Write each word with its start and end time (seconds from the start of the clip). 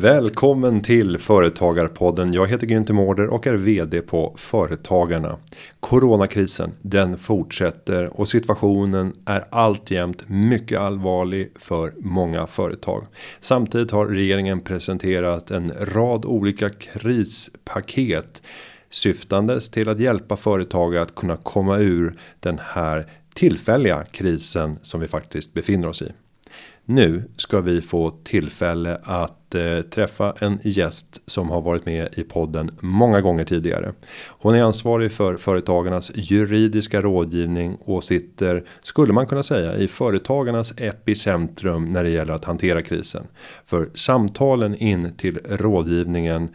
Välkommen 0.00 0.80
till 0.80 1.18
Företagarpodden. 1.18 2.32
Jag 2.32 2.46
heter 2.46 2.66
Günther 2.66 2.92
Mårder 2.92 3.26
och 3.26 3.46
är 3.46 3.54
VD 3.54 4.00
på 4.00 4.34
Företagarna. 4.36 5.38
Coronakrisen 5.80 6.72
den 6.82 7.18
fortsätter 7.18 8.20
och 8.20 8.28
situationen 8.28 9.12
är 9.24 9.44
alltjämt 9.50 10.28
mycket 10.28 10.78
allvarlig 10.78 11.52
för 11.56 11.92
många 11.98 12.46
företag. 12.46 13.06
Samtidigt 13.40 13.90
har 13.90 14.06
regeringen 14.06 14.60
presenterat 14.60 15.50
en 15.50 15.72
rad 15.80 16.24
olika 16.24 16.68
krispaket 16.68 18.42
syftandes 18.90 19.70
till 19.70 19.88
att 19.88 20.00
hjälpa 20.00 20.36
företagare 20.36 21.02
att 21.02 21.14
kunna 21.14 21.36
komma 21.36 21.78
ur 21.78 22.14
den 22.40 22.58
här 22.62 23.06
tillfälliga 23.34 24.04
krisen 24.04 24.78
som 24.82 25.00
vi 25.00 25.08
faktiskt 25.08 25.54
befinner 25.54 25.88
oss 25.88 26.02
i. 26.02 26.12
Nu 26.84 27.22
ska 27.36 27.60
vi 27.60 27.82
få 27.82 28.10
tillfälle 28.10 29.00
att 29.02 29.37
eh, 29.54 29.80
träffa 29.80 30.34
en 30.38 30.58
gäst 30.62 31.22
som 31.26 31.50
har 31.50 31.60
varit 31.60 31.86
med 31.86 32.08
i 32.16 32.24
podden 32.24 32.70
många 32.80 33.20
gånger 33.20 33.44
tidigare. 33.44 33.92
Hon 34.28 34.54
är 34.54 34.62
ansvarig 34.62 35.12
för 35.12 35.36
företagarnas 35.36 36.10
juridiska 36.14 37.00
rådgivning 37.00 37.76
och 37.80 38.04
sitter 38.04 38.64
skulle 38.80 39.12
man 39.12 39.26
kunna 39.26 39.42
säga 39.42 39.76
i 39.76 39.88
företagarnas 39.88 40.72
epicentrum 40.76 41.92
när 41.92 42.04
det 42.04 42.10
gäller 42.10 42.34
att 42.34 42.44
hantera 42.44 42.82
krisen. 42.82 43.26
För 43.64 43.90
samtalen 43.94 44.74
in 44.74 45.16
till 45.16 45.38
rådgivningen 45.48 46.48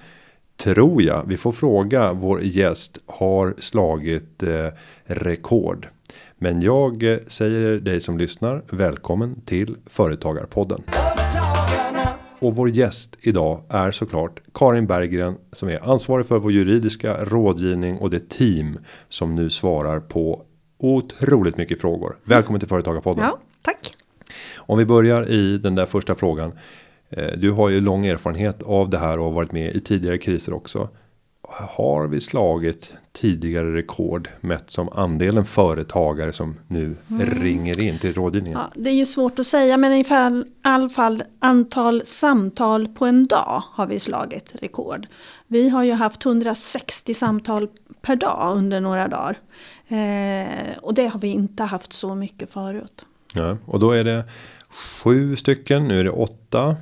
tror 0.57 1.02
jag 1.02 1.23
vi 1.27 1.38
får 1.38 1.52
fråga 1.52 2.13
vår 2.13 2.41
gäst 2.41 2.99
har 3.05 3.55
slagit 3.59 4.44
eh, 4.44 4.67
rekord. 5.05 5.88
Men 6.38 6.61
jag 6.61 7.03
eh, 7.03 7.17
säger 7.28 7.80
dig 7.80 8.02
som 8.02 8.17
lyssnar 8.17 8.63
välkommen 8.69 9.41
till 9.45 9.75
Företagarpodden. 9.85 10.83
Och 12.44 12.55
vår 12.55 12.69
gäst 12.69 13.17
idag 13.22 13.63
är 13.69 13.91
såklart 13.91 14.41
Karin 14.53 14.88
Berggren 14.88 15.36
som 15.52 15.69
är 15.69 15.91
ansvarig 15.91 16.25
för 16.25 16.39
vår 16.39 16.52
juridiska 16.52 17.25
rådgivning 17.25 17.97
och 17.97 18.09
det 18.09 18.30
team 18.30 18.80
som 19.09 19.35
nu 19.35 19.50
svarar 19.50 20.00
på 20.00 20.45
otroligt 20.77 21.58
mycket 21.58 21.81
frågor. 21.81 22.17
Välkommen 22.23 22.59
till 22.59 22.69
Företagarpodden. 22.69 23.23
Ja, 23.23 23.39
tack. 23.61 23.95
Om 24.55 24.77
vi 24.77 24.85
börjar 24.85 25.30
i 25.30 25.58
den 25.58 25.75
där 25.75 25.85
första 25.85 26.16
frågan. 26.16 26.52
Eh, 27.09 27.31
du 27.38 27.52
har 27.52 27.69
ju 27.69 27.81
lång 27.81 28.05
erfarenhet 28.05 28.63
av 28.63 28.89
det 28.89 28.97
här 28.97 29.19
och 29.19 29.25
har 29.25 29.31
varit 29.31 29.52
med 29.52 29.75
i 29.75 29.80
tidigare 29.80 30.17
kriser 30.17 30.53
också 30.53 30.89
har 31.59 32.08
vi 32.08 32.20
slagit 32.20 32.94
tidigare 33.12 33.76
rekord 33.76 34.30
mätt 34.42 34.70
som 34.70 34.90
andelen 34.90 35.46
företagare 35.46 36.34
som 36.34 36.56
nu 36.68 36.96
mm. 37.09 37.30
ringer 37.30 37.80
in 37.80 38.00
till 38.00 38.14
rådgivningen? 38.14 38.59
Ja, 38.59 38.72
det 38.76 38.90
är 38.90 38.94
ju 38.94 39.06
svårt 39.06 39.40
att 39.40 39.46
säga 39.46 39.78
men 39.78 39.94
i 39.94 40.06
alla 40.62 40.90
fall 40.90 41.24
antal 41.40 42.02
samtal 42.06 42.88
på 42.88 43.06
en 43.06 43.28
dag 43.28 43.64
har 43.72 43.88
vi 43.88 44.00
slagit 44.00 44.56
rekord. 44.56 45.08
Vi 45.48 45.70
har 45.70 45.84
ju 45.84 45.94
haft 45.94 46.26
160 46.26 47.14
samtal 47.14 47.68
per 48.02 48.16
dag 48.16 48.58
under 48.58 48.80
några 48.80 49.08
dagar. 49.08 49.38
Eh, 49.88 50.78
och 50.81 50.94
det 50.94 51.08
har 51.08 51.20
vi 51.20 51.28
inte 51.28 51.64
haft 51.64 51.94
så 51.94 52.16
mycket 52.16 52.54
förut. 52.54 53.06
Ja, 53.34 53.58
och 53.66 53.80
då 53.80 53.92
är 53.92 54.04
det 54.04 54.24
sju 54.70 55.36
stycken, 55.36 55.88
nu 55.88 56.00
är 56.00 56.04
det 56.04 56.12
åtta 56.12 56.76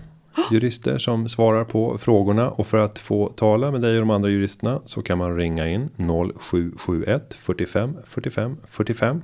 jurister 0.52 0.98
som 0.98 1.30
svarar 1.30 1.64
på 1.64 1.98
frågorna. 1.98 2.50
Och 2.50 2.68
för 2.68 2.78
att 2.78 3.00
få 3.00 3.28
tala 3.28 3.72
med 3.72 3.82
dig 3.82 3.94
och 3.94 4.00
de 4.00 4.10
andra 4.10 4.30
juristerna 4.30 4.82
så 4.86 5.02
kan 5.02 5.18
man 5.18 5.38
ringa 5.38 5.68
in 5.68 5.90
0771 5.98 7.34
45 7.34 7.98
45 8.06 8.58
45 8.68 9.22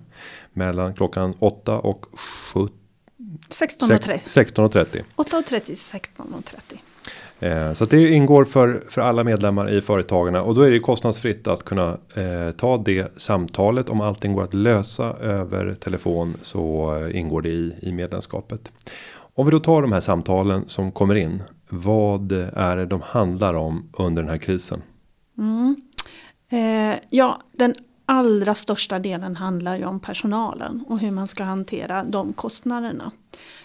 mellan 0.54 0.94
klockan 0.94 1.34
8 1.40 1.80
och 1.80 2.06
7 2.54 2.68
16.30 3.50 4.20
16.30 4.26 5.04
8.30 5.16 5.62
16.30 6.18 6.78
Eh, 7.40 7.74
så 7.74 7.86
det 7.86 8.10
ingår 8.10 8.46
för, 8.46 8.84
för 8.90 9.02
alla 9.02 9.24
medlemmar 9.24 9.74
i 9.74 9.82
företagarna. 9.82 10.42
Och 10.42 10.56
då 10.56 10.62
är 10.62 10.72
det 10.72 10.80
kostnadsfritt 10.80 11.48
att 11.48 11.64
kunna 11.64 11.98
eh, 12.16 12.52
ta 12.52 12.78
det 12.78 13.12
samtalet. 13.18 13.90
Om 13.90 14.02
allting 14.02 14.34
går 14.34 14.44
att 14.44 14.54
lösa 14.54 15.14
över 15.14 15.74
telefon 15.74 16.38
så 16.42 16.96
eh, 16.96 17.20
ingår 17.20 17.42
det 17.42 17.50
i, 17.50 17.74
i 17.82 17.92
medlemskapet. 17.92 18.72
Om 19.38 19.46
vi 19.46 19.52
då 19.52 19.60
tar 19.60 19.82
de 19.82 19.92
här 19.92 20.02
samtalen 20.02 20.64
som 20.68 20.92
kommer 20.92 21.16
in. 21.16 21.44
Vad 21.70 22.32
är 22.32 22.78
det 22.78 22.86
de 22.86 23.02
handlar 23.02 23.54
om 23.54 23.90
under 23.98 24.22
den 24.22 24.30
här 24.30 24.38
krisen? 24.38 24.82
Mm. 25.38 25.76
Eh, 26.50 27.00
ja, 27.10 27.42
den 27.52 27.76
allra 28.06 28.56
största 28.56 29.00
delen 29.00 29.36
handlar 29.36 29.78
ju 29.78 29.86
om 29.86 30.00
personalen 30.00 30.86
och 30.88 31.00
hur 31.00 31.12
man 31.12 31.28
ska 31.28 31.44
hantera 31.44 32.04
de 32.04 32.34
kostnaderna. 32.34 33.12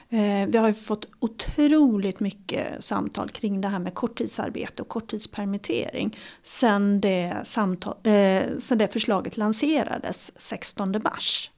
Eh, 0.08 0.48
vi 0.48 0.58
har 0.58 0.68
ju 0.68 0.74
fått 0.74 1.06
otroligt 1.18 2.20
mycket 2.20 2.84
samtal 2.84 3.28
kring 3.30 3.60
det 3.60 3.68
här 3.68 3.78
med 3.78 3.94
korttidsarbete 3.94 4.82
och 4.82 4.88
korttidspermittering 4.88 6.18
sen 6.42 7.00
det, 7.00 7.36
samtal, 7.44 7.94
eh, 8.02 8.42
sen 8.58 8.78
det 8.78 8.92
förslaget 8.92 9.36
lanserades 9.36 10.32
16 10.36 11.02
mars. 11.04 11.51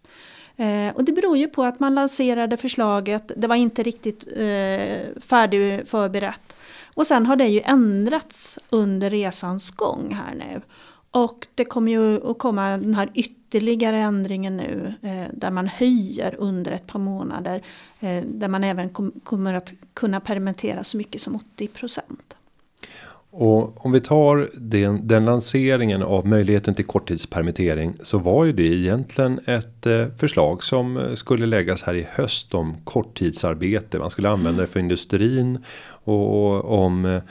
Eh, 0.57 0.95
och 0.95 1.05
det 1.05 1.13
beror 1.13 1.37
ju 1.37 1.49
på 1.49 1.65
att 1.65 1.81
man 1.81 1.95
lanserade 1.95 2.57
förslaget, 2.57 3.33
det 3.37 3.47
var 3.47 3.57
inte 3.57 3.83
riktigt 3.83 4.27
eh. 4.37 5.09
Och 6.95 7.07
sen 7.07 7.27
har 7.27 7.37
det 7.37 7.47
ju 7.47 7.61
ändrats 7.61 8.59
under 8.71 9.11
resans 9.11 9.71
gång 9.71 10.15
här 10.15 10.35
nu. 10.35 10.61
Och 11.11 11.47
det 11.55 11.65
kommer 11.65 11.93
ju 11.93 12.31
att 12.31 12.39
komma 12.39 12.71
den 12.71 12.95
här 12.95 13.11
ytterligare 13.15 13.99
ändringen 13.99 14.57
nu 14.57 14.95
eh, 15.03 15.33
där 15.33 15.51
man 15.51 15.69
höjer 15.69 16.35
under 16.39 16.73
ett 16.73 16.87
par 16.87 16.99
månader. 16.99 17.63
Eh, 18.01 18.25
där 18.25 18.49
man 18.49 18.65
även 18.65 18.91
kom, 18.91 19.13
kommer 19.25 19.55
att 19.55 19.73
kunna 19.95 20.21
permittera 20.21 20.85
så 20.85 20.97
mycket 20.97 21.21
som 21.21 21.37
80 21.37 21.69
procent. 21.69 22.37
Och 23.37 23.87
om 23.87 23.93
vi 23.93 24.01
tar 24.01 24.51
den, 24.55 25.09
den 25.09 25.25
lanseringen 25.25 26.03
av 26.03 26.27
möjligheten 26.27 26.75
till 26.75 26.85
korttidspermittering 26.85 27.95
så 28.03 28.19
var 28.19 28.45
ju 28.45 28.53
det 28.53 28.63
egentligen 28.63 29.41
ett 29.47 29.87
eh, 29.87 30.07
förslag 30.17 30.63
som 30.63 31.13
skulle 31.15 31.47
läggas 31.47 31.83
här 31.83 31.95
i 31.95 32.07
höst 32.11 32.55
om 32.55 32.77
korttidsarbete. 32.85 33.99
Man 33.99 34.11
skulle 34.11 34.29
använda 34.29 34.61
det 34.61 34.67
för 34.67 34.81
industrin 34.81 35.59
och 36.05 36.85
om 36.85 37.05
Eh, 37.05 37.23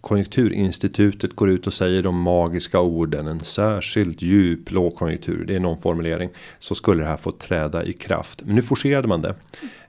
konjunkturinstitutet 0.00 1.36
går 1.36 1.50
ut 1.50 1.66
och 1.66 1.74
säger 1.74 2.02
de 2.02 2.20
magiska 2.20 2.80
orden. 2.80 3.26
En 3.26 3.40
särskilt 3.40 4.22
djup 4.22 4.70
lågkonjunktur. 4.70 5.44
Det 5.44 5.54
är 5.54 5.60
någon 5.60 5.78
formulering. 5.78 6.30
Så 6.58 6.74
skulle 6.74 7.02
det 7.02 7.08
här 7.08 7.16
få 7.16 7.32
träda 7.32 7.84
i 7.84 7.92
kraft. 7.92 8.42
Men 8.44 8.54
nu 8.54 8.62
forcerade 8.62 9.08
man 9.08 9.22
det. 9.22 9.34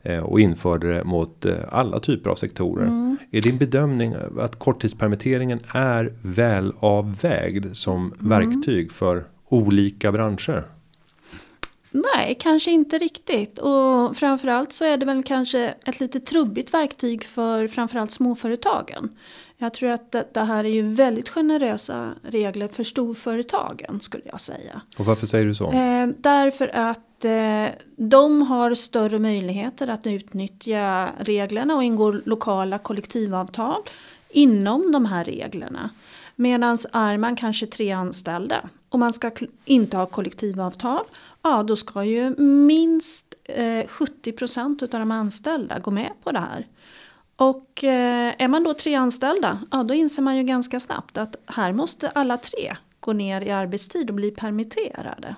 Eh, 0.03 0.19
och 0.19 0.39
införde 0.39 0.93
det 0.93 1.03
mot 1.03 1.45
eh, 1.45 1.55
alla 1.69 1.99
typer 1.99 2.29
av 2.29 2.35
sektorer. 2.35 2.85
Mm. 2.85 3.17
Är 3.31 3.41
din 3.41 3.57
bedömning 3.57 4.15
att 4.39 4.59
korttidspermitteringen 4.59 5.59
är 5.73 6.13
väl 6.21 6.73
avvägd 6.79 7.75
som 7.75 8.13
mm. 8.19 8.29
verktyg 8.29 8.91
för 8.91 9.25
olika 9.49 10.11
branscher? 10.11 10.63
Nej, 12.15 12.37
kanske 12.39 12.71
inte 12.71 12.97
riktigt. 12.97 13.59
Och 13.59 14.17
framförallt 14.17 14.73
så 14.73 14.85
är 14.85 14.97
det 14.97 15.05
väl 15.05 15.23
kanske 15.23 15.75
ett 15.85 15.99
lite 15.99 16.19
trubbigt 16.19 16.73
verktyg 16.73 17.23
för 17.23 17.67
framförallt 17.67 18.11
småföretagen. 18.11 19.09
Jag 19.57 19.73
tror 19.73 19.89
att 19.89 20.15
det, 20.33 20.39
här 20.39 20.63
är 20.63 20.69
ju 20.69 20.81
väldigt 20.81 21.29
generösa 21.29 22.13
regler 22.21 22.67
för 22.67 22.83
storföretagen 22.83 23.99
skulle 23.99 24.23
jag 24.25 24.41
säga. 24.41 24.81
Och 24.97 25.05
varför 25.05 25.27
säger 25.27 25.45
du 25.45 25.55
så? 25.55 25.71
Eh, 25.71 26.07
därför 26.17 26.67
att 26.67 27.25
eh, 27.25 27.65
de 27.95 28.41
har 28.41 28.75
större 28.75 29.19
möjligheter 29.19 29.87
att 29.87 30.07
utnyttja 30.07 31.09
reglerna 31.19 31.75
och 31.75 31.83
ingår 31.83 32.21
lokala 32.25 32.77
kollektivavtal 32.77 33.81
inom 34.29 34.91
de 34.91 35.05
här 35.05 35.23
reglerna. 35.23 35.89
Medan 36.35 36.77
är 36.91 37.17
man 37.17 37.35
kanske 37.35 37.65
tre 37.65 37.91
anställda 37.91 38.69
och 38.89 38.99
man 38.99 39.13
ska 39.13 39.31
inte 39.65 39.97
ha 39.97 40.05
kollektivavtal, 40.05 41.03
ja 41.41 41.63
då 41.63 41.75
ska 41.75 42.03
ju 42.03 42.35
minst 42.39 43.25
eh, 43.43 43.87
70 43.87 44.31
procent 44.31 44.81
av 44.81 44.89
de 44.89 45.11
anställda 45.11 45.79
gå 45.79 45.91
med 45.91 46.11
på 46.23 46.31
det 46.31 46.39
här. 46.39 46.65
Och 47.37 47.83
eh, 47.83 48.33
är 48.37 48.47
man 48.47 48.63
då 48.63 48.73
tre 48.73 48.95
anställda, 48.95 49.59
ja 49.71 49.83
då 49.83 49.93
inser 49.93 50.21
man 50.21 50.37
ju 50.37 50.43
ganska 50.43 50.79
snabbt 50.79 51.17
att 51.17 51.35
här 51.45 51.71
måste 51.71 52.09
alla 52.09 52.37
tre 52.37 52.75
gå 52.99 53.13
ner 53.13 53.41
i 53.41 53.51
arbetstid 53.51 54.09
och 54.09 54.15
bli 54.15 54.31
permitterade. 54.31 55.35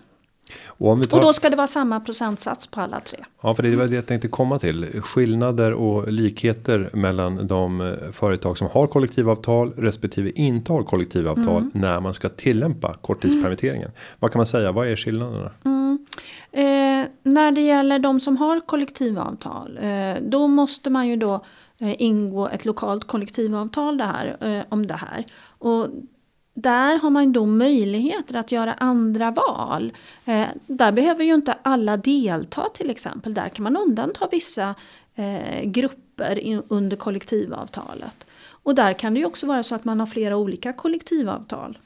Och, 0.67 1.09
tar... 1.09 1.17
och, 1.17 1.23
då 1.23 1.33
ska 1.33 1.49
det 1.49 1.55
vara 1.55 1.67
samma 1.67 1.99
procentsats 1.99 2.67
på 2.67 2.81
alla 2.81 2.99
tre. 2.99 3.19
Ja, 3.41 3.55
för 3.55 3.63
det 3.63 3.75
var 3.75 3.87
det 3.87 3.95
jag 3.95 4.05
tänkte 4.05 4.27
komma 4.27 4.59
till. 4.59 5.01
Skillnader 5.01 5.73
och 5.73 6.11
likheter 6.11 6.89
mellan 6.93 7.47
de 7.47 7.81
eh, 7.81 8.11
företag 8.11 8.57
som 8.57 8.67
har 8.67 8.87
kollektivavtal 8.87 9.73
respektive 9.77 10.31
inte 10.31 10.71
har 10.71 10.83
kollektivavtal 10.83 11.61
mm. 11.61 11.71
när 11.73 11.99
man 11.99 12.13
ska 12.13 12.29
tillämpa 12.29 12.93
korttidspermitteringen. 12.93 13.87
Mm. 13.87 13.97
Vad 14.19 14.31
kan 14.31 14.39
man 14.39 14.45
säga? 14.45 14.71
Vad 14.71 14.87
är 14.87 14.95
skillnaderna? 14.95 15.51
Mm. 15.65 16.05
Eh, 16.51 17.09
när 17.23 17.51
det 17.51 17.61
gäller 17.61 17.99
de 17.99 18.19
som 18.19 18.37
har 18.37 18.59
kollektivavtal, 18.59 19.79
eh, 19.81 20.21
då 20.21 20.47
måste 20.47 20.89
man 20.89 21.07
ju 21.07 21.15
då 21.15 21.45
Eh, 21.79 22.01
ingå 22.01 22.47
ett 22.47 22.65
lokalt 22.65 23.07
kollektivavtal 23.07 23.97
det 23.97 24.03
här, 24.03 24.37
eh, 24.41 24.65
om 24.69 24.87
det 24.87 24.93
här. 24.93 25.25
Och 25.47 25.87
där 26.53 26.99
har 26.99 27.09
man 27.09 27.33
då 27.33 27.45
möjligheter 27.45 28.35
att 28.35 28.51
göra 28.51 28.73
andra 28.73 29.31
val. 29.31 29.93
Eh, 30.25 30.47
där 30.67 30.91
behöver 30.91 31.23
ju 31.23 31.33
inte 31.33 31.57
alla 31.61 31.97
delta 31.97 32.69
till 32.73 32.89
exempel. 32.89 33.33
Där 33.33 33.49
kan 33.49 33.63
man 33.63 33.77
undanta 33.77 34.27
vissa 34.31 34.75
eh, 35.15 35.63
grupper 35.63 36.61
under 36.67 36.97
kollektivavtalet. 36.97 38.25
Och 38.63 38.75
där 38.75 38.93
kan 38.93 39.13
det 39.13 39.19
ju 39.19 39.25
också 39.25 39.47
vara 39.47 39.63
så 39.63 39.75
att 39.75 39.85
man 39.85 39.99
har 39.99 40.07
flera 40.07 40.37
olika 40.37 40.73
kollektivavtal. 40.73 41.77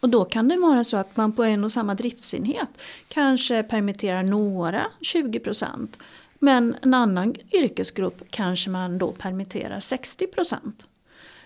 Och 0.00 0.08
då 0.08 0.24
kan 0.24 0.48
det 0.48 0.56
vara 0.56 0.84
så 0.84 0.96
att 0.96 1.16
man 1.16 1.32
på 1.32 1.44
en 1.44 1.64
och 1.64 1.72
samma 1.72 1.94
driftsenhet 1.94 2.68
kanske 3.08 3.62
permitterar 3.62 4.22
några 4.22 4.86
20 5.00 5.40
procent. 5.40 5.98
Men 6.44 6.76
en 6.82 6.94
annan 6.94 7.34
yrkesgrupp 7.52 8.22
kanske 8.30 8.70
man 8.70 8.98
då 8.98 9.12
permitterar 9.12 9.80
60 9.80 10.26
procent. 10.26 10.86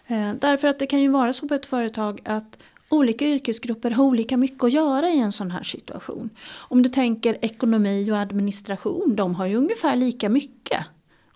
Eh, 0.07 0.33
därför 0.41 0.69
att 0.69 0.79
det 0.79 0.87
kan 0.87 1.01
ju 1.01 1.09
vara 1.09 1.33
så 1.33 1.49
på 1.49 1.55
ett 1.55 1.67
företag 1.67 2.21
att 2.25 2.59
olika 2.89 3.25
yrkesgrupper 3.25 3.91
har 3.91 4.05
olika 4.05 4.37
mycket 4.37 4.65
att 4.65 4.73
göra 4.73 5.09
i 5.09 5.19
en 5.19 5.33
sån 5.33 5.51
här 5.51 5.63
situation. 5.63 6.31
Om 6.55 6.83
du 6.83 6.89
tänker 6.89 7.39
ekonomi 7.41 8.11
och 8.11 8.19
administration, 8.19 9.17
de 9.17 9.35
har 9.35 9.47
ju 9.47 9.57
ungefär 9.57 9.97
lika 9.97 10.29
mycket 10.29 10.87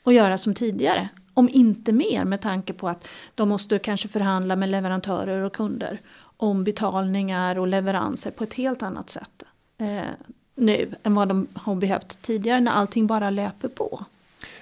att 0.03 0.15
göra 0.15 0.39
som 0.39 0.55
tidigare. 0.55 1.09
Om 1.35 1.49
inte 1.49 1.93
mer 1.93 2.25
med 2.25 2.41
tanke 2.41 2.73
på 2.73 2.89
att 2.89 3.09
de 3.35 3.49
måste 3.49 3.79
kanske 3.79 4.09
förhandla 4.09 4.57
med 4.57 4.69
leverantörer 4.69 5.43
och 5.43 5.55
kunder 5.55 6.01
om 6.37 6.65
betalningar 6.65 7.59
och 7.59 7.67
leveranser 7.67 8.31
på 8.31 8.45
ett 8.45 8.55
helt 8.55 8.83
annat 8.83 9.11
sätt 9.11 9.43
eh, 9.79 10.33
nu 10.55 10.91
än 11.03 11.15
vad 11.15 11.29
de 11.29 11.47
har 11.55 11.75
behövt 11.75 12.23
tidigare 12.23 12.61
när 12.61 12.73
allting 12.73 13.07
bara 13.07 13.31
löper 13.31 13.69
på. 13.69 14.05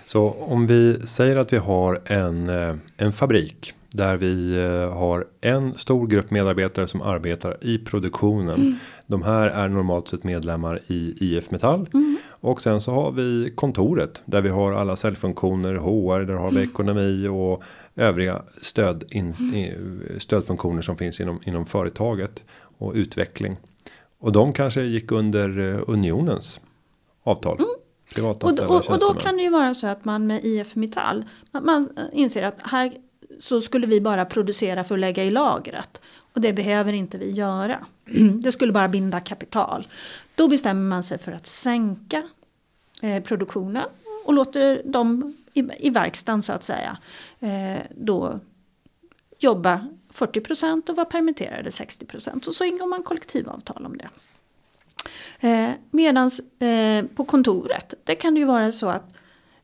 Så 0.07 0.31
om 0.31 0.67
vi 0.67 1.07
säger 1.07 1.37
att 1.37 1.53
vi 1.53 1.57
har 1.57 2.01
en, 2.05 2.49
eh, 2.49 2.77
en 2.97 3.13
fabrik 3.13 3.75
där 3.93 4.17
vi 4.17 4.57
eh, 4.57 4.99
har 4.99 5.27
en 5.41 5.79
stor 5.79 6.07
grupp 6.07 6.31
medarbetare 6.31 6.87
som 6.87 7.03
arbetar 7.03 7.57
i 7.61 7.79
produktionen. 7.79 8.61
Mm. 8.61 8.77
De 9.07 9.23
här 9.23 9.47
är 9.47 9.69
normalt 9.69 10.09
sett 10.09 10.25
medlemmar 10.25 10.81
i 10.87 11.15
IF 11.21 11.51
Metall. 11.51 11.89
Mm. 11.95 12.17
Och 12.29 12.63
sen 12.63 12.81
så 12.81 12.91
har 12.93 13.13
vi 13.13 13.53
kontoret 13.55 14.23
där 14.25 14.41
vi 14.41 14.49
har 14.49 14.73
alla 14.73 14.97
säljfunktioner, 14.97 15.75
HR, 15.75 16.25
där 16.25 16.35
har 16.35 16.51
vi 16.51 16.57
mm. 16.57 16.71
ekonomi 16.71 17.29
och 17.29 17.63
övriga 17.97 18.43
stöd 18.61 19.05
in, 19.11 19.35
stödfunktioner 20.19 20.83
som 20.83 20.97
finns 20.97 21.21
inom, 21.21 21.41
inom 21.45 21.67
företaget 21.67 22.45
och 22.79 22.93
utveckling. 22.95 23.57
Och 24.21 24.33
de 24.33 24.53
kanske 24.53 24.83
gick 24.83 25.13
under 25.13 25.59
eh, 25.59 25.83
unionens 25.87 26.61
avtal. 27.23 27.59
Mm. 27.59 27.71
Och, 28.27 28.45
och, 28.45 28.91
och, 28.91 28.99
då 28.99 29.15
kan 29.15 29.37
det 29.37 29.43
ju 29.43 29.51
vara 29.51 29.75
så 29.75 29.87
att 29.87 30.05
man 30.05 30.27
med 30.27 30.45
IF 30.45 30.75
Metall 30.75 31.25
man, 31.51 31.65
man 31.65 31.89
inser 32.13 32.43
att 32.43 32.57
här 32.63 32.93
så 33.41 33.61
skulle 33.61 33.87
vi 33.87 34.01
bara 34.01 34.25
producera 34.25 34.85
för 34.85 34.95
att 34.95 35.01
lägga 35.01 35.25
i 35.25 35.31
lagret. 35.31 36.01
Och 36.33 36.41
det 36.41 36.53
behöver 36.53 36.93
inte 36.93 37.19
vi 37.19 37.31
göra. 37.31 37.87
Det 38.43 38.53
skulle 38.53 38.73
bara 38.73 38.89
binda 38.89 39.21
kapital. 39.21 39.87
Då 40.35 40.49
bestämmer 40.49 40.89
man 40.89 41.03
sig 41.03 41.19
för 41.19 41.33
att 41.33 41.47
sänka 41.47 42.29
eh, 43.03 43.23
produktionen 43.23 43.85
och 44.25 44.35
låter 44.35 44.83
dem 44.85 45.37
i, 45.55 45.69
i 45.79 45.91
verkstaden 45.91 46.43
så 46.43 46.53
att 46.53 46.65
säga 46.65 46.99
eh, 47.41 47.83
då 47.97 48.41
jobba 49.39 49.89
40 50.11 50.41
procent 50.41 50.89
och 50.89 50.97
var 50.97 51.05
permitterade 51.05 51.71
60 51.71 52.07
procent. 52.07 52.47
Och 52.47 52.55
så 52.55 52.65
ingår 52.65 52.87
man 52.87 53.03
kollektivavtal 53.03 53.87
om 53.87 53.99
det. 53.99 54.09
Eh, 55.49 55.71
medans 55.91 56.41
eh, 56.41 57.05
på 57.15 57.25
kontoret, 57.25 57.95
det 58.05 58.15
kan 58.15 58.35
det 58.35 58.41
ju 58.41 58.47
vara 58.47 58.73
så 58.73 58.89
att 58.89 59.15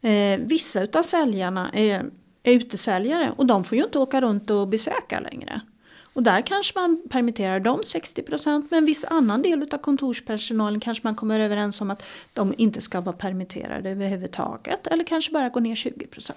eh, 0.01 0.39
vissa 0.39 0.83
utav 0.83 1.03
säljarna 1.03 1.71
är 1.73 2.11
är 2.47 2.53
utesäljare 2.53 3.33
och 3.37 3.47
de 3.47 3.65
får 3.65 3.79
ju 3.79 3.85
inte 3.85 3.99
åka 3.99 4.21
runt 4.21 4.51
och 4.51 4.69
besöka 4.69 5.21
längre. 5.21 5.61
Och 6.15 6.23
där 6.23 6.41
kanske 6.41 6.79
man 6.79 7.03
permitterar 7.11 7.61
dem 7.61 7.81
60% 7.81 8.67
men 8.71 8.85
viss 8.85 9.05
annan 9.05 9.43
del 9.43 9.69
av 9.73 9.79
kontorspersonalen 9.79 10.81
kanske 10.81 11.07
man 11.07 11.15
kommer 11.15 11.41
överens 11.41 11.81
om 11.81 11.91
att 11.91 12.07
de 12.33 12.55
inte 12.59 12.81
ska 12.81 13.01
vara 13.01 13.17
permitterade 13.17 13.91
överhuvudtaget 13.91 14.87
eller 14.87 15.05
kanske 15.05 15.33
bara 15.33 15.49
gå 15.49 15.61
ner 15.61 15.75
20%. 15.75 16.33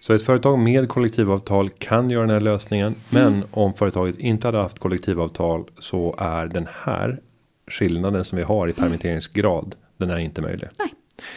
Så 0.00 0.12
ett 0.12 0.22
företag 0.22 0.58
med 0.58 0.88
kollektivavtal 0.88 1.70
kan 1.70 2.10
göra 2.10 2.22
den 2.22 2.30
här 2.30 2.40
lösningen. 2.40 2.94
Men 3.10 3.26
mm. 3.26 3.46
om 3.50 3.74
företaget 3.74 4.18
inte 4.18 4.48
hade 4.48 4.58
haft 4.58 4.78
kollektivavtal 4.78 5.64
så 5.78 6.14
är 6.18 6.46
den 6.46 6.68
här 6.84 7.20
skillnaden 7.66 8.24
som 8.24 8.38
vi 8.38 8.44
har 8.44 8.68
i 8.68 8.70
mm. 8.70 8.82
permitteringsgrad. 8.82 9.74
Den 9.96 10.10
är 10.10 10.18
inte 10.18 10.42
möjlig. 10.42 10.68
Nej. 10.78 10.94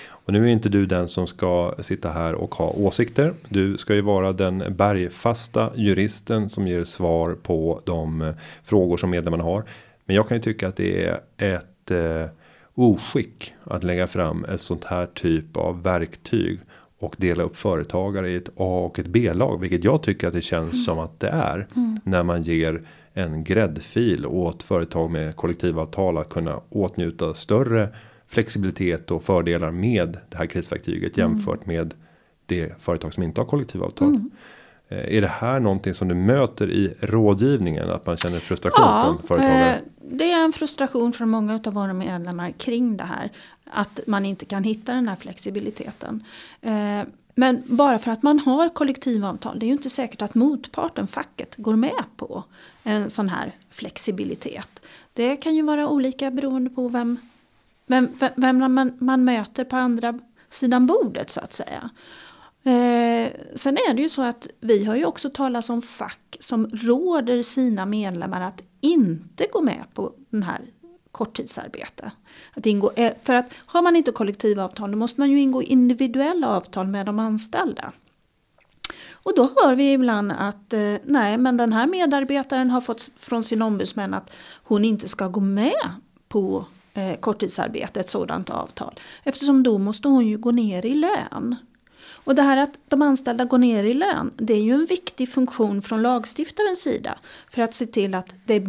Och 0.07 0.33
nu 0.33 0.43
är 0.43 0.47
inte 0.47 0.69
du 0.69 0.85
den 0.85 1.07
som 1.07 1.27
ska 1.27 1.73
sitta 1.79 2.09
här 2.09 2.35
och 2.35 2.55
ha 2.55 2.69
åsikter. 2.69 3.33
Du 3.49 3.77
ska 3.77 3.95
ju 3.95 4.01
vara 4.01 4.33
den 4.33 4.63
bergfasta 4.77 5.71
juristen 5.75 6.49
som 6.49 6.67
ger 6.67 6.83
svar 6.83 7.37
på 7.43 7.81
de 7.85 8.21
eh, 8.21 8.33
frågor 8.63 8.97
som 8.97 9.09
medlemmarna 9.09 9.43
har. 9.43 9.63
Men 10.05 10.15
jag 10.15 10.27
kan 10.27 10.37
ju 10.37 10.43
tycka 10.43 10.67
att 10.67 10.75
det 10.75 11.05
är 11.05 11.19
ett 11.37 11.91
eh, 11.91 12.25
oskick 12.75 13.53
att 13.63 13.83
lägga 13.83 14.07
fram 14.07 14.45
ett 14.45 14.61
sånt 14.61 14.83
här 14.83 15.05
typ 15.05 15.57
av 15.57 15.83
verktyg 15.83 16.59
och 17.01 17.15
dela 17.17 17.43
upp 17.43 17.57
företagare 17.57 18.29
i 18.29 18.35
ett 18.35 18.49
A 18.49 18.85
och 18.85 18.99
ett 18.99 19.07
B-lag, 19.07 19.59
vilket 19.59 19.83
jag 19.83 20.03
tycker 20.03 20.27
att 20.27 20.33
det 20.33 20.41
känns 20.41 20.73
mm. 20.73 20.83
som 20.83 20.99
att 20.99 21.19
det 21.19 21.27
är 21.27 21.67
mm. 21.75 21.99
när 22.03 22.23
man 22.23 22.41
ger 22.41 22.81
en 23.13 23.43
gräddfil 23.43 24.25
åt 24.25 24.63
företag 24.63 25.11
med 25.11 25.35
kollektivavtal 25.35 26.17
att 26.17 26.29
kunna 26.29 26.61
åtnjuta 26.69 27.33
större 27.33 27.89
flexibilitet 28.27 29.11
och 29.11 29.23
fördelar 29.23 29.71
med 29.71 30.17
det 30.29 30.37
här 30.37 30.45
krisverktyget 30.45 31.17
mm. 31.17 31.31
jämfört 31.31 31.65
med 31.65 31.93
det 32.45 32.81
företag 32.81 33.13
som 33.13 33.23
inte 33.23 33.41
har 33.41 33.45
kollektivavtal. 33.45 34.07
Mm. 34.07 34.31
Eh, 34.87 35.17
är 35.17 35.21
det 35.21 35.27
här 35.27 35.59
någonting 35.59 35.93
som 35.93 36.07
du 36.07 36.15
möter 36.15 36.71
i 36.71 36.93
rådgivningen 36.99 37.89
att 37.89 38.05
man 38.05 38.17
känner 38.17 38.39
frustration 38.39 38.85
ja, 38.85 39.03
från 39.03 39.27
företagare? 39.27 39.75
Eh, 39.75 39.81
det 40.11 40.31
är 40.31 40.43
en 40.43 40.53
frustration 40.53 41.13
från 41.13 41.29
många 41.29 41.59
av 41.65 41.73
våra 41.73 41.93
medlemmar 41.93 42.51
kring 42.51 42.97
det 42.97 43.03
här. 43.03 43.31
Att 43.71 43.99
man 44.07 44.25
inte 44.25 44.45
kan 44.45 44.63
hitta 44.63 44.93
den 44.93 45.07
här 45.07 45.15
flexibiliteten. 45.15 46.23
Eh, 46.61 47.03
men 47.35 47.63
bara 47.65 47.99
för 47.99 48.11
att 48.11 48.23
man 48.23 48.39
har 48.39 48.69
kollektivavtal, 48.69 49.59
det 49.59 49.65
är 49.65 49.67
ju 49.67 49.73
inte 49.73 49.89
säkert 49.89 50.21
att 50.21 50.35
motparten, 50.35 51.07
facket, 51.07 51.55
går 51.57 51.75
med 51.75 52.03
på 52.17 52.43
en 52.83 53.09
sån 53.09 53.29
här 53.29 53.55
flexibilitet. 53.69 54.79
Det 55.13 55.37
kan 55.37 55.55
ju 55.55 55.61
vara 55.61 55.87
olika 55.87 56.31
beroende 56.31 56.69
på 56.69 56.87
vem 56.87 57.17
vem, 57.91 58.09
vem 58.35 58.73
man, 58.73 58.93
man 58.99 59.23
möter 59.23 59.63
på 59.63 59.75
andra 59.75 60.19
sidan 60.49 60.87
bordet 60.87 61.29
så 61.29 61.39
att 61.39 61.53
säga. 61.53 61.89
Eh, 62.63 63.31
sen 63.55 63.77
är 63.77 63.93
det 63.93 64.01
ju 64.01 64.09
så 64.09 64.21
att 64.21 64.47
vi 64.59 64.85
har 64.85 64.95
ju 64.95 65.05
också 65.05 65.29
talat 65.29 65.69
om 65.69 65.81
fack 65.81 66.37
som 66.39 66.67
råder 66.67 67.41
sina 67.41 67.85
medlemmar 67.85 68.41
att 68.41 68.61
inte 68.81 69.47
gå 69.51 69.61
med 69.61 69.83
på 69.93 70.13
den 70.29 70.43
här 70.43 70.61
korttidsarbete. 71.11 72.11
Att 72.53 72.65
ingå, 72.65 72.91
eh, 72.95 73.13
för 73.23 73.33
att 73.35 73.45
har 73.65 73.81
man 73.81 73.95
inte 73.95 74.11
kollektivavtal 74.11 74.91
då 74.91 74.97
måste 74.97 75.21
man 75.21 75.31
ju 75.31 75.39
ingå 75.39 75.63
individuella 75.63 76.47
avtal 76.47 76.87
med 76.87 77.05
de 77.05 77.19
anställda. 77.19 77.91
Och 79.23 79.35
då 79.35 79.43
hör 79.43 79.75
vi 79.75 79.93
ibland 79.93 80.31
att 80.31 80.73
eh, 80.73 80.95
nej 81.03 81.37
men 81.37 81.57
den 81.57 81.73
här 81.73 81.87
medarbetaren 81.87 82.69
har 82.69 82.81
fått 82.81 83.11
från 83.17 83.43
sin 83.43 83.61
ombudsman 83.61 84.13
att 84.13 84.31
hon 84.63 84.85
inte 84.85 85.07
ska 85.07 85.27
gå 85.27 85.39
med 85.39 85.89
på 86.27 86.65
eh, 86.93 87.19
korttidsarbete, 87.19 87.99
ett 87.99 88.09
sådant 88.09 88.49
avtal. 88.49 88.99
Eftersom 89.23 89.63
då 89.63 89.77
måste 89.77 90.07
hon 90.07 90.27
ju 90.27 90.37
gå 90.37 90.51
ner 90.51 90.85
i 90.85 90.95
lön. 90.95 91.55
Och 92.23 92.35
det 92.35 92.41
här 92.41 92.57
att 92.57 92.73
de 92.87 93.01
anställda 93.01 93.45
går 93.45 93.57
ner 93.57 93.83
i 93.83 93.93
lön, 93.93 94.31
det 94.37 94.53
är 94.53 94.61
ju 94.61 94.73
en 94.73 94.85
viktig 94.85 95.29
funktion 95.29 95.81
från 95.81 96.01
lagstiftarens 96.01 96.81
sida. 96.81 97.19
För 97.49 97.61
att 97.61 97.73
se 97.73 97.85
till 97.85 98.15
att 98.15 98.33
det 98.45 98.61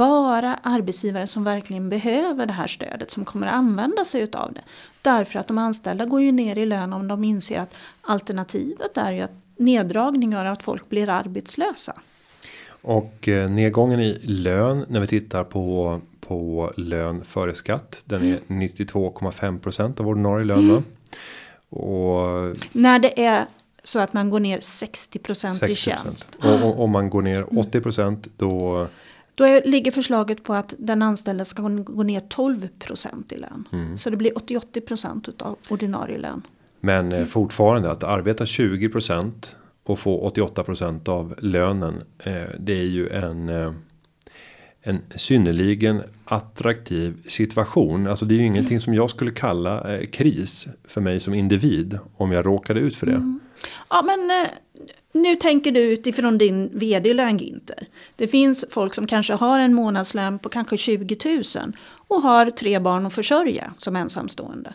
bara 0.00 0.54
arbetsgivare 0.62 1.26
som 1.26 1.44
verkligen 1.44 1.88
behöver 1.88 2.46
det 2.46 2.52
här 2.52 2.66
stödet 2.66 3.10
som 3.10 3.24
kommer 3.24 3.46
att 3.46 3.54
använda 3.54 4.04
sig 4.04 4.22
utav 4.22 4.52
det. 4.52 4.60
Därför 5.02 5.38
att 5.38 5.48
de 5.48 5.58
anställda 5.58 6.04
går 6.04 6.20
ju 6.20 6.32
ner 6.32 6.58
i 6.58 6.66
lön 6.66 6.92
om 6.92 7.08
de 7.08 7.24
inser 7.24 7.60
att 7.60 7.74
alternativet 8.02 8.96
är 8.96 9.12
ju 9.12 9.20
att 9.20 9.32
neddragningar 9.56 10.44
och 10.44 10.52
att 10.52 10.62
folk 10.62 10.88
blir 10.88 11.08
arbetslösa. 11.08 11.92
Och 12.82 13.28
eh, 13.28 13.50
nedgången 13.50 14.00
i 14.00 14.18
lön 14.22 14.84
när 14.88 15.00
vi 15.00 15.06
tittar 15.06 15.44
på 15.44 16.00
på 16.20 16.72
lön 16.76 17.24
före 17.24 17.54
skatt. 17.54 18.02
Den 18.04 18.22
är 18.22 18.38
92,5% 18.46 20.00
av 20.00 20.08
ordinarie 20.08 20.44
lön. 20.44 20.70
Mm. 20.70 20.82
Och 21.68 22.56
när 22.72 22.98
det 22.98 23.24
är 23.24 23.46
så 23.82 23.98
att 23.98 24.12
man 24.12 24.30
går 24.30 24.40
ner 24.40 24.60
60 24.60 25.20
i 25.68 25.74
tjänst. 25.74 26.38
Och, 26.42 26.80
om 26.80 26.90
man 26.90 27.10
går 27.10 27.22
ner 27.22 27.42
80% 27.42 28.28
då. 28.36 28.88
Då 29.40 29.46
är, 29.46 29.62
ligger 29.64 29.90
förslaget 29.90 30.42
på 30.42 30.54
att 30.54 30.74
den 30.78 31.02
anställda 31.02 31.44
ska 31.44 31.62
gå 31.68 32.02
ner 32.02 32.20
12% 32.20 33.34
i 33.34 33.38
lön. 33.38 33.68
Mm. 33.72 33.98
Så 33.98 34.10
det 34.10 34.16
blir 34.16 34.32
80-80 34.32 35.42
av 35.42 35.56
ordinarie 35.68 36.18
lön. 36.18 36.42
Men 36.80 37.12
eh, 37.12 37.24
fortfarande 37.24 37.90
att 37.90 38.04
arbeta 38.04 38.44
20% 38.44 39.54
och 39.84 39.98
få 39.98 40.30
88% 40.30 41.08
av 41.08 41.34
lönen. 41.38 42.02
Eh, 42.18 42.42
det 42.58 42.72
är 42.72 42.84
ju 42.84 43.08
en 43.08 43.48
eh, 43.48 43.72
en 44.82 45.00
synnerligen 45.16 46.02
attraktiv 46.32 47.22
situation. 47.26 48.06
Alltså 48.06 48.24
det 48.24 48.34
är 48.34 48.36
ju 48.36 48.44
mm. 48.44 48.54
ingenting 48.54 48.80
som 48.80 48.94
jag 48.94 49.10
skulle 49.10 49.30
kalla 49.30 49.94
eh, 49.94 50.06
kris 50.06 50.68
för 50.84 51.00
mig 51.00 51.20
som 51.20 51.34
individ 51.34 51.98
om 52.16 52.32
jag 52.32 52.46
råkade 52.46 52.80
ut 52.80 52.96
för 52.96 53.06
det. 53.06 53.12
Mm. 53.12 53.40
Ja 53.88 54.02
men 54.02 54.30
eh, 54.30 54.50
nu 55.12 55.36
tänker 55.36 55.72
du 55.72 55.80
utifrån 55.80 56.38
din 56.38 56.70
vd-lön 56.72 57.38
Ginter. 57.38 57.86
Det 58.16 58.28
finns 58.28 58.64
folk 58.70 58.94
som 58.94 59.06
kanske 59.06 59.32
har 59.32 59.58
en 59.58 59.74
månadslön 59.74 60.38
på 60.38 60.48
kanske 60.48 60.76
20 60.76 61.16
000 61.24 61.72
och 62.08 62.22
har 62.22 62.50
tre 62.50 62.78
barn 62.78 63.06
att 63.06 63.14
försörja 63.14 63.74
som 63.76 63.96
ensamstående. 63.96 64.74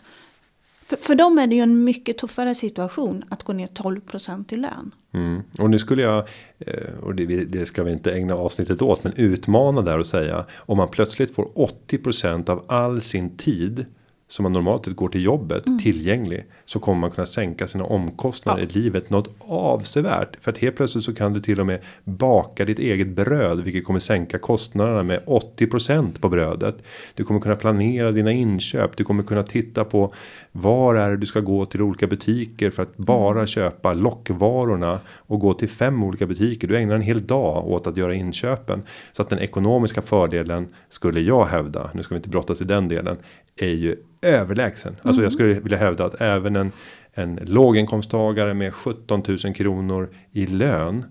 För, 0.86 0.96
för 0.96 1.14
dem 1.14 1.38
är 1.38 1.46
det 1.46 1.54
ju 1.54 1.62
en 1.62 1.84
mycket 1.84 2.18
tuffare 2.18 2.54
situation 2.54 3.24
att 3.28 3.42
gå 3.42 3.52
ner 3.52 3.66
12% 3.66 4.52
i 4.52 4.56
lön. 4.56 4.90
Mm. 5.16 5.42
Och 5.58 5.70
nu 5.70 5.78
skulle 5.78 6.02
jag, 6.02 6.28
eh, 6.58 6.98
och 7.02 7.14
det, 7.14 7.44
det, 7.44 7.66
ska 7.66 7.82
vi 7.82 7.92
inte 7.92 8.12
ägna 8.12 8.34
avsnittet 8.34 8.82
åt, 8.82 9.04
men 9.04 9.12
utmana 9.16 9.82
där 9.82 9.98
och 9.98 10.06
säga 10.06 10.44
om 10.56 10.76
man 10.76 10.88
plötsligt 10.88 11.34
får 11.34 11.44
80% 11.44 12.50
av 12.50 12.64
all 12.66 13.00
sin 13.00 13.36
tid 13.36 13.86
som 14.28 14.42
man 14.42 14.52
normalt 14.52 14.86
går 14.86 15.08
till 15.08 15.24
jobbet 15.24 15.66
mm. 15.66 15.78
tillgänglig 15.78 16.44
så 16.64 16.78
kommer 16.78 17.00
man 17.00 17.10
kunna 17.10 17.26
sänka 17.26 17.66
sina 17.66 17.84
omkostnader 17.84 18.62
ja. 18.62 18.68
i 18.68 18.72
livet 18.72 19.10
något 19.10 19.30
avsevärt 19.38 20.36
för 20.40 20.50
att 20.50 20.58
helt 20.58 20.76
plötsligt 20.76 21.04
så 21.04 21.14
kan 21.14 21.32
du 21.32 21.40
till 21.40 21.60
och 21.60 21.66
med 21.66 21.80
baka 22.04 22.64
ditt 22.64 22.78
eget 22.78 23.08
bröd 23.08 23.60
vilket 23.60 23.84
kommer 23.84 24.00
sänka 24.00 24.38
kostnaderna 24.38 25.02
med 25.02 25.22
80% 25.26 26.20
på 26.20 26.28
brödet. 26.28 26.82
Du 27.14 27.24
kommer 27.24 27.40
kunna 27.40 27.56
planera 27.56 28.12
dina 28.12 28.32
inköp. 28.32 28.96
Du 28.96 29.04
kommer 29.04 29.22
kunna 29.22 29.42
titta 29.42 29.84
på 29.84 30.12
var 30.52 30.94
är 30.94 31.10
det 31.10 31.16
du 31.16 31.26
ska 31.26 31.40
gå 31.40 31.66
till 31.66 31.82
olika 31.82 32.06
butiker 32.06 32.70
för 32.70 32.82
att 32.82 32.96
bara 32.96 33.38
mm. 33.38 33.46
köpa 33.46 33.92
lockvarorna 33.92 35.00
och 35.08 35.40
gå 35.40 35.54
till 35.54 35.68
fem 35.68 36.04
olika 36.04 36.26
butiker. 36.26 36.68
Du 36.68 36.76
ägnar 36.76 36.94
en 36.94 37.00
hel 37.00 37.26
dag 37.26 37.66
åt 37.66 37.86
att 37.86 37.96
göra 37.96 38.14
inköpen 38.14 38.82
så 39.12 39.22
att 39.22 39.28
den 39.28 39.38
ekonomiska 39.38 40.02
fördelen 40.02 40.68
skulle 40.88 41.20
jag 41.20 41.44
hävda. 41.44 41.90
Nu 41.94 42.02
ska 42.02 42.14
vi 42.14 42.16
inte 42.16 42.28
brottas 42.28 42.60
i 42.60 42.64
den 42.64 42.88
delen 42.88 43.16
är 43.56 43.74
ju 43.74 43.96
överlägsen. 44.22 44.92
Mm. 44.92 45.00
Alltså 45.02 45.22
jag 45.22 45.32
skulle 45.32 45.54
vilja 45.54 45.78
hävda 45.78 46.04
att 46.04 46.20
även 46.20 46.56
en, 46.56 46.72
en 47.12 47.38
låginkomsttagare 47.42 48.54
med 48.54 48.74
17 48.74 49.22
000 49.44 49.54
kronor 49.54 50.08
i 50.32 50.46
lön 50.46 51.04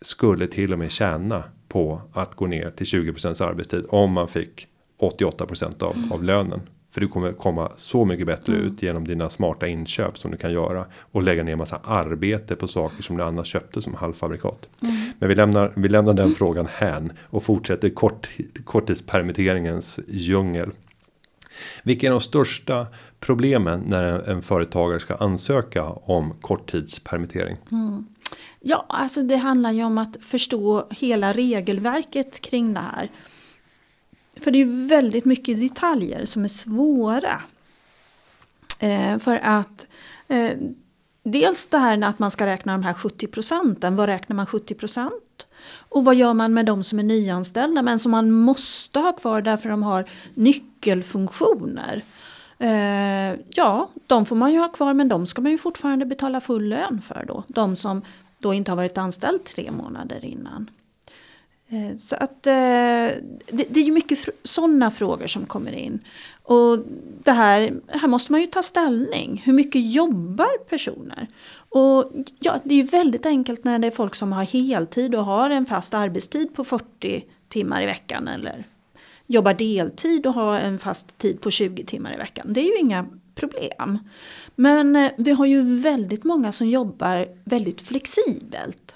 skulle 0.00 0.46
till 0.46 0.72
och 0.72 0.78
med 0.78 0.92
tjäna 0.92 1.42
på 1.68 2.00
att 2.12 2.34
gå 2.34 2.46
ner 2.46 2.70
till 2.70 2.86
20% 2.86 3.44
arbetstid 3.44 3.84
om 3.88 4.12
man 4.12 4.28
fick 4.28 4.66
88 4.98 5.46
av, 5.80 5.96
mm. 5.96 6.12
av 6.12 6.24
lönen. 6.24 6.60
För 6.94 7.00
du 7.00 7.08
kommer 7.08 7.32
komma 7.32 7.72
så 7.76 8.04
mycket 8.04 8.26
bättre 8.26 8.54
mm. 8.54 8.66
ut 8.66 8.82
genom 8.82 9.06
dina 9.06 9.30
smarta 9.30 9.66
inköp 9.66 10.18
som 10.18 10.30
du 10.30 10.36
kan 10.36 10.52
göra. 10.52 10.84
Och 10.94 11.22
lägga 11.22 11.42
ner 11.42 11.56
massa 11.56 11.80
arbete 11.84 12.56
på 12.56 12.68
saker 12.68 13.02
som 13.02 13.16
du 13.16 13.22
annars 13.22 13.46
köpte 13.46 13.82
som 13.82 13.94
halvfabrikat. 13.94 14.68
Mm. 14.82 14.94
Men 15.18 15.28
vi 15.28 15.34
lämnar, 15.34 15.72
vi 15.76 15.88
lämnar 15.88 16.14
den 16.14 16.34
frågan 16.34 16.68
hän. 16.72 17.12
Och 17.20 17.42
fortsätter 17.42 17.90
kort, 17.90 18.28
korttidspermitteringens 18.64 20.00
djungel. 20.08 20.70
Vilka 21.82 22.06
är 22.06 22.10
de 22.10 22.20
största 22.20 22.86
problemen 23.20 23.80
när 23.80 24.28
en 24.28 24.42
företagare 24.42 25.00
ska 25.00 25.14
ansöka 25.14 25.84
om 25.84 26.34
korttidspermittering? 26.40 27.56
Mm. 27.72 28.06
Ja, 28.60 28.86
alltså 28.88 29.22
det 29.22 29.36
handlar 29.36 29.72
ju 29.72 29.84
om 29.84 29.98
att 29.98 30.24
förstå 30.24 30.86
hela 30.90 31.32
regelverket 31.32 32.40
kring 32.40 32.74
det 32.74 32.80
här. 32.80 33.10
För 34.40 34.50
det 34.50 34.58
är 34.58 34.64
ju 34.64 34.86
väldigt 34.86 35.24
mycket 35.24 35.60
detaljer 35.60 36.26
som 36.26 36.44
är 36.44 36.48
svåra. 36.48 37.42
Eh, 38.78 39.18
för 39.18 39.36
att 39.36 39.86
eh, 40.28 40.50
dels 41.24 41.66
det 41.66 41.78
här 41.78 42.02
att 42.02 42.18
man 42.18 42.30
ska 42.30 42.46
räkna 42.46 42.72
de 42.72 42.82
här 42.82 42.94
70 42.94 43.26
procenten. 43.26 43.96
Vad 43.96 44.06
räknar 44.06 44.36
man 44.36 44.46
70 44.46 44.74
procent? 44.74 45.46
Och 45.88 46.04
vad 46.04 46.14
gör 46.14 46.34
man 46.34 46.54
med 46.54 46.66
de 46.66 46.84
som 46.84 46.98
är 46.98 47.02
nyanställda 47.02 47.82
men 47.82 47.98
som 47.98 48.10
man 48.10 48.30
måste 48.30 48.98
ha 48.98 49.12
kvar 49.12 49.42
därför 49.42 49.68
de 49.68 49.82
har 49.82 50.04
nyckelfunktioner? 50.34 52.02
Eh, 52.58 53.38
ja, 53.48 53.90
de 54.06 54.26
får 54.26 54.36
man 54.36 54.52
ju 54.52 54.58
ha 54.58 54.68
kvar 54.68 54.94
men 54.94 55.08
de 55.08 55.26
ska 55.26 55.42
man 55.42 55.52
ju 55.52 55.58
fortfarande 55.58 56.06
betala 56.06 56.40
full 56.40 56.68
lön 56.68 57.00
för 57.00 57.24
då. 57.28 57.42
De 57.48 57.76
som 57.76 58.02
då 58.38 58.54
inte 58.54 58.70
har 58.70 58.76
varit 58.76 58.98
anställd 58.98 59.44
tre 59.44 59.70
månader 59.70 60.24
innan. 60.24 60.70
Eh, 61.68 61.96
så 61.96 62.16
att 62.16 62.46
eh, 62.46 62.52
det, 62.52 63.66
det 63.68 63.80
är 63.80 63.84
ju 63.84 63.92
mycket 63.92 64.18
fr 64.18 64.30
sådana 64.42 64.90
frågor 64.90 65.26
som 65.26 65.46
kommer 65.46 65.72
in. 65.72 66.00
Och 66.46 66.78
det 67.24 67.32
här, 67.32 67.72
här 67.88 68.08
måste 68.08 68.32
man 68.32 68.40
ju 68.40 68.46
ta 68.46 68.62
ställning. 68.62 69.42
Hur 69.44 69.52
mycket 69.52 69.92
jobbar 69.92 70.58
personer? 70.68 71.26
Och 71.68 72.12
ja, 72.40 72.60
det 72.64 72.74
är 72.74 72.78
ju 72.78 72.82
väldigt 72.82 73.26
enkelt 73.26 73.64
när 73.64 73.78
det 73.78 73.86
är 73.86 73.90
folk 73.90 74.14
som 74.14 74.32
har 74.32 74.44
heltid 74.44 75.14
och 75.14 75.24
har 75.24 75.50
en 75.50 75.66
fast 75.66 75.94
arbetstid 75.94 76.54
på 76.54 76.64
40 76.64 77.24
timmar 77.48 77.82
i 77.82 77.86
veckan 77.86 78.28
eller 78.28 78.64
jobbar 79.26 79.54
deltid 79.54 80.26
och 80.26 80.34
har 80.34 80.60
en 80.60 80.78
fast 80.78 81.18
tid 81.18 81.40
på 81.40 81.50
20 81.50 81.84
timmar 81.84 82.14
i 82.14 82.16
veckan. 82.16 82.46
Det 82.52 82.60
är 82.60 82.64
ju 82.64 82.78
inga 82.78 83.06
problem. 83.34 83.98
Men 84.54 84.96
eh, 84.96 85.12
vi 85.16 85.30
har 85.30 85.46
ju 85.46 85.78
väldigt 85.78 86.24
många 86.24 86.52
som 86.52 86.68
jobbar 86.68 87.28
väldigt 87.44 87.80
flexibelt. 87.80 88.94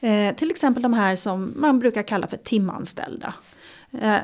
Eh, 0.00 0.34
till 0.34 0.50
exempel 0.50 0.82
de 0.82 0.92
här 0.92 1.16
som 1.16 1.52
man 1.56 1.78
brukar 1.78 2.02
kalla 2.02 2.26
för 2.26 2.36
timanställda. 2.36 3.34
Eh, 4.00 4.16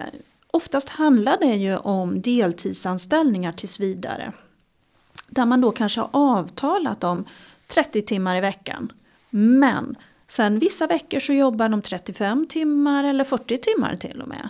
oftast 0.50 0.88
handlar 0.88 1.38
det 1.38 1.54
ju 1.54 1.76
om 1.76 2.22
deltidsanställningar 2.22 3.52
tills 3.52 3.80
vidare. 3.80 4.32
Där 5.26 5.46
man 5.46 5.60
då 5.60 5.70
kanske 5.70 6.00
har 6.00 6.10
avtalat 6.12 7.04
om 7.04 7.24
30 7.66 8.02
timmar 8.02 8.36
i 8.36 8.40
veckan. 8.40 8.92
Men 9.30 9.96
sen 10.28 10.58
vissa 10.58 10.86
veckor 10.86 11.20
så 11.20 11.32
jobbar 11.32 11.68
de 11.68 11.82
35 11.82 12.46
timmar 12.46 13.04
eller 13.04 13.24
40 13.24 13.56
timmar 13.56 13.96
till 13.96 14.22
och 14.22 14.28
med. 14.28 14.48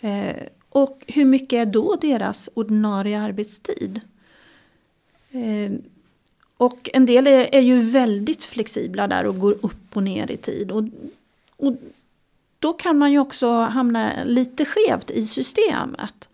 Eh, 0.00 0.42
och 0.68 1.04
hur 1.06 1.24
mycket 1.24 1.56
är 1.56 1.72
då 1.72 1.96
deras 2.00 2.50
ordinarie 2.54 3.20
arbetstid? 3.20 4.00
Eh, 5.30 5.72
och 6.56 6.90
en 6.92 7.06
del 7.06 7.26
är, 7.26 7.54
är, 7.54 7.60
ju 7.60 7.82
väldigt 7.82 8.44
flexibla 8.44 9.08
där 9.08 9.26
och 9.26 9.38
går 9.38 9.52
upp 9.52 9.96
och 9.96 10.02
ner 10.02 10.30
i 10.30 10.36
tid. 10.36 10.70
Och, 10.72 10.84
och 11.56 11.76
då 12.58 12.72
kan 12.72 12.98
man 12.98 13.12
ju 13.12 13.18
också 13.18 13.52
hamna 13.52 14.12
lite 14.24 14.64
skevt 14.64 15.10
i 15.10 15.22
systemet. 15.22 16.28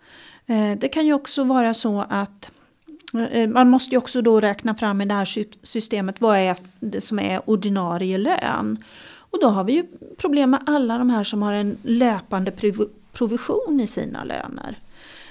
Eh, 0.46 0.78
det 0.78 0.88
kan 0.88 1.06
ju 1.06 1.12
också 1.12 1.44
vara 1.44 1.74
så 1.74 2.04
att 2.08 2.50
eh, 3.30 3.48
man 3.48 3.70
måste 3.70 3.90
ju 3.90 3.98
också 3.98 4.22
då 4.22 4.40
räkna 4.40 4.74
fram 4.74 5.00
i 5.00 5.04
det 5.04 5.14
här 5.14 5.46
systemet 5.62 6.20
vad 6.20 6.38
är 6.38 6.56
det 6.80 7.00
som 7.00 7.18
är 7.18 7.50
ordinarie 7.50 8.18
lön. 8.18 8.84
Och 9.14 9.40
då 9.40 9.48
har 9.48 9.64
vi 9.64 9.72
ju 9.72 9.84
problem 10.16 10.50
med 10.50 10.62
alla 10.66 10.98
de 10.98 11.10
här 11.10 11.24
som 11.24 11.42
har 11.42 11.52
en 11.52 11.76
löpande 11.82 12.52
provision 13.12 13.80
i 13.80 13.86
sina 13.86 14.24
löner. 14.24 14.76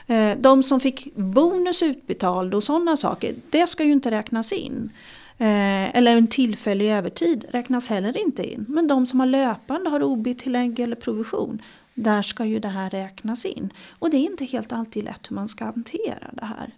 Eh, 0.08 0.38
de 0.38 0.64
som 0.64 0.80
fick 0.80 1.16
bonus 1.16 1.84
utbetald 1.84 2.54
och 2.54 2.64
sådana 2.64 2.98
saker, 2.98 3.36
det 3.50 3.68
ska 3.68 3.84
ju 3.84 3.92
inte 3.92 4.12
räknas 4.12 4.52
in. 4.52 4.90
Eh, 5.38 5.96
eller 5.96 6.16
en 6.16 6.28
tillfällig 6.28 6.92
övertid 6.92 7.46
räknas 7.50 7.88
heller 7.88 8.18
inte 8.18 8.52
in. 8.54 8.66
Men 8.70 8.88
de 8.88 9.06
som 9.06 9.20
har 9.20 9.28
löpande, 9.28 9.90
har 9.90 10.04
OB-tillägg 10.04 10.80
eller 10.80 10.96
provision, 10.96 11.62
där 11.94 12.22
ska 12.22 12.46
ju 12.46 12.60
det 12.60 12.68
här 12.68 12.90
räknas 12.90 13.46
in. 13.46 13.74
Och 13.90 14.10
det 14.10 14.18
är 14.18 14.26
inte 14.26 14.46
helt 14.46 14.72
alltid 14.72 15.04
lätt 15.04 15.32
hur 15.32 15.36
man 15.36 15.50
ska 15.50 15.66
hantera 15.66 16.30
det 16.34 16.46
här. 16.46 16.74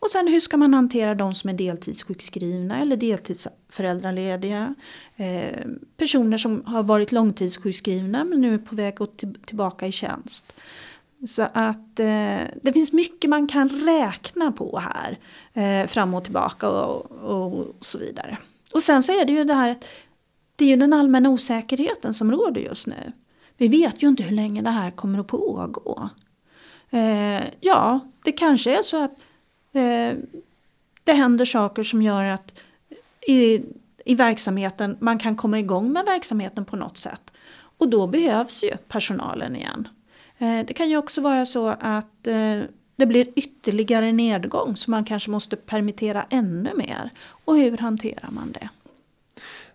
Och 0.00 0.10
sen 0.10 0.28
hur 0.28 0.40
ska 0.40 0.56
man 0.56 0.74
hantera 0.74 1.14
de 1.14 1.34
som 1.34 1.50
är 1.50 1.54
deltidssjukskrivna 1.54 2.80
eller 2.80 2.96
deltidsföräldralediga. 2.96 4.74
Eh, 5.16 5.66
personer 5.96 6.38
som 6.38 6.62
har 6.66 6.82
varit 6.82 7.12
långtidssjukskrivna 7.12 8.24
men 8.24 8.40
nu 8.40 8.54
är 8.54 8.58
på 8.58 8.74
väg 8.76 9.02
att 9.02 9.24
tillbaka 9.46 9.86
i 9.86 9.92
tjänst. 9.92 10.52
Så 11.26 11.42
att 11.52 12.00
eh, 12.00 12.40
det 12.62 12.72
finns 12.72 12.92
mycket 12.92 13.30
man 13.30 13.46
kan 13.46 13.68
räkna 13.68 14.52
på 14.52 14.78
här. 14.78 15.18
Eh, 15.52 15.86
fram 15.86 16.14
och 16.14 16.24
tillbaka 16.24 16.68
och, 16.68 17.10
och, 17.10 17.58
och, 17.58 17.86
så 17.86 17.98
vidare. 17.98 18.38
Och 18.74 18.82
sen 18.82 19.02
så 19.02 19.12
är 19.12 19.24
det 19.24 19.32
ju 19.32 19.44
det 19.44 19.54
här 19.54 19.76
det 20.56 20.64
är 20.64 20.68
ju 20.68 20.76
den 20.76 20.92
allmänna 20.92 21.28
osäkerheten 21.28 22.14
som 22.14 22.32
råder 22.32 22.60
just 22.60 22.86
nu. 22.86 23.12
Vi 23.56 23.68
vet 23.68 24.02
ju 24.02 24.08
inte 24.08 24.22
hur 24.22 24.36
länge 24.36 24.62
det 24.62 24.70
här 24.70 24.90
kommer 24.90 25.18
att 25.18 25.26
pågå. 25.26 26.08
Eh, 26.90 27.42
ja, 27.60 28.00
det 28.24 28.32
kanske 28.32 28.78
är 28.78 28.82
så 28.82 29.04
att 29.04 29.18
Eh, 29.72 30.16
det 31.04 31.12
händer 31.12 31.44
saker 31.44 31.82
som 31.82 32.02
gör 32.02 32.24
att 32.24 32.58
i, 33.26 33.62
i 34.04 34.14
verksamheten 34.14 34.96
man 35.00 35.18
kan 35.18 35.36
komma 35.36 35.58
igång 35.58 35.92
med 35.92 36.04
verksamheten 36.04 36.64
på 36.64 36.76
något 36.76 36.96
sätt. 36.96 37.32
Och 37.78 37.88
då 37.88 38.06
behövs 38.06 38.62
ju 38.62 38.76
personalen 38.76 39.56
igen. 39.56 39.88
Eh, 40.38 40.66
det 40.66 40.74
kan 40.74 40.90
ju 40.90 40.96
också 40.96 41.20
vara 41.20 41.46
så 41.46 41.68
att 41.68 42.26
eh, 42.26 42.60
det 42.96 43.06
blir 43.06 43.26
ytterligare 43.36 44.12
nedgång 44.12 44.76
så 44.76 44.90
man 44.90 45.04
kanske 45.04 45.30
måste 45.30 45.56
permittera 45.56 46.26
ännu 46.30 46.74
mer. 46.74 47.10
Och 47.44 47.56
hur 47.56 47.78
hanterar 47.78 48.30
man 48.30 48.52
det? 48.52 48.68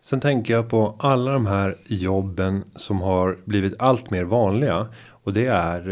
Sen 0.02 0.20
tänker 0.20 0.54
jag 0.54 0.70
på 0.70 0.96
alla 1.00 1.32
de 1.32 1.46
här 1.46 1.78
jobben 1.86 2.64
som 2.76 3.02
har 3.02 3.38
blivit 3.46 3.82
allt 3.82 4.10
mer 4.10 4.24
vanliga. 4.24 4.88
Och 5.24 5.34
det 5.34 5.46
är 5.46 5.90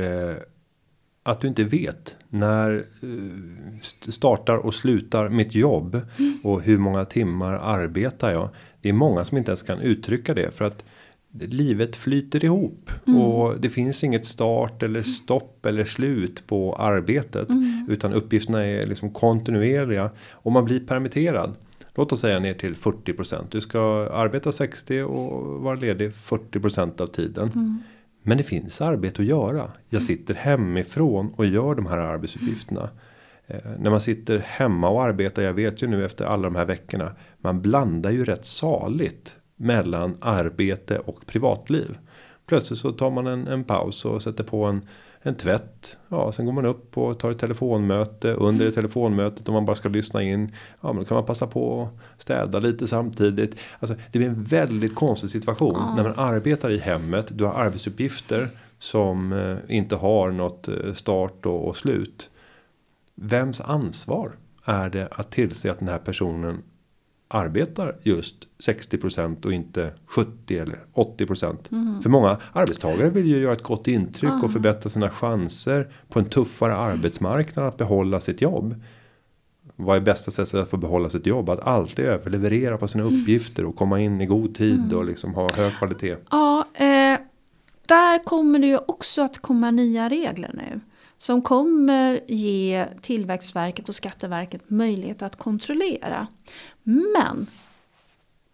att 1.24 1.42
du 1.42 1.48
inte 1.48 1.64
vet 1.64 2.18
när 2.30 2.86
eh, 3.02 4.12
startar 4.12 4.58
och 4.58 4.76
slutar 4.76 5.30
mitt 5.30 5.56
jobb 5.56 6.02
mm. 6.18 6.40
och 6.44 6.62
hur 6.62 6.78
många 6.78 7.06
timmar 7.06 7.54
arbetar 7.54 8.32
jag. 8.32 8.50
Det 8.82 8.90
är 8.90 8.94
många 8.94 9.26
som 9.26 9.38
inte 9.38 9.52
ens 9.52 9.64
kan 9.64 9.80
uttrycka 9.80 10.34
det 10.34 10.56
för 10.56 10.66
att 10.66 10.86
livet 11.34 11.96
flyter 11.96 12.46
ihop 12.46 12.92
mm. 13.08 13.20
och 13.20 13.60
det 13.60 13.70
finns 13.70 14.04
inget 14.04 14.26
start 14.26 14.84
eller 14.84 15.04
stopp 15.04 15.66
eller 15.66 15.86
slut 15.86 16.44
på 16.48 16.76
arbetet 16.76 17.50
mm. 17.50 17.86
utan 17.90 18.14
uppgifterna 18.14 18.66
är 18.66 18.88
liksom 18.88 19.12
kontinuerliga 19.14 20.12
och 20.32 20.52
man 20.52 20.66
blir 20.66 20.80
permitterad. 20.80 21.56
Låt 21.96 22.12
oss 22.12 22.20
säga 22.20 22.40
ner 22.40 22.54
till 22.54 22.76
40% 22.76 23.46
Du 23.50 23.62
ska 23.62 24.10
arbeta 24.14 24.52
60 24.52 25.02
och 25.02 25.62
vara 25.62 25.76
ledig 25.76 26.14
40 26.14 27.04
av 27.04 27.08
tiden. 27.08 27.52
Mm. 27.56 27.84
Men 28.24 28.38
det 28.38 28.44
finns 28.44 28.82
arbete 28.82 29.22
att 29.22 29.28
göra. 29.28 29.72
Jag 29.90 30.04
sitter 30.04 30.36
hemifrån 30.36 31.34
och 31.36 31.46
gör 31.46 31.76
de 31.76 31.86
här 31.86 31.98
arbetsuppgifterna. 31.98 32.90
Eh, 33.48 33.72
när 33.80 33.90
man 33.90 34.02
sitter 34.02 34.40
hemma 34.40 34.90
och 34.90 35.04
arbetar. 35.04 35.42
Jag 35.42 35.54
vet 35.54 35.84
ju 35.84 35.88
nu 35.88 36.06
efter 36.06 36.26
alla 36.26 36.44
de 36.44 36.56
här 36.56 36.66
veckorna. 36.66 37.16
Man 37.38 37.62
blandar 37.62 38.12
ju 38.12 38.26
rätt 38.26 38.46
saligt. 38.46 39.36
Mellan 39.62 40.18
arbete 40.22 41.00
och 41.00 41.26
privatliv. 41.26 41.98
Plötsligt 42.46 42.80
så 42.80 42.92
tar 42.92 43.12
man 43.12 43.28
en, 43.28 43.48
en 43.48 43.64
paus 43.64 44.06
och 44.06 44.22
sätter 44.22 44.44
på 44.44 44.66
en 44.66 44.82
en 45.22 45.36
tvätt. 45.36 45.98
Ja, 46.08 46.32
sen 46.32 46.46
går 46.46 46.54
man 46.54 46.66
upp 46.66 46.98
och 46.98 47.20
tar 47.20 47.32
ett 47.32 47.40
telefonmöte. 47.40 48.34
Under 48.34 48.66
mm. 48.66 48.74
telefonmötet 48.74 49.48
om 49.48 49.54
man 49.54 49.66
bara 49.66 49.76
ska 49.76 49.90
lyssna 49.90 50.24
in. 50.24 50.52
Ja, 50.82 50.94
men 50.94 51.04
då 51.04 51.06
kan 51.06 51.16
man 51.16 51.26
passa 51.26 51.48
på 51.48 51.90
att 52.16 52.22
städa 52.22 52.60
lite 52.60 52.88
samtidigt. 52.88 53.60
Alltså, 53.80 53.96
det 54.12 54.20
blir 54.20 54.30
en 54.30 54.44
väldigt 54.44 54.96
konstig 54.96 55.30
situation. 55.30 55.76
Mm. 55.76 55.96
När 55.96 56.04
man 56.04 56.14
arbetar 56.18 56.72
i 56.72 56.78
hemmet. 56.78 57.28
Du 57.38 57.44
har 57.44 57.54
arbetsuppgifter 57.54 58.50
som 58.80 59.34
eh, 59.34 59.58
inte 59.76 59.96
har 59.96 60.32
något 60.32 60.68
eh, 60.68 60.94
start 60.94 61.46
och, 61.46 61.68
och 61.68 61.78
slut. 61.78 62.30
Vems 63.16 63.62
ansvar 63.62 64.32
är 64.66 64.90
det 64.90 65.08
att 65.12 65.32
tillse 65.32 65.72
att 65.72 65.80
den 65.80 65.88
här 65.88 65.98
personen 65.98 66.64
arbetar 67.34 67.96
just 68.04 68.36
60% 68.68 69.46
och 69.46 69.54
inte 69.54 69.94
70 70.06 70.58
eller 70.58 70.80
80%. 70.94 71.72
Mm. 71.72 72.02
För 72.02 72.10
många 72.10 72.38
arbetstagare 72.54 73.10
vill 73.10 73.26
ju 73.26 73.40
göra 73.40 73.54
ett 73.54 73.64
gott 73.64 73.88
intryck 73.88 74.32
mm. 74.32 74.44
och 74.44 74.52
förbättra 74.52 74.90
sina 74.90 75.10
chanser 75.10 75.88
på 76.10 76.20
en 76.20 76.26
tuffare 76.26 76.76
arbetsmarknad 76.76 77.66
att 77.66 77.78
behålla 77.78 78.20
sitt 78.20 78.42
jobb. 78.42 78.76
Vad 79.76 79.98
är 79.98 80.02
bästa 80.02 80.32
sättet 80.32 80.54
att 80.54 80.70
få 80.70 80.78
behålla 80.78 81.10
sitt 81.10 81.26
jobb? 81.26 81.50
Att 81.50 81.68
alltid 81.68 82.06
överleverera 82.06 82.78
på 82.78 82.88
sina 82.88 83.04
mm. 83.04 83.22
uppgifter 83.22 83.66
och 83.66 83.76
komma 83.76 84.00
in 84.00 84.22
i 84.22 84.26
god 84.26 84.56
tid 84.56 84.80
mm. 84.80 84.98
och 84.98 85.06
liksom 85.06 85.34
ha 85.34 85.50
hög 85.54 85.78
kvalitet. 85.78 86.16
Ja, 86.32 86.66
eh, 86.74 87.20
där 87.88 88.24
kommer 88.24 88.60
det 88.60 88.68
ju 88.68 88.78
också 88.78 89.22
att 89.22 89.38
komma 89.38 89.72
nya 89.72 90.10
regler 90.10 90.52
nu 90.54 90.80
som 91.22 91.42
kommer 91.42 92.22
ge 92.28 92.86
Tillväxtverket 93.02 93.90
och 93.90 93.96
Skatteverket 93.96 94.70
möjlighet 94.70 95.22
att 95.22 95.36
kontrollera. 95.36 96.28
Men 96.84 97.48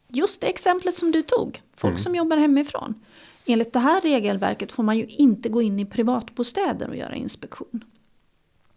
just 0.08 0.42
det 0.42 0.48
exemplet 0.48 0.98
som 0.98 1.12
du 1.12 1.22
tog, 1.22 1.62
folk 1.76 1.92
mm. 1.92 1.98
som 1.98 2.16
jobbar 2.16 2.38
hemifrån. 2.38 2.94
Enligt 3.46 3.74
det 3.74 3.80
här 3.80 4.02
regelverket 4.02 4.72
får 4.72 4.84
man 4.84 4.98
ju 4.98 5.06
inte 5.06 5.50
gå 5.50 5.62
in 5.62 5.80
i 5.80 5.86
privatbostäder 5.86 6.90
och 6.90 6.96
göra 6.96 7.16
inspektion. 7.16 7.84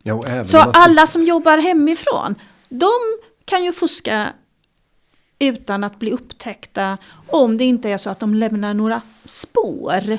Ja, 0.02 0.44
Så 0.44 0.58
alla 0.58 1.06
som 1.06 1.24
jobbar 1.24 1.58
hemifrån, 1.58 2.34
de 2.68 2.98
kan 3.44 3.64
ju 3.64 3.72
fuska 3.72 4.32
utan 5.38 5.84
att 5.84 5.98
bli 5.98 6.10
upptäckta 6.10 6.98
om 7.26 7.56
det 7.56 7.64
inte 7.64 7.88
är 7.88 7.98
så 7.98 8.10
att 8.10 8.20
de 8.20 8.34
lämnar 8.34 8.74
några 8.74 9.02
spår 9.24 10.18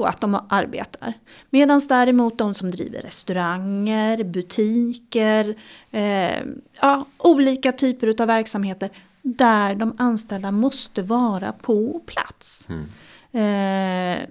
på 0.00 0.06
att 0.06 0.20
de 0.20 0.46
arbetar. 0.48 1.14
Medan 1.50 1.80
däremot 1.88 2.38
de 2.38 2.54
som 2.54 2.70
driver 2.70 3.02
restauranger, 3.02 4.24
butiker, 4.24 5.54
eh, 5.90 6.44
ja, 6.80 7.04
olika 7.18 7.72
typer 7.72 8.22
av 8.22 8.26
verksamheter 8.26 8.90
där 9.22 9.74
de 9.74 9.94
anställda 9.98 10.50
måste 10.50 11.02
vara 11.02 11.52
på 11.52 12.00
plats. 12.06 12.68
Mm. 12.68 12.86
Eh, 13.32 14.28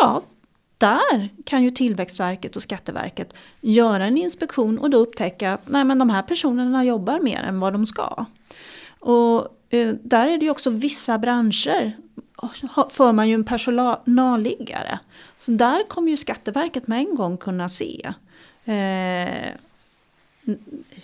ja, 0.00 0.22
där 0.78 1.28
kan 1.44 1.62
ju 1.64 1.70
Tillväxtverket 1.70 2.56
och 2.56 2.62
Skatteverket 2.62 3.34
göra 3.60 4.06
en 4.06 4.16
inspektion 4.16 4.78
och 4.78 4.90
då 4.90 4.98
upptäcka 4.98 5.52
att 5.52 5.68
nej, 5.68 5.84
men 5.84 5.98
de 5.98 6.10
här 6.10 6.22
personerna 6.22 6.84
jobbar 6.84 7.20
mer 7.20 7.42
än 7.42 7.60
vad 7.60 7.72
de 7.72 7.86
ska. 7.86 8.24
Och 9.00 9.56
eh, 9.70 9.94
där 10.02 10.28
är 10.28 10.38
det 10.38 10.44
ju 10.44 10.50
också 10.50 10.70
vissa 10.70 11.18
branscher 11.18 11.96
för 12.90 13.12
man 13.12 13.28
ju 13.28 13.34
en 13.34 13.44
personalliggare. 13.44 14.98
Så 15.38 15.52
där 15.52 15.88
kommer 15.88 16.10
ju 16.10 16.16
Skatteverket 16.16 16.86
med 16.86 16.98
en 16.98 17.14
gång 17.14 17.36
kunna 17.36 17.68
se 17.68 18.12
eh, 18.64 19.54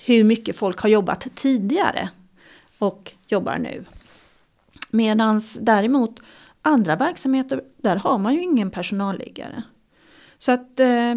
hur 0.05 0.25
mycket 0.25 0.57
folk 0.57 0.81
har 0.81 0.89
jobbat 0.89 1.27
tidigare 1.35 2.09
och 2.79 3.13
jobbar 3.27 3.59
nu. 3.59 3.85
Medan 4.91 5.43
däremot 5.61 6.21
andra 6.63 6.97
verksamheter, 6.97 7.63
där 7.77 7.97
har 7.97 8.19
man 8.19 8.35
ju 8.35 8.43
ingen 8.43 8.71
personalliggare. 8.71 9.63
Så 10.39 10.53
att, 10.53 10.81
eh, 10.81 11.15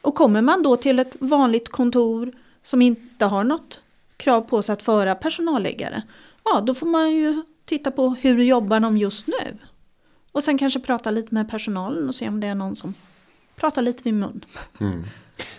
och 0.00 0.14
kommer 0.14 0.42
man 0.42 0.62
då 0.62 0.76
till 0.76 0.98
ett 0.98 1.16
vanligt 1.18 1.68
kontor 1.68 2.32
som 2.62 2.82
inte 2.82 3.24
har 3.24 3.44
något 3.44 3.80
krav 4.16 4.40
på 4.40 4.62
sig 4.62 4.72
att 4.72 4.82
föra 4.82 5.14
personalliggare, 5.14 6.02
ja 6.44 6.60
då 6.60 6.74
får 6.74 6.86
man 6.86 7.10
ju 7.10 7.42
titta 7.64 7.90
på 7.90 8.08
hur 8.08 8.42
jobbar 8.42 8.80
de 8.80 8.96
just 8.96 9.26
nu. 9.26 9.58
Och 10.32 10.44
sen 10.44 10.58
kanske 10.58 10.80
prata 10.80 11.10
lite 11.10 11.34
med 11.34 11.50
personalen 11.50 12.08
och 12.08 12.14
se 12.14 12.28
om 12.28 12.40
det 12.40 12.46
är 12.46 12.54
någon 12.54 12.76
som 12.76 12.94
pratar 13.56 13.82
lite 13.82 14.02
vid 14.02 14.14
mun. 14.14 14.44
Mm. 14.80 15.04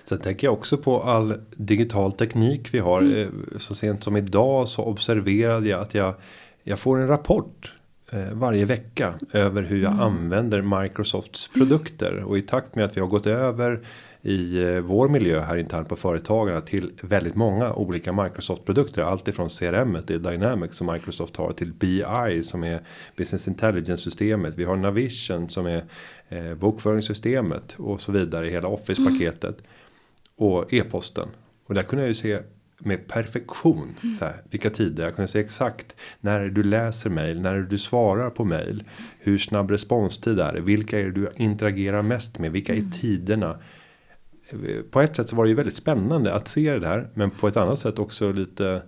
Sen 0.03 0.19
tänker 0.19 0.47
jag 0.47 0.53
också 0.53 0.77
på 0.77 1.03
all 1.03 1.33
digital 1.55 2.11
teknik 2.13 2.73
vi 2.73 2.79
har. 2.79 3.01
Mm. 3.01 3.19
Eh, 3.21 3.57
så 3.57 3.75
sent 3.75 4.03
som 4.03 4.17
idag 4.17 4.67
så 4.67 4.83
observerade 4.83 5.69
jag 5.69 5.81
att 5.81 5.93
jag, 5.93 6.15
jag 6.63 6.79
får 6.79 6.99
en 6.99 7.07
rapport 7.07 7.73
eh, 8.11 8.31
varje 8.31 8.65
vecka 8.65 9.13
över 9.33 9.61
hur 9.61 9.81
jag 9.81 9.91
mm. 9.91 10.03
använder 10.03 10.81
Microsofts 10.81 11.47
produkter. 11.47 12.23
Och 12.23 12.37
i 12.37 12.41
takt 12.41 12.75
med 12.75 12.85
att 12.85 12.97
vi 12.97 13.01
har 13.01 13.07
gått 13.07 13.27
över 13.27 13.85
i 14.25 14.63
eh, 14.63 14.79
vår 14.79 15.07
miljö 15.07 15.39
här 15.39 15.57
internt 15.57 15.89
på 15.89 15.95
företagarna 15.95 16.61
till 16.61 16.91
väldigt 17.01 17.35
många 17.35 17.73
olika 17.73 18.13
Microsoft 18.13 18.65
produkter. 18.65 19.01
Allt 19.01 19.27
ifrån 19.27 19.49
CRM 19.49 19.97
till 20.07 20.23
Dynamics 20.23 20.77
som 20.77 20.93
Microsoft 20.93 21.35
har 21.35 21.51
till 21.51 21.73
BI 21.73 22.43
som 22.43 22.63
är 22.63 22.81
Business 23.15 23.47
Intelligence 23.47 24.03
systemet. 24.03 24.55
Vi 24.57 24.63
har 24.63 24.75
Navision 24.75 25.49
som 25.49 25.65
är 25.65 25.85
eh, 26.29 26.53
bokföringssystemet 26.53 27.75
och 27.77 28.01
så 28.01 28.11
vidare 28.11 28.47
i 28.47 28.51
hela 28.51 28.67
Office 28.67 29.05
paketet. 29.05 29.55
Mm. 29.57 30.51
Och 30.51 30.73
e-posten. 30.73 31.27
Och 31.65 31.73
där 31.73 31.83
kunde 31.83 32.03
jag 32.03 32.07
ju 32.07 32.13
se 32.13 32.39
med 32.77 33.07
perfektion. 33.07 33.95
Mm. 34.03 34.15
Så 34.15 34.25
här, 34.25 34.41
vilka 34.49 34.69
tider. 34.69 35.03
Jag 35.03 35.15
kunde 35.15 35.27
se 35.27 35.39
exakt 35.39 35.95
när 36.19 36.45
du 36.45 36.63
läser 36.63 37.09
mail. 37.09 37.41
När 37.41 37.59
du 37.59 37.77
svarar 37.77 38.29
på 38.29 38.43
mail. 38.43 38.83
Hur 39.19 39.37
snabb 39.37 39.71
responstid 39.71 40.39
är 40.39 40.53
det. 40.53 40.61
Vilka 40.61 40.99
är 40.99 41.03
det 41.03 41.11
du 41.11 41.29
interagerar 41.35 42.01
mest 42.01 42.39
med. 42.39 42.51
Vilka 42.51 42.73
är 42.73 42.77
mm. 42.77 42.91
tiderna 42.91 43.59
på 44.91 45.01
ett 45.01 45.15
sätt 45.15 45.29
så 45.29 45.35
var 45.35 45.43
det 45.43 45.49
ju 45.49 45.55
väldigt 45.55 45.75
spännande 45.75 46.33
att 46.33 46.47
se 46.47 46.79
det 46.79 46.87
här. 46.87 47.09
Men 47.13 47.31
på 47.31 47.47
ett 47.47 47.57
annat 47.57 47.79
sätt 47.79 47.99
också 47.99 48.31
lite 48.31 48.81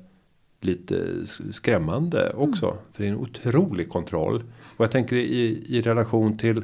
lite 0.62 1.26
skrämmande 1.52 2.34
också. 2.34 2.66
Mm. 2.66 2.78
För 2.94 3.04
det 3.04 3.10
är 3.10 3.12
en 3.12 3.20
otrolig 3.20 3.90
kontroll. 3.90 4.44
Och 4.78 4.84
jag 4.84 4.92
tänker 4.92 5.16
i, 5.16 5.66
i 5.68 5.82
relation 5.82 6.38
till 6.38 6.64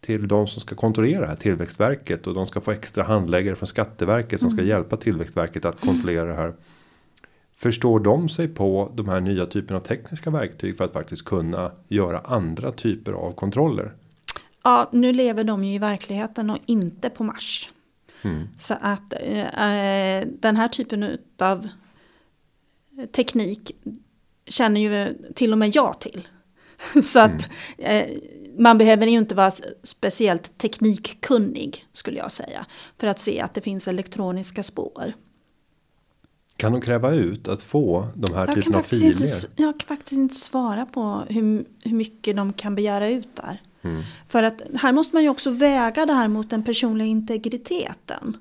till 0.00 0.28
de 0.28 0.46
som 0.46 0.60
ska 0.60 0.74
kontrollera 0.74 1.20
det 1.20 1.26
här 1.26 1.36
Tillväxtverket 1.36 2.26
och 2.26 2.34
de 2.34 2.46
ska 2.46 2.60
få 2.60 2.70
extra 2.70 3.04
handläggare 3.04 3.56
från 3.56 3.66
Skatteverket 3.66 4.40
som 4.40 4.50
ska 4.50 4.60
mm. 4.60 4.68
hjälpa 4.68 4.96
Tillväxtverket 4.96 5.64
att 5.64 5.80
kontrollera 5.80 6.24
det 6.24 6.34
här. 6.34 6.54
Förstår 7.54 8.00
de 8.00 8.28
sig 8.28 8.48
på 8.48 8.92
de 8.94 9.08
här 9.08 9.20
nya 9.20 9.46
typerna 9.46 9.80
av 9.80 9.82
tekniska 9.82 10.30
verktyg 10.30 10.76
för 10.76 10.84
att 10.84 10.92
faktiskt 10.92 11.24
kunna 11.24 11.72
göra 11.88 12.18
andra 12.18 12.70
typer 12.70 13.12
av 13.12 13.32
kontroller? 13.32 13.92
Ja, 14.64 14.88
nu 14.92 15.12
lever 15.12 15.44
de 15.44 15.64
ju 15.64 15.74
i 15.74 15.78
verkligheten 15.78 16.50
och 16.50 16.58
inte 16.66 17.10
på 17.10 17.24
Mars. 17.24 17.70
Mm. 18.22 18.48
Så 18.58 18.74
att 18.80 19.12
eh, 19.12 20.28
den 20.40 20.56
här 20.56 20.68
typen 20.68 21.18
av 21.38 21.68
teknik 23.12 23.76
känner 24.46 24.80
ju 24.80 25.18
till 25.34 25.52
och 25.52 25.58
med 25.58 25.76
jag 25.76 26.00
till. 26.00 26.28
Så 27.02 27.20
att 27.20 27.48
mm. 27.78 28.10
eh, 28.10 28.18
man 28.58 28.78
behöver 28.78 29.06
ju 29.06 29.18
inte 29.18 29.34
vara 29.34 29.52
speciellt 29.82 30.58
teknikkunnig 30.58 31.86
skulle 31.92 32.18
jag 32.18 32.30
säga. 32.30 32.66
För 32.98 33.06
att 33.06 33.18
se 33.18 33.40
att 33.40 33.54
det 33.54 33.60
finns 33.60 33.88
elektroniska 33.88 34.62
spår. 34.62 35.12
Kan 36.56 36.72
de 36.72 36.80
kräva 36.80 37.10
ut 37.12 37.48
att 37.48 37.62
få 37.62 38.08
de 38.14 38.34
här 38.34 38.54
typerna 38.54 38.78
av 38.78 38.82
filer? 38.82 39.10
Inte, 39.10 39.24
jag 39.56 39.80
kan 39.80 39.86
faktiskt 39.96 40.12
inte 40.12 40.34
svara 40.34 40.86
på 40.86 41.24
hur, 41.28 41.64
hur 41.80 41.96
mycket 41.96 42.36
de 42.36 42.52
kan 42.52 42.74
begära 42.74 43.08
ut 43.08 43.36
där. 43.36 43.62
Mm. 43.82 44.02
För 44.28 44.42
att 44.42 44.62
här 44.74 44.92
måste 44.92 45.16
man 45.16 45.22
ju 45.22 45.28
också 45.28 45.50
väga 45.50 46.06
det 46.06 46.12
här 46.12 46.28
mot 46.28 46.50
den 46.50 46.62
personliga 46.62 47.08
integriteten. 47.08 48.36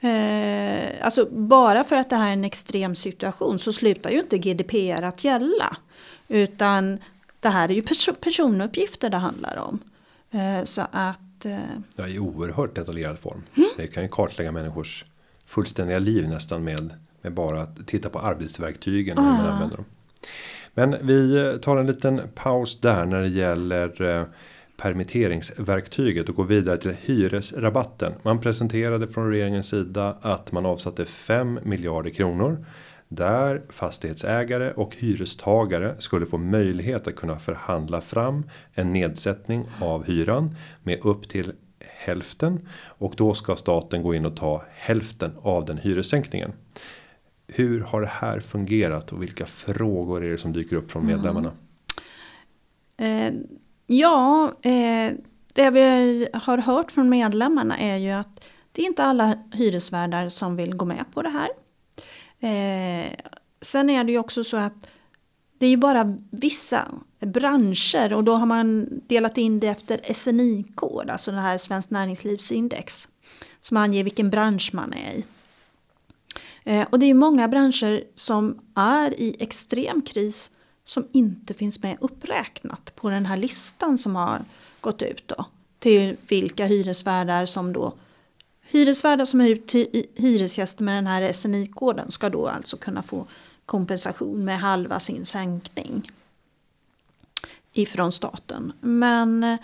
Eh, 0.00 1.04
alltså 1.04 1.28
bara 1.30 1.84
för 1.84 1.96
att 1.96 2.10
det 2.10 2.16
här 2.16 2.28
är 2.28 2.32
en 2.32 2.44
extrem 2.44 2.94
situation 2.94 3.58
så 3.58 3.72
slutar 3.72 4.10
ju 4.10 4.20
inte 4.20 4.38
GDPR 4.38 5.02
att 5.02 5.24
gälla. 5.24 5.76
Utan 6.28 6.98
det 7.40 7.48
här 7.48 7.68
är 7.68 7.74
ju 7.74 7.82
perso 7.82 8.14
personuppgifter 8.14 9.10
det 9.10 9.16
handlar 9.16 9.56
om. 9.56 9.78
Eh, 10.30 10.64
så 10.64 10.82
att... 10.92 11.44
Eh, 11.44 11.58
ja, 11.96 12.08
i 12.08 12.18
oerhört 12.18 12.74
detaljerad 12.74 13.18
form. 13.18 13.42
Mm. 13.54 13.68
Det 13.76 13.86
kan 13.86 14.02
ju 14.02 14.08
kartlägga 14.08 14.52
människors 14.52 15.04
fullständiga 15.46 15.98
liv 15.98 16.28
nästan 16.28 16.64
med, 16.64 16.90
med 17.22 17.32
bara 17.32 17.62
att 17.62 17.86
titta 17.86 18.10
på 18.10 18.18
arbetsverktygen 18.18 19.18
och 19.18 19.24
hur 19.24 19.30
man 19.30 19.46
ah. 19.46 19.50
använder 19.50 19.76
dem. 19.76 19.86
Men 20.74 21.06
vi 21.06 21.58
tar 21.62 21.76
en 21.76 21.86
liten 21.86 22.22
paus 22.34 22.80
där 22.80 23.04
när 23.04 23.20
det 23.20 23.28
gäller 23.28 24.02
eh, 24.02 24.24
permitteringsverktyget 24.80 26.28
och 26.28 26.34
går 26.34 26.44
vidare 26.44 26.78
till 26.78 26.94
hyresrabatten. 27.00 28.12
Man 28.22 28.40
presenterade 28.40 29.06
från 29.06 29.30
regeringens 29.30 29.68
sida 29.68 30.16
att 30.22 30.52
man 30.52 30.66
avsatte 30.66 31.04
5 31.04 31.60
miljarder 31.62 32.10
kronor 32.10 32.64
där 33.08 33.62
fastighetsägare 33.68 34.72
och 34.72 34.96
hyrestagare 34.96 35.94
skulle 35.98 36.26
få 36.26 36.38
möjlighet 36.38 37.06
att 37.06 37.16
kunna 37.16 37.38
förhandla 37.38 38.00
fram 38.00 38.44
en 38.74 38.92
nedsättning 38.92 39.64
av 39.80 40.04
hyran 40.04 40.56
med 40.82 40.98
upp 41.04 41.28
till 41.28 41.52
hälften 41.80 42.68
och 42.82 43.14
då 43.16 43.34
ska 43.34 43.56
staten 43.56 44.02
gå 44.02 44.14
in 44.14 44.26
och 44.26 44.36
ta 44.36 44.64
hälften 44.74 45.32
av 45.42 45.64
den 45.64 45.78
hyressänkningen. 45.78 46.52
Hur 47.46 47.80
har 47.80 48.00
det 48.00 48.10
här 48.10 48.40
fungerat 48.40 49.12
och 49.12 49.22
vilka 49.22 49.46
frågor 49.46 50.24
är 50.24 50.30
det 50.30 50.38
som 50.38 50.52
dyker 50.52 50.76
upp 50.76 50.90
från 50.90 51.02
Mm. 51.02 51.14
medlemmarna? 51.16 51.52
Eh, 52.96 53.32
ja, 53.90 54.52
eh, 54.62 55.12
det 55.54 55.70
vi 55.70 56.28
har 56.32 56.58
hört 56.58 56.92
från 56.92 57.08
medlemmarna 57.08 57.78
är 57.78 57.96
ju 57.96 58.10
att 58.10 58.48
det 58.72 58.82
är 58.82 58.86
inte 58.86 59.04
alla 59.04 59.38
hyresvärdar 59.52 60.28
som 60.28 60.56
vill 60.56 60.74
gå 60.74 60.84
med 60.84 61.04
på 61.14 61.22
det 61.22 61.28
här. 61.28 61.48
Eh, 62.40 63.12
sen 63.62 63.90
är 63.90 64.04
det 64.04 64.12
ju 64.12 64.18
också 64.18 64.44
så 64.44 64.56
att 64.56 64.86
det 65.58 65.66
är 65.66 65.70
ju 65.70 65.76
bara 65.76 66.16
vissa 66.30 66.88
branscher 67.20 68.12
och 68.12 68.24
då 68.24 68.34
har 68.34 68.46
man 68.46 68.88
delat 69.06 69.38
in 69.38 69.60
det 69.60 69.68
efter 69.68 70.12
SNI-kod, 70.14 71.10
alltså 71.10 71.30
det 71.30 71.40
här 71.40 71.58
Svenskt 71.58 71.90
Näringslivsindex. 71.90 73.08
Som 73.60 73.76
anger 73.76 74.04
vilken 74.04 74.30
bransch 74.30 74.70
man 74.72 74.92
är 74.92 75.12
i. 75.12 75.24
Eh, 76.64 76.86
och 76.90 76.98
det 76.98 77.06
är 77.06 77.08
ju 77.08 77.14
många 77.14 77.48
branscher 77.48 78.04
som 78.14 78.58
är 78.74 79.20
i 79.20 79.36
extrem 79.38 80.02
kris 80.02 80.50
som 80.84 81.08
inte 81.12 81.54
finns 81.54 81.82
med 81.82 81.96
uppräknat 82.00 82.96
på 82.96 83.10
den 83.10 83.26
här 83.26 83.36
listan 83.36 83.98
som 83.98 84.16
har 84.16 84.40
gått 84.80 85.02
ut 85.02 85.28
då. 85.28 85.44
Till 85.78 86.16
vilka 86.28 86.66
hyresvärdar 86.66 87.46
som 87.46 87.72
då 87.72 87.94
Hyresvärdar 88.70 89.24
som 89.24 89.40
är 89.40 89.48
ute 89.48 89.86
hyresgäster 90.14 90.84
med 90.84 90.94
den 90.94 91.06
här 91.06 91.32
SNI-koden 91.32 92.10
ska 92.10 92.28
då 92.28 92.48
alltså 92.48 92.76
kunna 92.76 93.02
få 93.02 93.26
kompensation 93.66 94.44
med 94.44 94.60
halva 94.60 95.00
sin 95.00 95.26
sänkning. 95.26 96.10
Ifrån 97.72 98.12
staten. 98.12 98.72
Men 98.80 99.44
eh, 99.44 99.58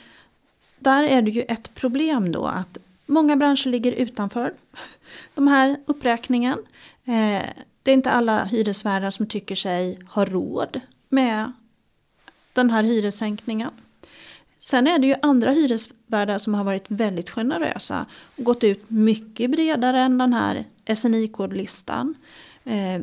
där 0.78 1.04
är 1.04 1.22
det 1.22 1.30
ju 1.30 1.42
ett 1.42 1.74
problem 1.74 2.32
då 2.32 2.46
att 2.46 2.78
många 3.06 3.36
branscher 3.36 3.68
ligger 3.68 3.92
utanför 3.92 4.54
de 5.34 5.48
här 5.48 5.76
uppräkningen. 5.86 6.58
Eh, 7.04 7.42
det 7.82 7.90
är 7.90 7.94
inte 7.94 8.10
alla 8.10 8.44
hyresvärdar 8.44 9.10
som 9.10 9.26
tycker 9.26 9.54
sig 9.54 9.98
ha 10.08 10.24
råd 10.24 10.80
med 11.08 11.52
den 12.52 12.70
här 12.70 12.82
hyressänkningen. 12.82 13.70
Sen 14.58 14.86
är 14.86 14.98
det 14.98 15.06
ju 15.06 15.14
andra 15.22 15.50
hyresvärdar 15.50 16.38
som 16.38 16.54
har 16.54 16.64
varit 16.64 16.84
väldigt 16.88 17.30
generösa 17.30 18.06
och 18.36 18.44
gått 18.44 18.64
ut 18.64 18.90
mycket 18.90 19.50
bredare 19.50 20.00
än 20.00 20.18
den 20.18 20.32
här 20.32 20.64
SNI-kodlistan. 20.86 22.14
Eh, 22.64 23.00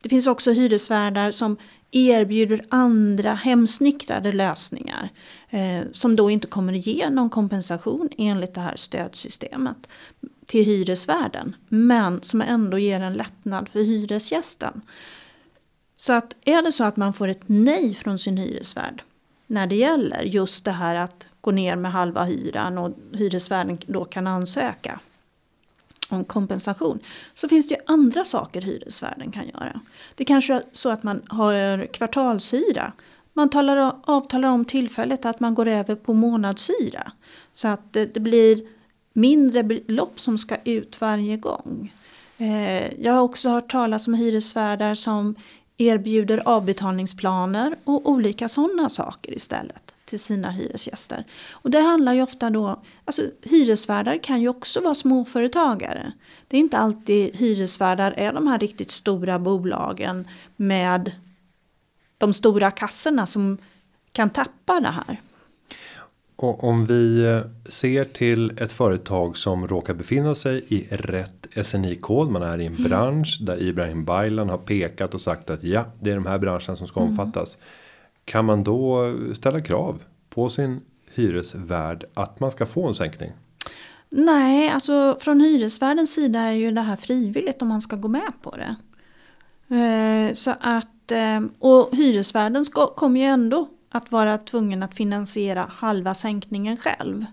det 0.00 0.08
finns 0.08 0.26
också 0.26 0.52
hyresvärdar 0.52 1.30
som 1.30 1.56
erbjuder 1.90 2.64
andra 2.68 3.34
hemsnickrade 3.34 4.32
lösningar 4.32 5.08
eh, 5.50 5.82
som 5.90 6.16
då 6.16 6.30
inte 6.30 6.46
kommer 6.46 6.72
att 6.72 6.86
ge 6.86 7.10
någon 7.10 7.30
kompensation 7.30 8.08
enligt 8.18 8.54
det 8.54 8.60
här 8.60 8.76
stödsystemet 8.76 9.88
till 10.46 10.64
hyresvärden 10.64 11.56
men 11.68 12.22
som 12.22 12.42
ändå 12.42 12.78
ger 12.78 13.00
en 13.00 13.14
lättnad 13.14 13.68
för 13.68 13.82
hyresgästen. 13.82 14.80
Så 16.06 16.12
att 16.12 16.34
är 16.44 16.62
det 16.62 16.72
så 16.72 16.84
att 16.84 16.96
man 16.96 17.12
får 17.12 17.28
ett 17.28 17.42
nej 17.46 17.94
från 17.94 18.18
sin 18.18 18.36
hyresvärd 18.36 19.02
när 19.46 19.66
det 19.66 19.76
gäller 19.76 20.22
just 20.22 20.64
det 20.64 20.70
här 20.70 20.94
att 20.94 21.26
gå 21.40 21.50
ner 21.50 21.76
med 21.76 21.92
halva 21.92 22.24
hyran 22.24 22.78
och 22.78 22.92
hyresvärden 23.12 23.78
då 23.86 24.04
kan 24.04 24.26
ansöka 24.26 25.00
om 26.08 26.24
kompensation 26.24 26.98
så 27.34 27.48
finns 27.48 27.68
det 27.68 27.74
ju 27.74 27.80
andra 27.86 28.24
saker 28.24 28.62
hyresvärden 28.62 29.32
kan 29.32 29.48
göra. 29.48 29.80
Det 30.14 30.24
kanske 30.24 30.54
är 30.54 30.62
så 30.72 30.90
att 30.90 31.02
man 31.02 31.22
har 31.28 31.86
kvartalshyra. 31.86 32.92
Man 33.32 33.50
talar, 33.50 33.96
avtalar 34.04 34.48
om 34.48 34.64
tillfället 34.64 35.24
att 35.24 35.40
man 35.40 35.54
går 35.54 35.68
över 35.68 35.94
på 35.94 36.12
månadshyra. 36.12 37.12
Så 37.52 37.68
att 37.68 37.92
det, 37.92 38.14
det 38.14 38.20
blir 38.20 38.68
mindre 39.12 39.62
belopp 39.62 40.20
som 40.20 40.38
ska 40.38 40.56
ut 40.64 41.00
varje 41.00 41.36
gång. 41.36 41.92
Eh, 42.38 43.02
jag 43.02 43.12
har 43.12 43.20
också 43.20 43.48
hört 43.48 43.70
talas 43.70 44.06
om 44.08 44.14
hyresvärdar 44.14 44.94
som 44.94 45.34
erbjuder 45.78 46.42
avbetalningsplaner 46.44 47.76
och 47.84 48.10
olika 48.10 48.48
sådana 48.48 48.88
saker 48.88 49.34
istället 49.34 49.94
till 50.04 50.20
sina 50.20 50.50
hyresgäster. 50.50 51.24
Och 51.50 51.70
det 51.70 51.80
handlar 51.80 52.12
ju 52.12 52.22
ofta 52.22 52.50
då, 52.50 52.82
alltså 53.04 53.22
hyresvärdar 53.42 54.18
kan 54.18 54.40
ju 54.40 54.48
också 54.48 54.80
vara 54.80 54.94
småföretagare. 54.94 56.12
Det 56.48 56.56
är 56.56 56.60
inte 56.60 56.78
alltid 56.78 57.36
hyresvärdar 57.36 58.12
är 58.12 58.32
de 58.32 58.46
här 58.46 58.58
riktigt 58.58 58.90
stora 58.90 59.38
bolagen 59.38 60.28
med 60.56 61.12
de 62.18 62.32
stora 62.32 62.70
kassorna 62.70 63.26
som 63.26 63.58
kan 64.12 64.30
tappa 64.30 64.80
det 64.80 64.90
här. 65.06 65.20
Och 66.44 66.64
om 66.64 66.86
vi 66.86 67.24
eh, 67.26 67.40
ser 67.66 68.04
till 68.04 68.58
ett 68.58 68.72
företag 68.72 69.36
som 69.36 69.68
råkar 69.68 69.94
befinna 69.94 70.34
sig 70.34 70.64
i 70.68 70.86
rätt 70.90 71.46
SNI-kod. 71.66 72.30
Man 72.30 72.42
är 72.42 72.60
i 72.60 72.66
en 72.66 72.82
bransch 72.82 73.38
där 73.40 73.62
Ibrahim 73.62 74.04
Baylan 74.04 74.48
har 74.48 74.58
pekat 74.58 75.14
och 75.14 75.20
sagt 75.20 75.50
att 75.50 75.62
ja, 75.62 75.84
det 76.00 76.10
är 76.10 76.14
de 76.14 76.26
här 76.26 76.38
branscherna 76.38 76.76
som 76.76 76.86
ska 76.86 77.00
omfattas. 77.00 77.58
Kan 78.24 78.44
man 78.44 78.64
då 78.64 79.14
ställa 79.34 79.60
krav 79.60 80.02
på 80.30 80.48
sin 80.48 80.80
hyresvärd 81.14 82.04
att 82.14 82.40
man 82.40 82.50
ska 82.50 82.66
få 82.66 82.88
en 82.88 82.94
sänkning? 82.94 83.32
Nej, 84.10 84.68
alltså 84.68 85.16
från 85.20 85.40
hyresvärdens 85.40 86.14
sida 86.14 86.40
är 86.40 86.52
ju 86.52 86.70
det 86.70 86.80
här 86.80 86.96
frivilligt 86.96 87.62
om 87.62 87.68
man 87.68 87.80
ska 87.80 87.96
gå 87.96 88.08
med 88.08 88.32
på 88.42 88.56
det. 88.56 88.76
Eh, 89.76 90.32
Så 90.34 90.54
att, 90.60 91.10
eh, 91.10 91.40
och 91.58 91.88
hyresvärden 91.92 92.64
ska, 92.64 92.86
kommer 92.86 93.20
ju 93.20 93.26
ändå 93.26 93.68
att 93.94 94.12
vara 94.12 94.38
tvungen 94.38 94.82
att 94.82 94.94
finansiera 94.94 95.66
halva 95.70 96.14
sänkningen 96.14 96.76
själv. 96.76 97.24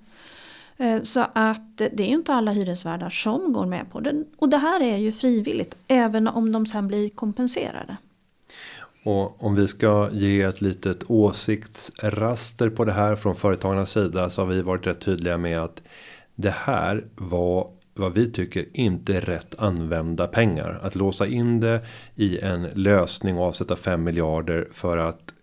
Eh, 0.77 1.01
så 1.01 1.25
att 1.33 1.77
det 1.77 1.99
är 1.99 2.07
ju 2.07 2.13
inte 2.13 2.33
alla 2.33 2.51
hyresvärdar 2.51 3.09
som 3.09 3.53
går 3.53 3.65
med 3.65 3.91
på 3.91 3.99
det. 3.99 4.23
Och 4.37 4.49
det 4.49 4.57
här 4.57 4.81
är 4.81 4.97
ju 4.97 5.11
frivilligt, 5.11 5.75
även 5.87 6.27
om 6.27 6.51
de 6.51 6.65
sen 6.65 6.87
blir 6.87 7.09
kompenserade. 7.09 7.97
Och 9.03 9.43
om 9.43 9.55
vi 9.55 9.67
ska 9.67 10.09
ge 10.11 10.41
ett 10.41 10.61
litet 10.61 11.03
åsiktsraster 11.07 12.69
på 12.69 12.85
det 12.85 12.91
här 12.91 13.15
från 13.15 13.35
företagarnas 13.35 13.91
sida 13.91 14.29
så 14.29 14.41
har 14.41 14.47
vi 14.47 14.61
varit 14.61 14.87
rätt 14.87 15.01
tydliga 15.01 15.37
med 15.37 15.59
att 15.59 15.81
det 16.35 16.53
här 16.55 17.03
var 17.15 17.67
vad 17.93 18.13
vi 18.13 18.31
tycker 18.31 18.65
inte 18.73 19.17
är 19.17 19.21
rätt 19.21 19.55
använda 19.57 20.27
pengar. 20.27 20.79
Att 20.83 20.95
låsa 20.95 21.27
in 21.27 21.59
det 21.59 21.85
i 22.15 22.39
en 22.39 22.63
lösning 22.73 23.37
och 23.37 23.45
avsätta 23.45 23.75
5 23.75 24.03
miljarder 24.03 24.67
för 24.71 24.97
att 24.97 25.33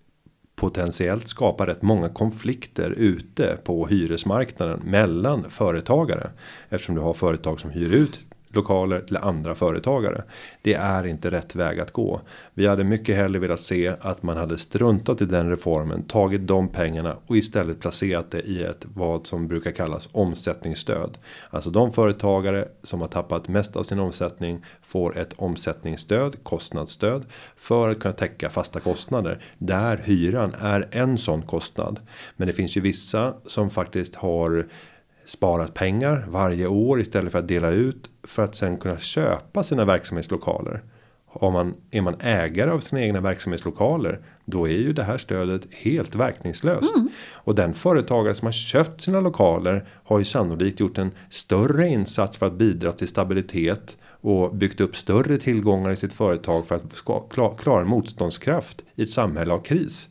potentiellt 0.59 1.29
skapa 1.29 1.67
rätt 1.67 1.83
många 1.83 2.09
konflikter 2.09 2.91
ute 2.91 3.59
på 3.65 3.87
hyresmarknaden 3.87 4.81
mellan 4.85 5.51
företagare. 5.51 6.31
Eftersom 6.69 6.95
du 6.95 7.01
har 7.01 7.15
företag 7.15 7.61
som 7.61 7.71
hyr 7.71 7.95
ut 7.95 8.21
lokaler 8.49 9.01
till 9.01 9.17
andra 9.17 9.55
företagare. 9.55 10.23
Det 10.63 10.75
är 10.75 11.07
inte 11.07 11.31
rätt 11.31 11.55
väg 11.55 11.81
att 11.81 11.93
gå. 11.93 12.21
Vi 12.55 12.67
hade 12.67 12.85
mycket 12.85 13.17
hellre 13.17 13.39
velat 13.39 13.61
se 13.61 13.95
att 14.01 14.23
man 14.23 14.37
hade 14.37 14.59
struntat 14.59 15.21
i 15.21 15.25
den 15.25 15.51
reformen, 15.51 16.03
tagit 16.03 16.47
de 16.47 16.69
pengarna 16.69 17.17
och 17.27 17.37
istället 17.37 17.81
placerat 17.81 18.31
det 18.31 18.41
i 18.41 18.63
ett 18.63 18.87
vad 18.95 19.27
som 19.27 19.49
brukar 19.49 19.71
kallas 19.71 20.09
omsättningsstöd. 20.13 21.19
Alltså 21.51 21.71
de 21.71 21.93
företagare 21.93 22.69
som 22.83 23.01
har 23.01 23.09
tappat 23.09 23.49
mest 23.49 23.77
av 23.77 23.83
sin 23.83 23.99
omsättning 23.99 24.65
får 24.83 25.19
ett 25.19 25.35
omsättningsstöd, 25.37 26.37
kostnadsstöd 26.43 27.25
för 27.57 27.89
att 27.89 28.01
kunna 28.01 28.15
täcka 28.15 28.51
fasta 28.51 28.81
kostnader 28.81 29.43
där 29.59 29.97
hyran 30.05 30.55
är 30.61 30.89
en 30.91 31.19
sån 31.19 31.43
kostnad. 31.43 32.01
Men 32.37 32.47
det 32.47 32.53
finns 32.53 32.77
ju 32.77 32.81
vissa 32.81 33.35
som 33.47 33.71
faktiskt 33.71 34.15
har 34.15 34.67
sparat 35.29 35.75
pengar 35.75 36.27
varje 36.29 36.67
år 36.67 37.01
istället 37.01 37.33
för 37.33 37.39
att 37.39 37.49
dela 37.49 37.71
ut 37.71 38.11
för 38.23 38.45
att 38.45 38.55
sen 38.55 38.77
kunna 38.77 38.99
köpa 38.99 39.63
sina 39.63 39.85
verksamhetslokaler. 39.85 40.83
Om 41.27 41.53
man 41.53 41.75
är 41.91 42.01
man 42.01 42.21
ägare 42.21 42.71
av 42.71 42.81
sina 42.81 43.03
egna 43.03 43.21
verksamhetslokaler 43.21 44.21
då 44.45 44.69
är 44.69 44.73
ju 44.73 44.93
det 44.93 45.03
här 45.03 45.19
stödet 45.19 45.67
helt 45.71 46.15
verkningslöst. 46.15 46.95
Och 47.33 47.55
den 47.55 47.75
företagare 47.75 48.35
som 48.35 48.47
har 48.47 48.53
köpt 48.53 49.01
sina 49.01 49.21
lokaler 49.21 49.89
har 50.05 50.19
ju 50.19 50.25
sannolikt 50.25 50.81
gjort 50.81 50.99
en 50.99 51.11
större 51.31 51.89
insats 51.89 52.37
för 52.37 52.47
att 52.47 52.59
bidra 52.59 52.93
till 52.93 53.09
stabilitet 53.09 53.97
och 54.21 54.55
byggt 54.55 54.81
upp 54.81 54.97
större 54.97 55.39
tillgångar 55.39 55.91
i 55.91 55.97
sitt 55.97 56.13
företag 56.13 56.67
för 56.67 56.75
att 56.75 57.59
klara 57.61 57.81
en 57.81 57.89
motståndskraft 57.89 58.83
i 58.95 59.03
ett 59.03 59.11
samhälle 59.11 59.53
av 59.53 59.59
kris. 59.59 60.09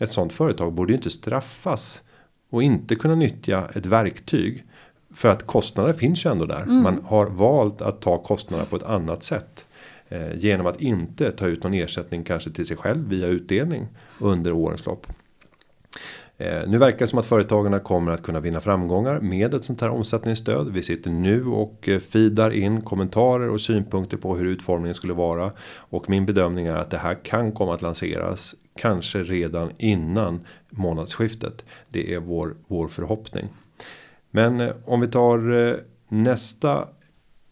Ett 0.00 0.10
sånt 0.10 0.32
företag 0.32 0.72
borde 0.72 0.92
ju 0.92 0.96
inte 0.96 1.10
straffas 1.10 2.02
och 2.50 2.62
inte 2.62 2.94
kunna 2.94 3.14
nyttja 3.14 3.68
ett 3.74 3.86
verktyg. 3.86 4.64
För 5.14 5.28
att 5.28 5.46
kostnader 5.46 5.92
finns 5.92 6.26
ju 6.26 6.30
ändå 6.30 6.46
där. 6.46 6.64
Man 6.66 7.02
har 7.04 7.26
valt 7.26 7.82
att 7.82 8.00
ta 8.00 8.18
kostnader 8.18 8.64
på 8.64 8.76
ett 8.76 8.82
annat 8.82 9.22
sätt. 9.22 9.66
Eh, 10.08 10.36
genom 10.36 10.66
att 10.66 10.80
inte 10.80 11.30
ta 11.30 11.46
ut 11.46 11.62
någon 11.62 11.74
ersättning 11.74 12.24
kanske 12.24 12.50
till 12.50 12.64
sig 12.64 12.76
själv 12.76 13.08
via 13.08 13.26
utdelning 13.26 13.86
under 14.20 14.52
årens 14.52 14.86
lopp. 14.86 15.06
Eh, 16.40 16.68
nu 16.68 16.78
verkar 16.78 16.98
det 16.98 17.06
som 17.06 17.18
att 17.18 17.26
företagarna 17.26 17.78
kommer 17.78 18.12
att 18.12 18.22
kunna 18.22 18.40
vinna 18.40 18.60
framgångar 18.60 19.20
med 19.20 19.54
ett 19.54 19.64
sånt 19.64 19.80
här 19.80 19.90
omsättningsstöd. 19.90 20.72
Vi 20.72 20.82
sitter 20.82 21.10
nu 21.10 21.46
och 21.46 21.78
fidar 21.82 22.00
feedar 22.00 22.50
in 22.50 22.80
kommentarer 22.80 23.48
och 23.48 23.60
synpunkter 23.60 24.16
på 24.16 24.36
hur 24.36 24.44
utformningen 24.44 24.94
skulle 24.94 25.12
vara. 25.12 25.52
Och 25.76 26.10
min 26.10 26.26
bedömning 26.26 26.66
är 26.66 26.72
att 26.72 26.90
det 26.90 26.98
här 26.98 27.14
kan 27.24 27.52
komma 27.52 27.74
att 27.74 27.82
lanseras 27.82 28.54
kanske 28.76 29.22
redan 29.22 29.70
innan 29.78 30.40
månadsskiftet. 30.70 31.64
Det 31.88 32.14
är 32.14 32.20
vår, 32.20 32.54
vår 32.66 32.88
förhoppning. 32.88 33.48
Men 34.30 34.60
eh, 34.60 34.72
om 34.84 35.00
vi 35.00 35.08
tar 35.08 35.80
nästa 36.08 36.88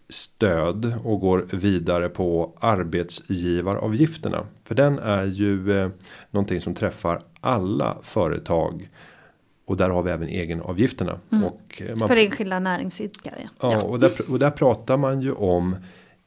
stöd 0.09 0.95
och 1.05 1.21
går 1.21 1.47
vidare 1.53 2.09
på 2.09 2.53
arbetsgivaravgifterna. 2.61 4.47
För 4.64 4.75
den 4.75 4.99
är 4.99 5.25
ju 5.25 5.81
eh, 5.81 5.90
någonting 6.31 6.61
som 6.61 6.75
träffar 6.75 7.23
alla 7.40 7.97
företag. 8.03 8.88
Och 9.64 9.77
där 9.77 9.90
har 9.90 10.03
vi 10.03 10.11
även 10.11 10.29
egenavgifterna. 10.29 11.19
Mm. 11.33 11.45
Och 11.45 11.83
eh, 11.87 11.97
man, 11.97 12.09
För 12.09 12.16
enskilda 12.16 12.59
näringsidkare. 12.59 13.49
ja, 13.61 13.83
och, 13.83 13.99
där, 14.01 14.31
och 14.31 14.38
där 14.38 14.51
pratar 14.51 14.97
man 14.97 15.21
ju 15.21 15.33
om 15.33 15.77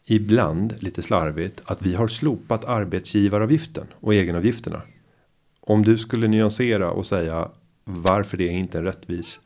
ibland 0.05 0.73
lite 0.79 1.01
slarvigt 1.01 1.61
att 1.65 1.81
vi 1.81 1.95
har 1.95 2.07
slopat 2.07 2.65
arbetsgivaravgiften 2.65 3.87
och 3.93 4.13
egenavgifterna. 4.13 4.81
Om 5.61 5.83
du 5.85 5.97
skulle 5.97 6.27
nyansera 6.27 6.91
och 6.91 7.05
säga 7.05 7.49
varför 7.83 8.37
det 8.37 8.47
är 8.47 8.51
inte 8.51 8.77
en 8.77 8.83
rättvis 8.83 9.39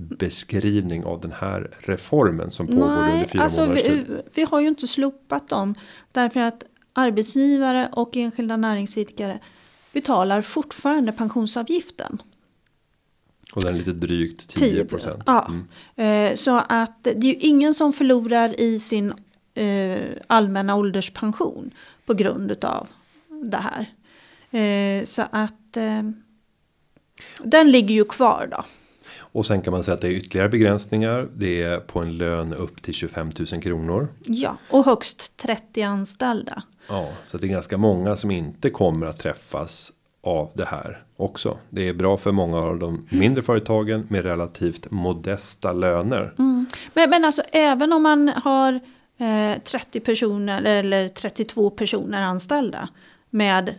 beskrivning 0.00 1.04
av 1.04 1.20
den 1.20 1.32
här 1.32 1.70
reformen 1.78 2.50
som 2.50 2.66
pågår 2.66 2.82
under 2.86 3.00
Nej, 3.06 3.28
fyra 3.28 3.42
alltså 3.42 3.60
månaders 3.60 3.82
tid. 3.82 4.04
vi, 4.08 4.22
vi 4.34 4.42
har 4.44 4.60
ju 4.60 4.68
inte 4.68 4.86
slopat 4.86 5.48
dem. 5.48 5.74
Därför 6.12 6.40
att 6.40 6.64
arbetsgivare 6.92 7.88
och 7.92 8.16
enskilda 8.16 8.56
näringsidkare 8.56 9.38
betalar 9.92 10.42
fortfarande 10.42 11.12
pensionsavgiften. 11.12 12.22
Och 13.54 13.62
den 13.62 13.74
är 13.74 13.78
lite 13.78 13.92
drygt 13.92 14.48
10 14.56 14.84
procent. 14.84 15.28
Mm. 15.28 15.66
Ja. 15.94 16.04
Eh, 16.04 16.34
Så 16.34 16.62
att 16.68 17.04
det 17.04 17.10
är 17.10 17.24
ju 17.24 17.34
ingen 17.34 17.74
som 17.74 17.92
förlorar 17.92 18.60
i 18.60 18.78
sin 18.78 19.12
eh, 19.54 20.00
allmänna 20.26 20.76
ålderspension 20.76 21.70
på 22.06 22.14
grund 22.14 22.64
av 22.64 22.88
det 23.28 23.56
här. 23.56 23.86
Eh, 24.60 25.04
Så 25.04 25.22
att 25.30 25.76
den 27.42 27.70
ligger 27.70 27.94
ju 27.94 28.04
kvar 28.04 28.48
då. 28.50 28.64
Och 29.32 29.46
sen 29.46 29.62
kan 29.62 29.72
man 29.72 29.84
säga 29.84 29.94
att 29.94 30.00
det 30.00 30.08
är 30.08 30.12
ytterligare 30.12 30.48
begränsningar. 30.48 31.28
Det 31.36 31.62
är 31.62 31.80
på 31.80 32.00
en 32.00 32.18
lön 32.18 32.54
upp 32.54 32.82
till 32.82 32.94
25 32.94 33.30
000 33.52 33.62
kronor. 33.62 34.08
Ja, 34.24 34.56
och 34.70 34.84
högst 34.84 35.36
30 35.36 35.82
anställda. 35.82 36.62
Ja, 36.88 37.08
så 37.26 37.38
det 37.38 37.46
är 37.46 37.48
ganska 37.48 37.78
många 37.78 38.16
som 38.16 38.30
inte 38.30 38.70
kommer 38.70 39.06
att 39.06 39.18
träffas 39.18 39.92
av 40.22 40.50
det 40.54 40.64
här 40.64 41.02
också. 41.16 41.58
Det 41.70 41.88
är 41.88 41.94
bra 41.94 42.16
för 42.16 42.32
många 42.32 42.58
av 42.58 42.78
de 42.78 43.06
mindre 43.10 43.42
företagen 43.42 44.06
med 44.08 44.24
relativt 44.24 44.90
modesta 44.90 45.72
löner. 45.72 46.32
Men, 46.36 47.10
men 47.10 47.24
alltså 47.24 47.42
även 47.52 47.92
om 47.92 48.02
man 48.02 48.28
har 48.28 48.80
eh, 49.18 49.62
30 49.64 50.00
personer 50.00 50.62
eller 50.62 51.08
32 51.08 51.70
personer 51.70 52.22
anställda 52.22 52.88
med 53.30 53.74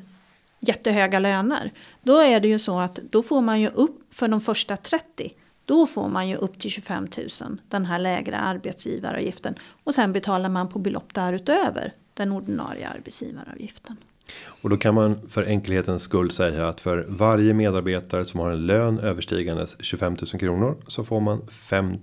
jättehöga 0.61 1.19
löner. 1.19 1.71
Då 2.03 2.19
är 2.19 2.39
det 2.39 2.47
ju 2.47 2.59
så 2.59 2.79
att 2.79 2.95
då 2.95 3.23
får 3.23 3.41
man 3.41 3.61
ju 3.61 3.67
upp 3.67 4.13
för 4.13 4.27
de 4.27 4.41
första 4.41 4.77
30. 4.77 5.31
Då 5.65 5.87
får 5.87 6.09
man 6.09 6.29
ju 6.29 6.35
upp 6.35 6.59
till 6.59 6.71
25 6.71 7.07
000 7.41 7.57
den 7.69 7.85
här 7.85 7.99
lägre 7.99 8.37
arbetsgivaravgiften. 8.37 9.55
Och 9.83 9.93
sen 9.93 10.13
betalar 10.13 10.49
man 10.49 10.69
på 10.69 10.79
belopp 10.79 11.13
därutöver 11.13 11.93
den 12.13 12.31
ordinarie 12.31 12.89
arbetsgivaravgiften. 12.89 13.97
Och 14.43 14.69
då 14.69 14.77
kan 14.77 14.95
man 14.95 15.29
för 15.29 15.43
enkelhetens 15.43 16.03
skull 16.03 16.31
säga 16.31 16.67
att 16.67 16.81
för 16.81 17.05
varje 17.09 17.53
medarbetare 17.53 18.25
som 18.25 18.39
har 18.39 18.51
en 18.51 18.65
lön 18.65 18.99
överstigandes 18.99 19.77
25 19.79 20.17
000 20.33 20.39
kronor 20.39 20.77
så 20.87 21.03
får 21.03 21.19
man 21.19 21.47
5 21.47 21.97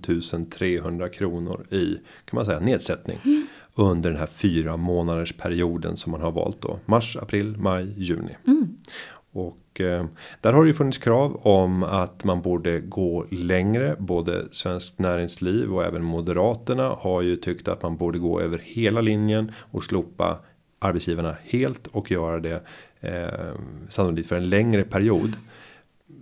300 0.49 1.09
kronor 1.09 1.65
i 1.69 1.99
kan 2.25 2.35
man 2.35 2.45
säga 2.45 2.59
nedsättning 2.59 3.19
under 3.79 4.09
den 4.09 4.19
här 4.19 4.27
fyra 4.27 4.77
månaders 4.77 5.33
perioden 5.37 5.97
som 5.97 6.11
man 6.11 6.21
har 6.21 6.31
valt 6.31 6.61
då 6.61 6.79
mars, 6.85 7.17
april, 7.21 7.55
maj, 7.57 7.93
juni. 7.97 8.37
Och 9.31 9.81
eh, 9.81 10.05
där 10.41 10.53
har 10.53 10.63
det 10.63 10.67
ju 10.67 10.73
funnits 10.73 10.97
krav 10.97 11.35
om 11.35 11.83
att 11.83 12.23
man 12.23 12.41
borde 12.41 12.79
gå 12.79 13.25
längre. 13.31 13.95
Både 13.99 14.45
Svenskt 14.51 14.99
Näringsliv 14.99 15.73
och 15.73 15.85
även 15.85 16.03
Moderaterna 16.03 16.89
har 16.89 17.21
ju 17.21 17.35
tyckt 17.35 17.67
att 17.67 17.81
man 17.81 17.97
borde 17.97 18.19
gå 18.19 18.41
över 18.41 18.57
hela 18.63 19.01
linjen 19.01 19.51
och 19.71 19.83
slopa 19.83 20.39
arbetsgivarna 20.79 21.35
helt 21.43 21.87
och 21.87 22.11
göra 22.11 22.39
det 22.39 22.61
eh, 22.99 23.55
sannolikt 23.89 24.29
för 24.29 24.35
en 24.35 24.49
längre 24.49 24.83
period. 24.83 25.35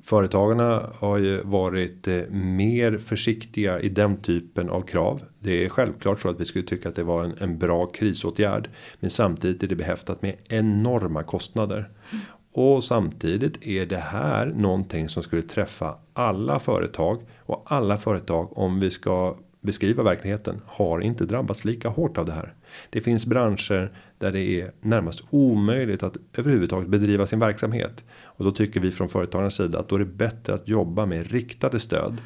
Företagarna 0.03 0.89
har 0.99 1.17
ju 1.17 1.41
varit 1.41 2.07
eh, 2.07 2.21
mer 2.29 2.97
försiktiga 2.97 3.79
i 3.79 3.89
den 3.89 4.17
typen 4.17 4.69
av 4.69 4.81
krav. 4.81 5.21
Det 5.47 5.65
är 5.65 5.69
självklart 5.69 6.21
så 6.21 6.29
att 6.29 6.39
vi 6.39 6.45
skulle 6.45 6.65
tycka 6.65 6.89
att 6.89 6.95
det 6.95 7.03
var 7.03 7.23
en, 7.23 7.35
en 7.39 7.57
bra 7.57 7.85
krisåtgärd. 7.85 8.69
Men 8.99 9.09
samtidigt 9.09 9.63
är 9.63 9.67
det 9.67 9.75
behäftat 9.75 10.21
med 10.21 10.35
enorma 10.47 11.23
kostnader. 11.23 11.89
Och 12.51 12.83
samtidigt 12.83 13.67
är 13.67 13.85
det 13.85 13.97
här 13.97 14.45
någonting 14.45 15.09
som 15.09 15.23
skulle 15.23 15.41
träffa 15.41 15.95
alla 16.13 16.59
företag. 16.59 17.21
Och 17.39 17.63
alla 17.65 17.97
företag 17.97 18.57
om 18.57 18.79
vi 18.79 18.91
ska 18.91 19.37
beskriva 19.61 20.03
verkligheten 20.03 20.61
har 20.65 20.99
inte 20.99 21.25
drabbats 21.25 21.65
lika 21.65 21.89
hårt 21.89 22.17
av 22.17 22.25
det 22.25 22.31
här. 22.31 22.53
Det 22.89 23.01
finns 23.01 23.25
branscher 23.25 23.91
där 24.17 24.31
det 24.31 24.61
är 24.61 24.71
närmast 24.81 25.23
omöjligt 25.29 26.03
att 26.03 26.17
överhuvudtaget 26.33 26.89
bedriva 26.89 27.27
sin 27.27 27.39
verksamhet. 27.39 28.03
Och 28.23 28.45
då 28.45 28.51
tycker 28.51 28.79
vi 28.79 28.91
från 28.91 29.09
företagarnas 29.09 29.55
sida 29.55 29.79
att 29.79 29.89
då 29.89 29.95
är 29.95 29.99
det 29.99 30.05
bättre 30.05 30.53
att 30.53 30.67
jobba 30.67 31.05
med 31.05 31.31
riktade 31.31 31.79
stöd. 31.79 32.17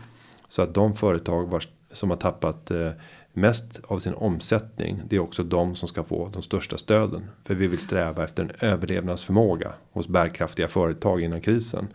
Så 0.48 0.62
att 0.62 0.74
de 0.74 0.94
företag 0.94 1.50
vars, 1.50 1.68
som 1.94 2.10
har 2.10 2.18
tappat 2.18 2.72
eh, 2.72 2.92
mest 3.34 3.82
av 3.84 4.00
sin 4.00 4.14
omsättning. 4.14 5.02
Det 5.08 5.16
är 5.16 5.20
också 5.20 5.44
de 5.44 5.76
som 5.76 5.88
ska 5.88 6.04
få 6.04 6.30
de 6.34 6.42
största 6.42 6.78
stöden. 6.78 7.24
För 7.44 7.56
vi 7.56 7.68
vill 7.68 7.80
sträva 7.80 8.24
efter 8.24 8.44
en 8.44 8.52
överlevnadsförmåga 8.60 9.74
hos 9.92 10.08
bärkraftiga 10.08 10.68
företag 10.68 11.22
innan 11.22 11.42
krisen. 11.42 11.88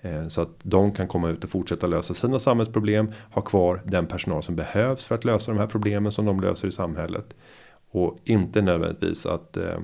Eh, 0.00 0.28
så 0.28 0.42
att 0.42 0.50
de 0.62 0.92
kan 0.92 1.08
komma 1.08 1.30
ut 1.30 1.44
och 1.44 1.50
fortsätta 1.50 1.86
lösa 1.86 2.14
sina 2.14 2.38
samhällsproblem. 2.38 3.12
Ha 3.30 3.42
kvar 3.42 3.82
den 3.84 4.06
personal 4.06 4.42
som 4.42 4.56
behövs 4.56 5.04
för 5.04 5.14
att 5.14 5.24
lösa 5.24 5.52
de 5.52 5.58
här 5.58 5.66
problemen 5.66 6.12
som 6.12 6.26
de 6.26 6.40
löser 6.40 6.68
i 6.68 6.72
samhället. 6.72 7.34
Och 7.90 8.18
inte 8.24 8.62
nödvändigtvis 8.62 9.26
att 9.26 9.56
eh, 9.56 9.78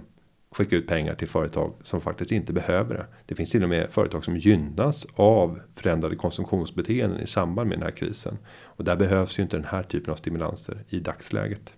skicka 0.50 0.76
ut 0.76 0.86
pengar 0.86 1.14
till 1.14 1.28
företag 1.28 1.74
som 1.82 2.00
faktiskt 2.00 2.32
inte 2.32 2.52
behöver 2.52 2.94
det. 2.94 3.06
Det 3.26 3.34
finns 3.34 3.50
till 3.50 3.62
och 3.62 3.68
med 3.68 3.90
företag 3.90 4.24
som 4.24 4.36
gynnas 4.36 5.06
av 5.14 5.60
förändrade 5.74 6.16
konsumtionsbeteenden 6.16 7.20
i 7.20 7.26
samband 7.26 7.68
med 7.68 7.78
den 7.78 7.82
här 7.82 7.96
krisen. 7.96 8.38
Och 8.62 8.84
där 8.84 8.96
behövs 8.96 9.38
ju 9.38 9.42
inte 9.42 9.56
den 9.56 9.66
här 9.66 9.82
typen 9.82 10.12
av 10.12 10.16
stimulanser 10.16 10.84
i 10.88 11.00
dagsläget. 11.00 11.72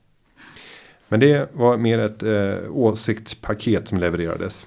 Men 1.09 1.21
det 1.21 1.49
var 1.53 1.77
mer 1.77 1.99
ett 1.99 2.23
eh, 2.23 2.71
åsiktspaket 2.71 3.89
som 3.89 3.99
levererades. 3.99 4.67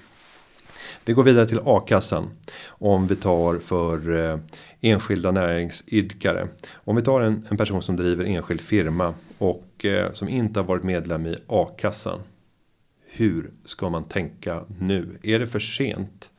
Vi 1.04 1.12
går 1.12 1.22
vidare 1.22 1.46
till 1.46 1.60
a-kassan. 1.64 2.30
Om 2.66 3.06
vi 3.06 3.16
tar 3.16 3.58
för 3.58 4.18
eh, 4.18 4.38
enskilda 4.80 5.30
näringsidkare. 5.30 6.48
Om 6.72 6.96
vi 6.96 7.02
tar 7.02 7.20
en, 7.20 7.46
en 7.50 7.56
person 7.56 7.82
som 7.82 7.96
driver 7.96 8.24
enskild 8.24 8.60
firma 8.60 9.14
och 9.38 9.84
eh, 9.84 10.12
som 10.12 10.28
inte 10.28 10.60
har 10.60 10.64
varit 10.64 10.82
medlem 10.82 11.26
i 11.26 11.36
a-kassan. 11.46 12.18
Hur 13.16 13.50
ska 13.64 13.90
man 13.90 14.04
tänka 14.04 14.64
nu? 14.80 15.18
Är 15.22 15.38
det 15.38 15.46
för 15.46 15.60
sent 15.60 16.30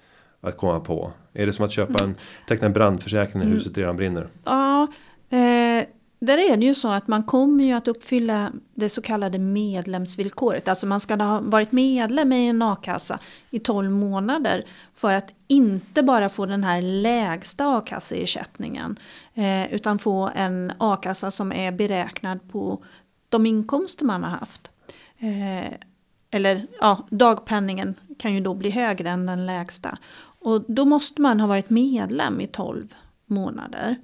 att 0.42 0.58
komma 0.58 0.80
på? 0.80 1.12
Är 1.34 1.46
det 1.46 1.54
som 1.54 1.66
att 1.66 1.72
köpa 1.72 2.04
en 2.04 2.16
teckna 2.48 2.68
en 2.68 2.74
brandförsäkring 2.74 3.44
när 3.44 3.50
huset 3.50 3.78
redan 3.78 3.98
brinner? 3.98 4.28
Ja, 4.44 4.88
eh, 5.30 5.86
där 6.20 6.38
är 6.38 6.58
det 6.58 6.66
ju 6.66 6.74
så 6.74 6.92
att 6.92 7.08
man 7.08 7.24
kommer 7.24 7.64
ju 7.64 7.72
att 7.72 7.88
uppfylla 7.88 8.52
det 8.74 8.90
så 8.90 9.02
kallade 9.02 9.40
medlemsvillkoret. 9.40 10.68
Alltså 10.68 10.88
man 10.88 11.00
ska 11.00 11.16
ha 11.16 11.40
varit 11.40 11.72
medlem 11.72 12.32
i 12.32 12.48
en 12.48 12.62
a-kassa 12.62 13.20
i 13.50 13.60
12 13.60 13.92
månader 13.92 14.66
för 14.94 15.14
att 15.14 15.32
inte 15.48 16.04
bara 16.04 16.30
få 16.30 16.46
den 16.46 16.64
här 16.64 16.82
lägsta 16.82 17.66
a-kasseersättningen 17.66 19.00
eh, 19.34 19.74
utan 19.74 20.00
få 20.00 20.32
en 20.36 20.72
a-kassa 20.78 21.32
som 21.32 21.52
är 21.52 21.72
beräknad 21.72 22.52
på 22.52 22.84
de 23.30 23.46
inkomster 23.46 24.06
man 24.06 24.24
har 24.24 24.32
haft. 24.32 24.72
Eh, 25.20 25.74
eller 26.36 26.68
ja, 26.82 27.08
dagpenningen 27.10 27.96
kan 28.20 28.34
ju 28.34 28.40
då 28.40 28.54
bli 28.54 28.70
högre 28.70 29.10
än 29.10 29.26
den 29.26 29.46
lägsta. 29.46 29.98
Och 30.40 30.62
då 30.68 30.86
måste 30.86 31.22
man 31.22 31.40
ha 31.40 31.48
varit 31.48 31.70
medlem 31.70 32.42
i 32.42 32.48
12 32.48 32.94
månader. 33.26 33.96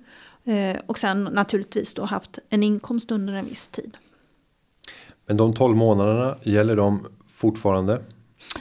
Eh, 0.44 0.78
och 0.86 0.98
sen 0.98 1.24
naturligtvis 1.24 1.94
då 1.94 2.06
haft 2.06 2.40
en 2.50 2.64
inkomst 2.64 3.12
under 3.12 3.34
en 3.34 3.46
viss 3.46 3.68
tid. 3.68 3.98
Men 5.26 5.38
de 5.38 5.54
12 5.54 5.76
månaderna 5.76 6.38
gäller 6.44 6.76
de 6.76 7.08
fortfarande? 7.28 8.02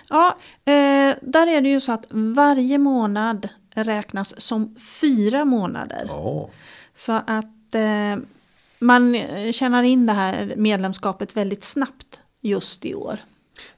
Ja, 0.08 0.36
eh, 0.64 1.14
där 1.22 1.46
är 1.46 1.60
det 1.60 1.68
ju 1.68 1.80
så 1.80 1.92
att 1.92 2.06
varje 2.10 2.78
månad 2.78 3.48
räknas 3.74 4.40
som 4.40 4.76
fyra 5.00 5.44
månader. 5.44 6.04
Ja, 6.08 6.48
Så 6.94 7.12
att 7.12 7.74
eh, 7.74 8.24
man 8.78 9.16
tjänar 9.52 9.82
in 9.82 10.06
det 10.06 10.12
här 10.12 10.54
medlemskapet 10.56 11.36
väldigt 11.36 11.64
snabbt 11.64 12.20
just 12.40 12.84
i 12.84 12.94
år. 12.94 13.18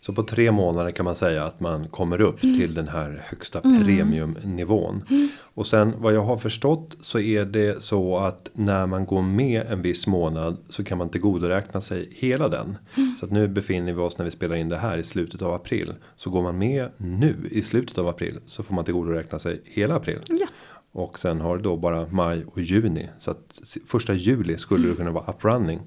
Så 0.01 0.12
på 0.12 0.23
tre 0.23 0.53
månader 0.53 0.90
kan 0.90 1.05
man 1.05 1.14
säga 1.14 1.45
att 1.45 1.61
man 1.61 1.88
kommer 1.88 2.21
upp 2.21 2.40
till 2.40 2.75
den 2.75 2.88
här 2.88 3.23
högsta 3.25 3.61
premiumnivån. 3.61 5.05
Och 5.40 5.66
sen 5.66 5.95
vad 5.99 6.14
jag 6.14 6.23
har 6.23 6.37
förstått 6.37 6.97
så 7.01 7.18
är 7.18 7.45
det 7.45 7.83
så 7.83 8.16
att 8.18 8.51
när 8.53 8.87
man 8.87 9.07
går 9.07 9.23
med 9.23 9.66
en 9.66 9.83
viss 9.83 10.07
månad 10.07 10.57
så 10.68 10.85
kan 10.85 10.99
man 10.99 11.09
tillgodoräkna 11.09 11.81
sig 11.81 12.09
hela 12.11 12.49
den. 12.49 12.77
Så 13.21 13.27
att 13.27 13.33
nu 13.33 13.49
befinner 13.49 13.92
vi 13.92 14.01
oss 14.01 14.18
när 14.18 14.25
vi 14.25 14.31
spelar 14.31 14.57
in 14.57 14.68
det 14.68 14.77
här 14.77 14.99
i 14.99 15.05
slutet 15.05 15.42
av 15.42 15.55
april. 15.55 15.95
Så 16.16 16.31
går 16.31 16.42
man 16.42 16.59
med 16.59 16.88
nu 16.97 17.37
i 17.51 17.62
slutet 17.62 17.99
av 17.99 18.09
april 18.09 18.38
så 18.47 18.62
får 18.62 18.75
man 18.75 18.85
tillgodoräkna 18.85 19.38
sig 19.38 19.61
hela 19.64 19.95
april. 19.95 20.18
Ja. 20.29 20.47
Och 20.92 21.18
sen 21.18 21.40
har 21.40 21.57
du 21.57 21.62
då 21.62 21.77
bara 21.77 22.07
maj 22.11 22.45
och 22.45 22.61
juni. 22.61 23.09
Så 23.18 23.31
att 23.31 23.61
första 23.87 24.14
juli 24.14 24.59
skulle 24.59 24.88
det 24.88 24.95
kunna 24.95 25.11
vara 25.11 25.25
up 25.33 25.45
running 25.45 25.81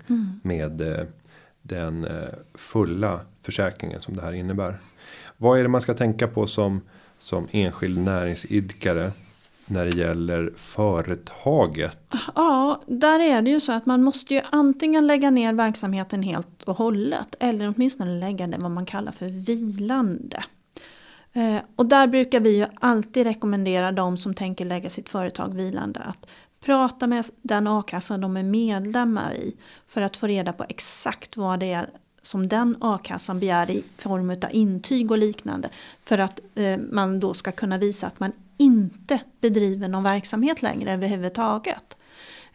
med 0.44 0.82
eh, 0.82 1.06
den 1.68 2.06
eh, 2.06 2.30
fulla 2.54 3.20
försäkringen 3.42 4.02
som 4.02 4.16
det 4.16 4.22
här 4.22 4.34
innebär. 4.34 4.78
Vad 5.38 5.60
är 5.60 5.64
det 5.64 5.70
man 5.70 5.82
ska 5.82 5.94
tänka 5.94 6.28
på 6.28 6.48
som 6.48 6.82
som 7.20 7.48
enskild 7.52 7.98
näringsidkare 7.98 9.12
när 9.66 9.86
det 9.86 9.98
gäller 9.98 10.54
företaget? 10.56 12.16
Ja, 12.36 12.82
där 12.86 13.20
är 13.20 13.42
det 13.42 13.50
ju 13.50 13.60
så 13.60 13.72
att 13.72 13.86
man 13.86 14.04
måste 14.04 14.34
ju 14.34 14.42
antingen 14.52 15.08
lägga 15.08 15.32
ner 15.32 15.54
verksamheten 15.54 16.24
helt 16.24 16.64
och 16.64 16.78
hållet 16.78 17.36
eller 17.40 17.74
åtminstone 17.76 18.20
lägga 18.20 18.48
det 18.48 18.58
vad 18.58 18.72
man 18.72 18.86
kallar 18.86 19.12
för 19.12 19.46
vilande. 19.46 20.44
Eh, 21.34 21.58
och 21.76 21.86
där 21.86 22.08
brukar 22.08 22.40
vi 22.40 22.58
ju 22.58 22.66
alltid 22.80 23.24
rekommendera 23.24 23.92
de 23.92 24.18
som 24.18 24.34
tänker 24.34 24.66
lägga 24.66 24.90
sitt 24.90 25.10
företag 25.10 25.54
vilande 25.56 26.00
att 26.00 26.26
prata 26.66 27.08
med 27.08 27.26
den 27.42 27.68
a-kassa 27.68 28.18
de 28.18 28.38
är 28.38 28.44
medlemmar 28.44 29.34
i 29.34 29.56
för 29.88 30.02
att 30.02 30.18
få 30.18 30.28
reda 30.28 30.54
på 30.54 30.66
exakt 30.70 31.38
vad 31.38 31.60
det 31.60 31.72
är 31.72 31.90
som 32.22 32.48
den 32.48 32.78
a-kassan 32.82 33.40
begär 33.40 33.72
i 33.72 33.84
form 33.98 34.30
av 34.30 34.50
intyg 34.52 35.12
och 35.12 35.18
liknande. 35.18 35.70
För 36.06 36.18
att 36.18 36.40
eh, 36.56 36.78
man 36.78 37.20
då 37.20 37.34
ska 37.34 37.52
kunna 37.52 37.78
visa 37.78 38.08
att 38.08 38.20
man 38.20 38.32
inte 38.58 39.20
bedriver 39.42 39.88
någon 39.88 40.04
verksamhet 40.04 40.62
längre 40.62 40.94
överhuvudtaget. 40.94 41.98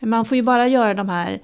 Man 0.00 0.24
får 0.24 0.36
ju 0.36 0.42
bara 0.42 0.68
göra 0.68 0.94
de 0.94 1.08
här 1.08 1.40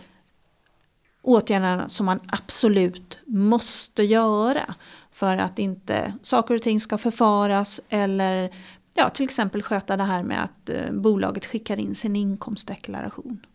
åtgärderna 1.23 1.89
som 1.89 2.07
man 2.07 2.21
absolut 2.27 3.19
måste 3.27 4.03
göra. 4.03 4.75
För 5.13 5.37
att 5.37 5.59
inte 5.59 6.13
saker 6.23 6.55
och 6.55 6.63
ting 6.63 6.81
ska 6.81 6.99
förfaras 6.99 7.81
eller 7.89 8.51
ja, 8.97 9.11
till 9.11 9.25
exempel 9.25 9.63
sköta 9.63 9.97
det 9.97 10.05
här 10.05 10.23
med 10.23 10.45
att 10.45 10.71
eh, 10.71 10.93
bolaget 10.93 11.47
skickar 11.47 11.77
in 11.77 11.95
sin 11.95 12.17
inkomstdeklaration. 12.17 13.47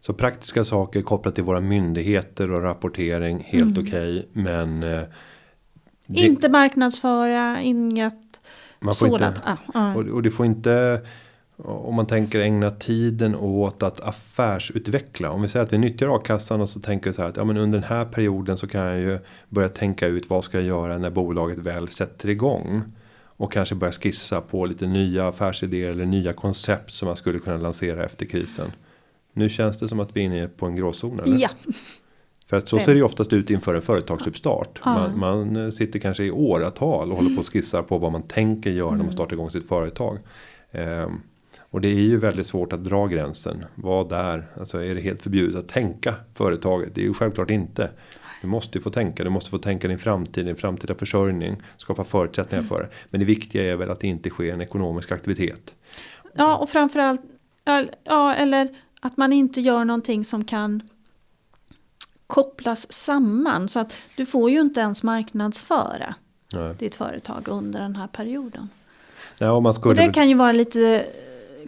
Så 0.00 0.14
praktiska 0.14 0.64
saker 0.64 1.02
kopplat 1.02 1.34
till 1.34 1.44
våra 1.44 1.60
myndigheter 1.60 2.50
och 2.52 2.62
rapportering 2.62 3.44
helt 3.46 3.78
mm. 3.78 3.88
okej. 3.88 4.18
Okay, 4.18 4.42
men. 4.42 4.82
Eh, 4.82 5.02
det, 6.06 6.20
inte 6.20 6.48
marknadsföra, 6.48 7.62
inget 7.62 8.40
man 8.80 8.94
får 8.94 9.06
sådant. 9.08 9.36
Inte, 9.36 9.48
ah, 9.50 9.56
ah. 9.74 9.94
Och, 9.94 10.04
och 10.04 10.22
det 10.22 10.30
får 10.30 10.46
inte. 10.46 11.00
Om 11.58 11.94
man 11.94 12.06
tänker 12.06 12.40
ägna 12.40 12.70
tiden 12.70 13.34
åt 13.34 13.82
att 13.82 14.00
affärsutveckla. 14.00 15.30
Om 15.30 15.42
vi 15.42 15.48
säger 15.48 15.66
att 15.66 15.72
vi 15.72 15.78
nyttjar 15.78 16.16
a-kassan 16.16 16.60
och 16.60 16.68
så 16.68 16.80
tänker 16.80 17.10
vi 17.10 17.14
så 17.14 17.22
här 17.22 17.28
att 17.28 17.36
ja, 17.36 17.44
men 17.44 17.56
under 17.56 17.78
den 17.78 17.88
här 17.88 18.04
perioden 18.04 18.56
så 18.56 18.66
kan 18.66 18.80
jag 18.80 18.98
ju 18.98 19.18
börja 19.48 19.68
tänka 19.68 20.06
ut 20.06 20.30
vad 20.30 20.44
ska 20.44 20.58
jag 20.58 20.66
göra 20.66 20.98
när 20.98 21.10
bolaget 21.10 21.58
väl 21.58 21.88
sätter 21.88 22.28
igång. 22.28 22.82
Och 23.36 23.52
kanske 23.52 23.74
börja 23.74 23.92
skissa 23.92 24.40
på 24.40 24.66
lite 24.66 24.86
nya 24.86 25.28
affärsidéer 25.28 25.90
eller 25.90 26.06
nya 26.06 26.32
koncept 26.32 26.92
som 26.92 27.06
man 27.06 27.16
skulle 27.16 27.38
kunna 27.38 27.56
lansera 27.56 28.04
efter 28.04 28.26
krisen. 28.26 28.72
Nu 29.32 29.48
känns 29.48 29.78
det 29.78 29.88
som 29.88 30.00
att 30.00 30.16
vi 30.16 30.20
är 30.20 30.24
inne 30.24 30.48
på 30.48 30.66
en 30.66 30.76
gråzon 30.76 31.20
eller? 31.20 31.38
Ja. 31.38 31.48
För 32.46 32.56
att 32.56 32.68
så 32.68 32.78
ser 32.78 32.92
det 32.92 32.98
ju 32.98 33.02
oftast 33.02 33.32
ut 33.32 33.50
inför 33.50 33.74
en 33.74 33.82
företagsuppstart. 33.82 34.80
Ja. 34.84 35.10
Man, 35.16 35.52
man, 35.52 35.72
sitter 35.72 35.98
kanske 35.98 36.24
i 36.24 36.30
åratal 36.30 37.10
och 37.10 37.16
håller 37.16 37.34
på 37.34 37.40
och 37.40 37.52
skissar 37.52 37.82
på 37.82 37.98
vad 37.98 38.12
man 38.12 38.22
tänker 38.22 38.70
göra 38.70 38.88
mm. 38.88 38.98
när 38.98 39.04
man 39.04 39.06
mm. 39.06 39.12
startar 39.12 39.32
igång 39.32 39.50
sitt 39.50 39.68
företag. 39.68 40.18
Ehm, 40.70 41.20
och 41.70 41.80
det 41.80 41.88
är 41.88 42.00
ju 42.00 42.16
väldigt 42.16 42.46
svårt 42.46 42.72
att 42.72 42.84
dra 42.84 43.06
gränsen. 43.06 43.64
Vad 43.74 44.12
är, 44.12 44.46
alltså 44.58 44.84
är 44.84 44.94
det 44.94 45.00
helt 45.00 45.22
förbjudet 45.22 45.56
att 45.56 45.68
tänka 45.68 46.14
företaget? 46.34 46.94
Det 46.94 47.00
är 47.00 47.04
ju 47.04 47.14
självklart 47.14 47.50
inte. 47.50 47.90
Du 48.46 48.50
måste 48.50 48.78
ju 48.78 48.82
få 48.82 48.90
tänka, 48.90 49.24
du 49.24 49.30
måste 49.30 49.50
få 49.50 49.58
tänka 49.58 49.88
din 49.88 49.98
framtid, 49.98 50.46
din 50.46 50.56
framtida 50.56 50.94
försörjning. 50.94 51.62
Skapa 51.76 52.04
förutsättningar 52.04 52.58
mm. 52.58 52.68
för 52.68 52.82
det. 52.82 52.88
Men 53.10 53.20
det 53.20 53.26
viktiga 53.26 53.72
är 53.72 53.76
väl 53.76 53.90
att 53.90 54.00
det 54.00 54.06
inte 54.06 54.30
sker 54.30 54.52
en 54.52 54.60
ekonomisk 54.60 55.12
aktivitet. 55.12 55.74
Ja 56.34 56.56
och 56.56 56.70
framförallt, 56.70 57.22
ja 58.04 58.34
eller 58.34 58.68
att 59.00 59.16
man 59.16 59.32
inte 59.32 59.60
gör 59.60 59.84
någonting 59.84 60.24
som 60.24 60.44
kan 60.44 60.82
kopplas 62.26 62.92
samman. 62.92 63.68
Så 63.68 63.80
att 63.80 63.92
du 64.16 64.26
får 64.26 64.50
ju 64.50 64.60
inte 64.60 64.80
ens 64.80 65.02
marknadsföra 65.02 66.14
Nej. 66.54 66.74
ditt 66.78 66.94
företag 66.94 67.48
under 67.48 67.80
den 67.80 67.96
här 67.96 68.06
perioden. 68.06 68.68
Nej, 69.38 69.50
och, 69.50 69.62
man 69.62 69.74
och 69.84 69.94
det 69.94 70.12
kan 70.12 70.28
ju 70.28 70.34
vara 70.34 70.52
lite 70.52 71.06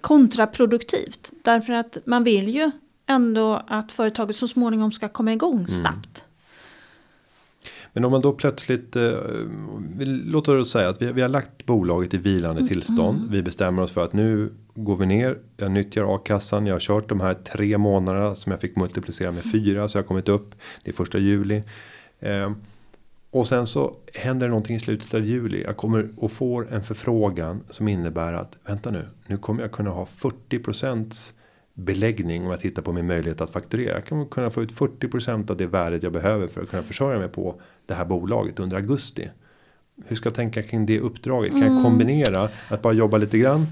kontraproduktivt. 0.00 1.32
Därför 1.42 1.72
att 1.72 1.98
man 2.04 2.24
vill 2.24 2.48
ju 2.48 2.70
ändå 3.06 3.62
att 3.66 3.92
företaget 3.92 4.36
så 4.36 4.48
småningom 4.48 4.92
ska 4.92 5.08
komma 5.08 5.32
igång 5.32 5.54
mm. 5.54 5.66
Men 7.92 8.04
om 8.04 8.12
man 8.12 8.20
då 8.20 8.32
plötsligt. 8.32 8.96
Eh, 8.96 9.16
låt 9.98 10.48
oss 10.48 10.70
säga 10.70 10.88
att 10.88 11.02
vi, 11.02 11.12
vi 11.12 11.22
har 11.22 11.28
lagt 11.28 11.66
bolaget 11.66 12.14
i 12.14 12.16
vilande 12.16 12.60
mm. 12.60 12.68
tillstånd. 12.68 13.18
Mm. 13.18 13.30
Vi 13.30 13.42
bestämmer 13.42 13.82
oss 13.82 13.92
för 13.92 14.04
att 14.04 14.12
nu 14.12 14.52
går 14.74 14.96
vi 14.96 15.06
ner. 15.06 15.38
Jag 15.56 15.70
nyttjar 15.70 16.14
a-kassan. 16.14 16.66
Jag 16.66 16.74
har 16.74 16.80
kört 16.80 17.08
de 17.08 17.20
här 17.20 17.34
tre 17.34 17.78
månaderna 17.78 18.34
som 18.34 18.52
jag 18.52 18.60
fick 18.60 18.76
multiplicera 18.76 19.32
med 19.32 19.44
fyra. 19.52 19.88
Så 19.88 19.98
jag 19.98 20.02
har 20.02 20.08
kommit 20.08 20.28
upp. 20.28 20.54
Det 20.84 20.90
är 20.90 20.94
första 20.94 21.18
juli. 21.18 21.62
Eh, 22.20 22.50
och 23.30 23.48
sen 23.48 23.66
så 23.66 23.96
händer 24.14 24.46
det 24.46 24.50
någonting 24.50 24.76
i 24.76 24.80
slutet 24.80 25.14
av 25.14 25.24
juli. 25.24 25.62
Jag 25.62 25.76
kommer 25.76 26.08
och 26.16 26.32
får 26.32 26.72
en 26.72 26.82
förfrågan 26.82 27.60
som 27.70 27.88
innebär 27.88 28.32
att 28.32 28.56
vänta 28.66 28.90
nu. 28.90 29.04
Nu 29.26 29.36
kommer 29.36 29.62
jag 29.62 29.72
kunna 29.72 29.90
ha 29.90 30.06
40 30.06 30.60
beläggning 31.78 32.44
om 32.44 32.50
jag 32.50 32.60
tittar 32.60 32.82
på 32.82 32.92
min 32.92 33.06
möjlighet 33.06 33.40
att 33.40 33.50
fakturera. 33.50 33.94
Jag 33.94 34.04
kan 34.04 34.26
kunna 34.26 34.50
få 34.50 34.62
ut 34.62 34.72
40% 34.72 35.50
av 35.50 35.56
det 35.56 35.66
värdet 35.66 36.02
jag 36.02 36.12
behöver 36.12 36.48
för 36.48 36.62
att 36.62 36.68
kunna 36.68 36.82
försörja 36.82 37.18
mig 37.18 37.28
på 37.28 37.60
det 37.86 37.94
här 37.94 38.04
bolaget 38.04 38.58
under 38.58 38.76
augusti. 38.76 39.28
Hur 40.06 40.16
ska 40.16 40.26
jag 40.26 40.34
tänka 40.34 40.62
kring 40.62 40.86
det 40.86 41.00
uppdraget? 41.00 41.50
Kan 41.50 41.60
jag 41.60 41.70
mm. 41.70 41.82
kombinera 41.82 42.50
att 42.68 42.82
bara 42.82 42.92
jobba 42.92 43.18
lite 43.18 43.38
grann 43.38 43.66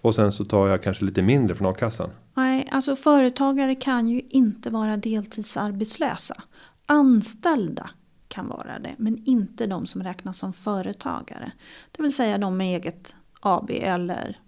och 0.00 0.14
sen 0.14 0.32
så 0.32 0.44
tar 0.44 0.68
jag 0.68 0.82
kanske 0.82 1.04
lite 1.04 1.22
mindre 1.22 1.56
från 1.56 1.66
a-kassan? 1.66 2.10
Nej, 2.34 2.68
alltså 2.72 2.96
företagare 2.96 3.74
kan 3.74 4.08
ju 4.08 4.20
inte 4.28 4.70
vara 4.70 4.96
deltidsarbetslösa. 4.96 6.42
Anställda 6.86 7.90
kan 8.28 8.48
vara 8.48 8.78
det, 8.78 8.94
men 8.98 9.22
inte 9.24 9.66
de 9.66 9.86
som 9.86 10.02
räknas 10.02 10.38
som 10.38 10.52
företagare. 10.52 11.52
Det 11.92 12.02
vill 12.02 12.14
säga 12.14 12.38
de 12.38 12.56
med 12.56 12.76
eget 12.76 13.14
AB 13.40 13.70
eller 13.70 14.38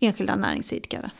enskilda 0.00 0.36
näringsidkare. 0.36 1.10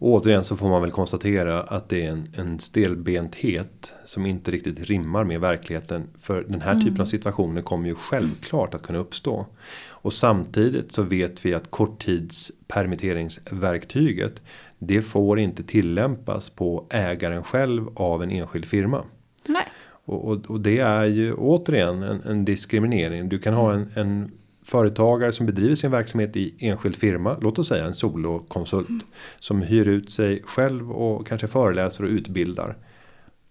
Och 0.00 0.08
återigen 0.08 0.44
så 0.44 0.56
får 0.56 0.68
man 0.68 0.82
väl 0.82 0.90
konstatera 0.90 1.62
att 1.62 1.88
det 1.88 2.06
är 2.06 2.10
en, 2.10 2.28
en 2.36 2.58
stelbenthet 2.58 3.94
som 4.04 4.26
inte 4.26 4.50
riktigt 4.50 4.80
rimmar 4.80 5.24
med 5.24 5.40
verkligheten. 5.40 6.08
För 6.18 6.44
den 6.48 6.60
här 6.60 6.72
mm. 6.72 6.84
typen 6.84 7.00
av 7.00 7.06
situationer 7.06 7.62
kommer 7.62 7.88
ju 7.88 7.94
självklart 7.94 8.74
att 8.74 8.82
kunna 8.82 8.98
uppstå. 8.98 9.46
Och 9.88 10.12
samtidigt 10.12 10.92
så 10.92 11.02
vet 11.02 11.44
vi 11.44 11.54
att 11.54 11.70
korttidspermitteringsverktyget 11.70 14.42
det 14.78 15.02
får 15.02 15.38
inte 15.38 15.62
tillämpas 15.62 16.50
på 16.50 16.86
ägaren 16.90 17.44
själv 17.44 17.88
av 17.94 18.22
en 18.22 18.30
enskild 18.30 18.66
firma. 18.66 19.04
Nej. 19.46 19.66
Och, 20.04 20.28
och, 20.28 20.50
och 20.50 20.60
det 20.60 20.78
är 20.78 21.04
ju 21.04 21.34
återigen 21.34 22.02
en, 22.02 22.22
en 22.22 22.44
diskriminering. 22.44 23.28
Du 23.28 23.38
kan 23.38 23.54
ha 23.54 23.72
en, 23.72 23.90
en 23.94 24.30
företagare 24.70 25.32
som 25.32 25.46
bedriver 25.46 25.74
sin 25.74 25.90
verksamhet 25.90 26.36
i 26.36 26.54
enskild 26.58 26.96
firma, 26.96 27.36
låt 27.40 27.58
oss 27.58 27.68
säga 27.68 27.84
en 27.84 27.94
solokonsult 27.94 28.88
mm. 28.88 29.02
som 29.38 29.62
hyr 29.62 29.88
ut 29.88 30.10
sig 30.10 30.42
själv 30.44 30.92
och 30.92 31.26
kanske 31.26 31.46
föreläser 31.46 32.04
och 32.04 32.10
utbildar. 32.10 32.76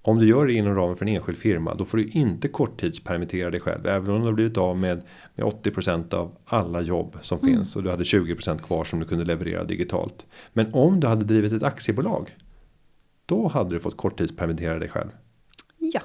Om 0.01 0.19
du 0.19 0.27
gör 0.27 0.45
det 0.45 0.53
inom 0.53 0.75
ramen 0.75 0.95
för 0.95 1.05
en 1.05 1.15
enskild 1.15 1.37
firma, 1.37 1.75
då 1.75 1.85
får 1.85 1.97
du 1.97 2.05
inte 2.05 2.47
korttidspermittera 2.47 3.49
dig 3.49 3.59
själv, 3.59 3.87
även 3.87 4.09
om 4.09 4.19
du 4.19 4.25
har 4.25 4.33
blivit 4.33 4.57
av 4.57 4.77
med, 4.77 5.01
med 5.35 5.45
80% 5.45 6.13
av 6.13 6.31
alla 6.45 6.81
jobb 6.81 7.17
som 7.21 7.39
mm. 7.39 7.55
finns 7.55 7.75
och 7.75 7.83
du 7.83 7.89
hade 7.89 8.03
20% 8.03 8.57
kvar 8.57 8.83
som 8.83 8.99
du 8.99 9.05
kunde 9.05 9.25
leverera 9.25 9.63
digitalt. 9.63 10.25
Men 10.53 10.73
om 10.73 10.99
du 10.99 11.07
hade 11.07 11.25
drivit 11.25 11.53
ett 11.53 11.63
aktiebolag, 11.63 12.35
då 13.25 13.47
hade 13.47 13.75
du 13.75 13.79
fått 13.79 13.97
korttidspermittera 13.97 14.79
dig 14.79 14.89
själv. 14.89 15.09
Ja. 15.77 16.01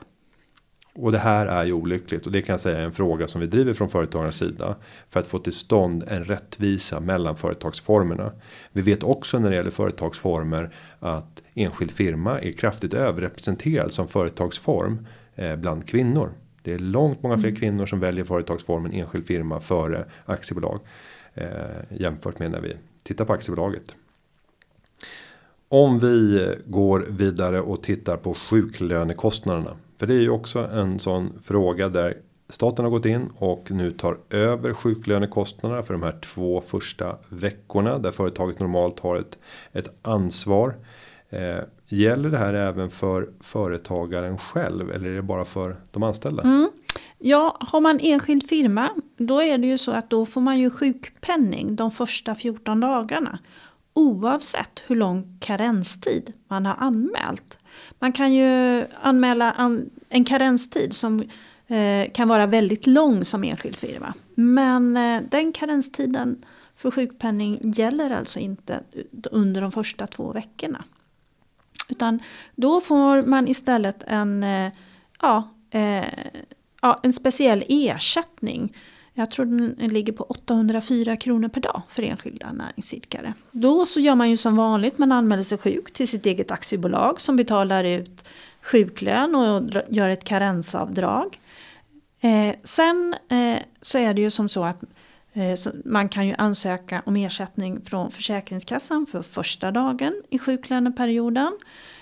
Och 0.97 1.13
det 1.13 1.19
här 1.19 1.47
är 1.47 1.65
ju 1.65 1.73
olyckligt 1.73 2.27
och 2.27 2.33
det 2.33 2.43
kan 2.43 2.53
jag 2.53 2.61
säga 2.61 2.79
är 2.79 2.85
en 2.85 2.93
fråga 2.93 3.29
som 3.29 3.41
vi 3.41 3.47
driver 3.47 3.75
från 3.75 3.89
företagarnas 3.89 4.37
sida. 4.37 4.77
För 5.09 5.21
att 5.21 5.27
få 5.27 5.39
till 5.39 5.53
stånd 5.53 6.05
en 6.09 6.25
rättvisa 6.25 7.01
mellan 7.01 7.37
företagsformerna. 7.37 8.33
Vi 8.73 8.83
vet 8.83 9.03
också 9.03 9.39
när 9.39 9.51
det 9.51 9.57
gäller 9.57 9.71
företagsformer 9.71 10.75
att 10.99 11.43
enskild 11.55 11.91
firma 11.91 12.41
är 12.41 12.53
kraftigt 12.53 12.95
överrepresenterad 12.95 13.93
som 13.93 14.09
företagsform 14.09 15.07
eh, 15.35 15.57
bland 15.57 15.89
kvinnor. 15.89 16.31
Det 16.63 16.75
är 16.75 16.79
långt 16.79 17.23
många 17.23 17.39
fler 17.39 17.49
mm. 17.49 17.61
kvinnor 17.61 17.87
som 17.87 18.01
väljer 18.01 18.25
företagsformen 18.25 18.93
enskild 18.93 19.27
firma 19.27 19.61
före 19.61 20.05
aktiebolag. 20.25 20.81
Eh, 21.35 21.49
jämfört 21.91 22.39
med 22.39 22.51
när 22.51 22.61
vi 22.61 22.77
tittar 23.03 23.25
på 23.25 23.33
aktiebolaget. 23.33 23.95
Om 25.69 25.99
vi 25.99 26.49
går 26.67 27.07
vidare 27.09 27.61
och 27.61 27.83
tittar 27.83 28.17
på 28.17 28.35
sjuklönekostnaderna 28.35 29.77
för 29.99 30.07
det 30.07 30.15
är 30.15 30.21
ju 30.21 30.31
också 30.31 30.59
en 30.59 30.99
sån 30.99 31.33
fråga 31.43 31.89
där 31.89 32.17
staten 32.49 32.85
har 32.85 32.91
gått 32.91 33.07
in 33.07 33.31
och 33.37 33.71
nu 33.71 33.91
tar 33.91 34.19
över 34.31 34.73
sjuklönekostnaderna 34.73 35.83
för 35.83 35.95
de 35.95 36.03
här 36.03 36.21
två 36.21 36.61
första 36.61 37.17
veckorna 37.29 37.99
där 37.99 38.11
företaget 38.11 38.59
normalt 38.59 39.01
har 39.01 39.17
ett, 39.17 39.39
ett 39.73 39.89
ansvar. 40.03 40.75
Eh, 41.31 41.59
gäller 41.89 42.31
det 42.31 42.39
här 42.39 42.55
även 42.55 42.91
för 42.91 43.31
företagaren 43.41 44.39
själv 44.39 44.91
eller 44.91 45.09
är 45.11 45.17
det 45.17 45.23
bara 45.23 45.45
för 45.45 45.77
de 45.91 46.03
anställda? 46.03 46.43
Mm. 46.43 46.71
Ja, 47.19 47.57
har 47.61 47.81
man 47.81 48.01
enskild 48.01 48.49
firma 48.49 48.91
då 49.17 49.43
är 49.43 49.59
det 49.59 49.67
ju 49.67 49.79
så 49.79 49.93
att 49.93 50.11
då 50.11 50.27
får 50.27 50.41
man 50.41 50.59
ju 50.59 50.71
sjukpenning 50.71 51.77
de 51.77 51.91
första 51.91 52.35
14 52.35 52.81
dagarna. 52.81 53.39
oavsett 53.97 54.83
hur 54.87 54.97
lång 54.97 55.39
karenstid 55.41 56.33
man 56.49 56.67
har 56.67 56.75
anmält. 56.75 57.59
Man 57.99 58.13
kan 58.13 58.35
ju 58.35 58.87
anmäla 59.01 59.81
en 60.09 60.25
karenstid 60.25 60.93
som 60.93 61.21
eh, 61.67 62.13
kan 62.13 62.29
vara 62.29 62.47
väldigt 62.47 62.87
lång 62.87 63.25
som 63.25 63.45
enskild 63.45 63.77
firma. 63.77 64.15
Men 64.35 64.97
eh, 64.97 65.23
den 65.31 65.53
karenstiden 65.53 66.45
för 66.77 66.91
sjukpenning 66.91 67.73
gäller 67.75 68.11
alltså 68.11 68.39
inte 68.39 68.81
under 69.31 69.61
de 69.61 69.73
första 69.73 70.07
två 70.07 70.33
veckorna. 70.33 70.85
Utan 71.89 72.23
då 72.55 72.81
får 72.81 73.23
man 73.23 73.49
istället 73.49 74.03
en, 74.07 74.43
eh, 74.43 74.73
ja, 75.21 75.51
eh, 75.71 76.05
ja, 76.83 77.01
en 77.03 77.13
speciell 77.13 77.65
ersättning 77.69 78.77
jag 79.15 79.31
tror 79.31 79.45
den 79.45 79.89
ligger 79.89 80.13
på 80.13 80.25
804 80.25 81.17
kronor 81.17 81.49
per 81.49 81.61
dag 81.61 81.83
för 81.89 82.03
enskilda 82.03 82.53
näringsidkare. 82.53 83.35
Då 83.51 83.87
så 83.87 84.01
gör 84.01 84.15
man 84.15 84.31
ju 84.31 84.37
som 84.37 84.57
vanligt, 84.57 84.99
man 84.99 85.13
anmäler 85.13 85.43
sig 85.43 85.59
sjuk 85.59 85.93
till 85.93 86.09
sitt 86.09 86.27
eget 86.27 86.51
aktiebolag 86.51 87.21
som 87.21 87.37
betalar 87.37 87.85
ut 87.85 88.25
sjuklön 88.63 89.35
och 89.35 89.71
gör 89.89 90.09
ett 90.09 90.25
karensavdrag. 90.25 91.41
Eh, 92.21 92.55
sen 92.65 93.15
eh, 93.29 93.59
så 93.81 93.99
är 93.99 94.15
det 94.15 94.23
ju 94.23 94.31
som 94.31 94.49
så 94.49 94.65
att 94.65 94.83
eh, 95.33 95.55
så 95.55 95.71
man 95.85 96.09
kan 96.09 96.27
ju 96.27 96.35
ansöka 96.39 97.03
om 97.07 97.17
ersättning 97.17 97.85
från 97.85 98.11
Försäkringskassan 98.11 99.07
för 99.07 99.23
första 99.23 99.71
dagen 99.71 100.23
i 100.31 100.39
sjuklöneperioden. 100.39 101.59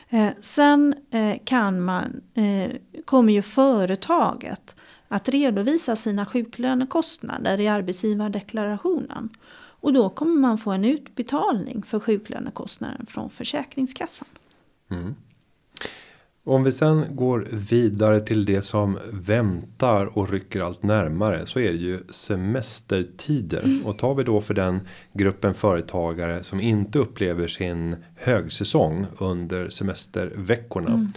Eh, 0.09 0.29
sen 0.41 0.95
eh, 1.11 1.37
kan 1.45 1.83
man, 1.83 2.21
eh, 2.35 2.71
kommer 3.05 3.33
ju 3.33 3.43
företaget 3.43 4.77
att 5.13 5.29
redovisa 5.29 5.97
sina 5.97 6.27
sjuklönekostnader 6.27 7.61
i 7.61 7.69
arbetsgivardeklarationen. 7.69 9.29
Och 9.55 9.93
då 9.93 10.09
kommer 10.09 10.41
man 10.41 10.59
få 10.59 10.71
en 10.71 10.85
utbetalning 10.85 11.83
för 11.83 12.01
sjuklönekostnaden 12.01 13.07
från 13.07 13.31
Försäkringskassan. 13.31 14.29
Mm. 14.91 15.15
Om 16.45 16.65
vi 16.65 16.73
sen 16.73 17.17
går 17.17 17.47
vidare 17.51 18.21
till 18.21 18.45
det 18.45 18.63
som 18.63 18.99
väntar 19.13 20.19
och 20.19 20.31
rycker 20.31 20.61
allt 20.61 20.83
närmare 20.83 21.47
så 21.47 21.61
är 21.61 21.73
det 21.73 21.79
ju 21.79 22.01
semestertider. 22.11 23.63
Mm. 23.63 23.87
Och 23.87 23.99
tar 23.99 24.15
vi 24.15 24.25
då 24.25 24.41
för 24.41 24.55
den 24.55 24.81
gruppen 25.13 25.55
företagare 25.55 26.43
som 26.43 26.61
inte 26.61 26.99
upplever 26.99 27.49
sin 27.49 27.97
högsäsong 28.17 29.07
under 29.19 29.69
semesterveckorna. 29.69 30.93
Mm. 30.93 31.09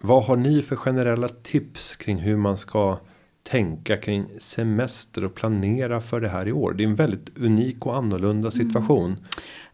Vad 0.00 0.24
har 0.24 0.36
ni 0.36 0.62
för 0.62 0.76
generella 0.76 1.28
tips 1.28 1.96
kring 1.96 2.16
hur 2.16 2.36
man 2.36 2.58
ska 2.58 2.98
tänka 3.42 3.96
kring 3.96 4.26
semester 4.38 5.24
och 5.24 5.34
planera 5.34 6.00
för 6.00 6.20
det 6.20 6.28
här 6.28 6.48
i 6.48 6.52
år? 6.52 6.72
Det 6.72 6.82
är 6.82 6.88
en 6.88 6.94
väldigt 6.94 7.38
unik 7.38 7.86
och 7.86 7.96
annorlunda 7.96 8.48
mm. 8.48 8.50
situation. 8.50 9.06
Mm. 9.10 9.24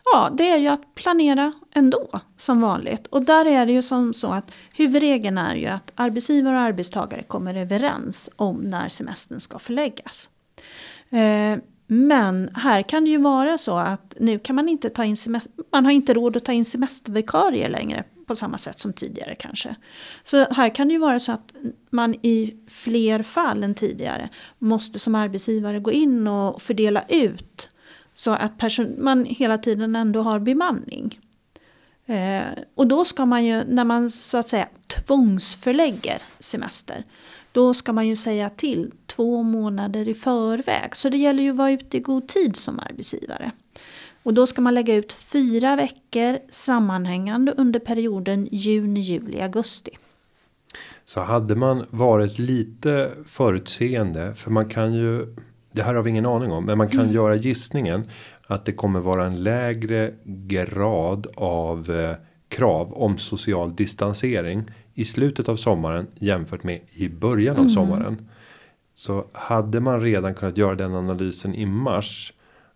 Ja, 0.04 0.30
det 0.32 0.50
är 0.50 0.56
ju 0.56 0.68
att 0.68 0.94
planera 0.94 1.52
ändå 1.74 2.20
som 2.36 2.60
vanligt. 2.60 3.06
Och 3.06 3.22
där 3.22 3.46
är 3.46 3.66
det 3.66 3.72
ju 3.72 3.82
som 3.82 4.14
så 4.14 4.32
att 4.32 4.52
huvudregeln 4.76 5.38
är 5.38 5.54
ju 5.54 5.66
att 5.66 5.92
arbetsgivare 5.94 6.56
och 6.56 6.62
arbetstagare 6.62 7.22
kommer 7.22 7.54
överens 7.54 8.30
om 8.36 8.56
när 8.56 8.88
semestern 8.88 9.40
ska 9.40 9.58
förläggas. 9.58 10.30
Eh, 11.10 11.58
men 11.86 12.50
här 12.54 12.82
kan 12.82 13.04
det 13.04 13.10
ju 13.10 13.18
vara 13.18 13.58
så 13.58 13.78
att 13.78 14.14
nu 14.20 14.38
kan 14.38 14.56
man 14.56 14.68
inte 14.68 14.90
ta 14.90 15.04
in 15.04 15.16
semester, 15.16 15.52
man 15.72 15.84
har 15.84 15.92
inte 15.92 16.14
råd 16.14 16.36
att 16.36 16.44
ta 16.44 16.52
in 16.52 16.64
semestervikarier 16.64 17.68
längre 17.68 18.04
på 18.26 18.34
samma 18.34 18.58
sätt 18.58 18.78
som 18.78 18.92
tidigare 18.92 19.34
kanske. 19.34 19.74
Så 20.24 20.46
här 20.50 20.74
kan 20.74 20.88
det 20.88 20.94
ju 20.94 21.00
vara 21.00 21.20
så 21.20 21.32
att 21.32 21.52
man 21.90 22.14
i 22.14 22.54
fler 22.68 23.22
fall 23.22 23.64
än 23.64 23.74
tidigare 23.74 24.28
måste 24.58 24.98
som 24.98 25.14
arbetsgivare 25.14 25.80
gå 25.80 25.92
in 25.92 26.28
och 26.28 26.62
fördela 26.62 27.04
ut 27.08 27.70
så 28.14 28.30
att 28.30 28.62
man 28.98 29.24
hela 29.24 29.58
tiden 29.58 29.96
ändå 29.96 30.22
har 30.22 30.38
bemanning. 30.38 31.18
Eh, 32.06 32.42
och 32.74 32.86
då 32.86 33.04
ska 33.04 33.26
man 33.26 33.44
ju, 33.44 33.64
när 33.64 33.84
man 33.84 34.10
så 34.10 34.38
att 34.38 34.48
säga 34.48 34.68
tvångsförlägger 34.86 36.22
semester, 36.40 37.04
då 37.52 37.74
ska 37.74 37.92
man 37.92 38.08
ju 38.08 38.16
säga 38.16 38.50
till 38.50 38.92
två 39.06 39.42
månader 39.42 40.08
i 40.08 40.14
förväg. 40.14 40.96
Så 40.96 41.08
det 41.08 41.16
gäller 41.16 41.42
ju 41.42 41.50
att 41.50 41.56
vara 41.56 41.70
ute 41.70 41.96
i 41.96 42.00
god 42.00 42.28
tid 42.28 42.56
som 42.56 42.80
arbetsgivare. 42.80 43.52
Och 44.24 44.34
då 44.34 44.46
ska 44.46 44.62
man 44.62 44.74
lägga 44.74 44.94
ut 44.94 45.12
fyra 45.12 45.76
veckor 45.76 46.38
sammanhängande 46.50 47.54
under 47.56 47.80
perioden 47.80 48.48
juni, 48.52 49.00
juli, 49.00 49.40
augusti. 49.40 49.90
Så 51.04 51.20
hade 51.20 51.54
man 51.54 51.86
varit 51.90 52.38
lite 52.38 53.10
förutseende, 53.26 54.34
för 54.34 54.50
man 54.50 54.68
kan 54.68 54.94
ju, 54.94 55.36
det 55.72 55.82
här 55.82 55.94
har 55.94 56.02
vi 56.02 56.10
ingen 56.10 56.26
aning 56.26 56.52
om, 56.52 56.64
men 56.64 56.78
man 56.78 56.88
kan 56.88 57.00
mm. 57.00 57.14
göra 57.14 57.34
gissningen 57.34 58.10
att 58.46 58.64
det 58.64 58.72
kommer 58.72 59.00
vara 59.00 59.26
en 59.26 59.42
lägre 59.42 60.14
grad 60.24 61.26
av 61.36 61.90
eh, 61.90 62.16
krav 62.48 62.92
om 62.92 63.18
social 63.18 63.76
distansering 63.76 64.64
i 64.94 65.04
slutet 65.04 65.48
av 65.48 65.56
sommaren 65.56 66.06
jämfört 66.14 66.62
med 66.62 66.80
i 66.92 67.08
början 67.08 67.56
av 67.56 67.60
mm. 67.60 67.70
sommaren. 67.70 68.28
Så 68.94 69.24
hade 69.32 69.80
man 69.80 70.00
redan 70.00 70.34
kunnat 70.34 70.56
göra 70.56 70.74
den 70.74 70.94
analysen 70.94 71.54
i 71.54 71.66
mars 71.66 72.32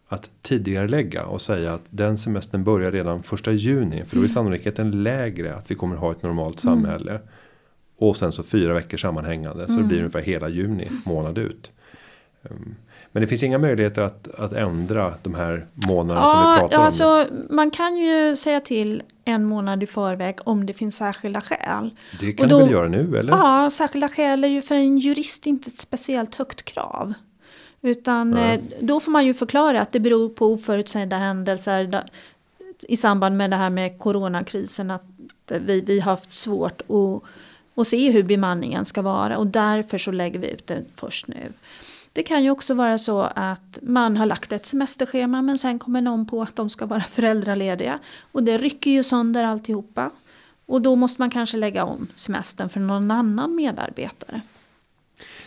att 0.08 0.30
tidigare 0.42 0.88
lägga 0.88 1.24
och 1.24 1.42
säga 1.42 1.74
att 1.74 1.84
den 1.90 2.18
semestern 2.18 2.64
börjar 2.64 2.92
redan 2.92 3.22
första 3.22 3.52
juni. 3.52 4.04
För 4.04 4.16
då 4.16 4.20
är 4.20 4.24
mm. 4.24 4.28
sannolikheten 4.28 5.02
lägre 5.02 5.54
att 5.54 5.70
vi 5.70 5.74
kommer 5.74 5.96
ha 5.96 6.12
ett 6.12 6.22
normalt 6.22 6.64
mm. 6.64 6.74
samhälle. 6.74 7.10
Mm. 7.10 7.22
Och 7.98 8.16
sen 8.16 8.32
så 8.32 8.42
fyra 8.42 8.74
veckor 8.74 8.96
sammanhängande. 8.96 9.66
Så 9.66 9.72
det 9.72 9.78
blir 9.78 9.98
mm. 9.98 9.98
ungefär 9.98 10.20
hela 10.20 10.48
juni 10.48 10.90
månad 11.04 11.38
ut. 11.38 11.72
Um, 12.42 12.76
men 13.12 13.20
det 13.20 13.26
finns 13.26 13.42
inga 13.42 13.58
möjligheter 13.58 14.02
att, 14.02 14.28
att 14.28 14.52
ändra 14.52 15.14
de 15.22 15.34
här 15.34 15.66
månaderna 15.72 16.26
ja, 16.26 16.28
som 16.28 16.52
vi 16.52 16.58
pratar 16.60 16.84
alltså, 16.84 17.22
om. 17.22 17.46
Man 17.56 17.70
kan 17.70 17.96
ju 17.96 18.36
säga 18.36 18.60
till 18.60 19.02
en 19.24 19.44
månad 19.44 19.82
i 19.82 19.86
förväg 19.86 20.38
om 20.44 20.66
det 20.66 20.72
finns 20.72 20.96
särskilda 20.96 21.40
skäl. 21.40 21.90
Det 22.20 22.32
kan 22.32 22.48
du 22.48 22.58
väl 22.58 22.70
göra 22.70 22.88
nu 22.88 23.18
eller? 23.18 23.32
Ja, 23.32 23.70
särskilda 23.72 24.08
skäl 24.08 24.44
är 24.44 24.48
ju 24.48 24.62
för 24.62 24.74
en 24.74 24.98
jurist 24.98 25.46
inte 25.46 25.68
ett 25.68 25.78
speciellt 25.78 26.34
högt 26.34 26.64
krav. 26.64 27.14
Utan 27.82 28.30
Nej. 28.30 28.54
Eh, 28.54 28.60
då 28.80 29.00
får 29.00 29.10
man 29.10 29.26
ju 29.26 29.34
förklara 29.34 29.80
att 29.80 29.92
det 29.92 30.00
beror 30.00 30.28
på 30.28 30.46
oförutsedda 30.46 31.16
händelser 31.16 32.04
i 32.82 32.96
samband 32.96 33.36
med 33.36 33.50
det 33.50 33.56
här 33.56 33.70
med 33.70 33.98
coronakrisen. 33.98 34.90
Att 34.90 35.04
vi, 35.46 35.80
vi 35.80 36.00
har 36.00 36.10
haft 36.10 36.32
svårt 36.32 36.80
att, 36.80 37.22
att 37.74 37.86
se 37.86 38.10
hur 38.10 38.22
bemanningen 38.22 38.84
ska 38.84 39.02
vara 39.02 39.38
och 39.38 39.46
därför 39.46 39.98
så 39.98 40.10
lägger 40.10 40.38
vi 40.38 40.50
ut 40.50 40.66
det 40.66 40.84
först 40.94 41.28
nu. 41.28 41.52
Det 42.12 42.22
kan 42.22 42.44
ju 42.44 42.50
också 42.50 42.74
vara 42.74 42.98
så 42.98 43.20
att 43.20 43.78
man 43.82 44.16
har 44.16 44.26
lagt 44.26 44.52
ett 44.52 44.66
semesterschema 44.66 45.42
men 45.42 45.58
sen 45.58 45.78
kommer 45.78 46.00
någon 46.00 46.26
på 46.26 46.42
att 46.42 46.56
de 46.56 46.70
ska 46.70 46.86
vara 46.86 47.00
föräldralediga. 47.08 47.98
Och 48.32 48.42
det 48.42 48.58
rycker 48.58 48.90
ju 48.90 49.04
sönder 49.04 49.44
alltihopa. 49.44 50.10
Och 50.66 50.82
då 50.82 50.96
måste 50.96 51.22
man 51.22 51.30
kanske 51.30 51.56
lägga 51.56 51.84
om 51.84 52.06
semestern 52.14 52.68
för 52.68 52.80
någon 52.80 53.10
annan 53.10 53.54
medarbetare. 53.54 54.40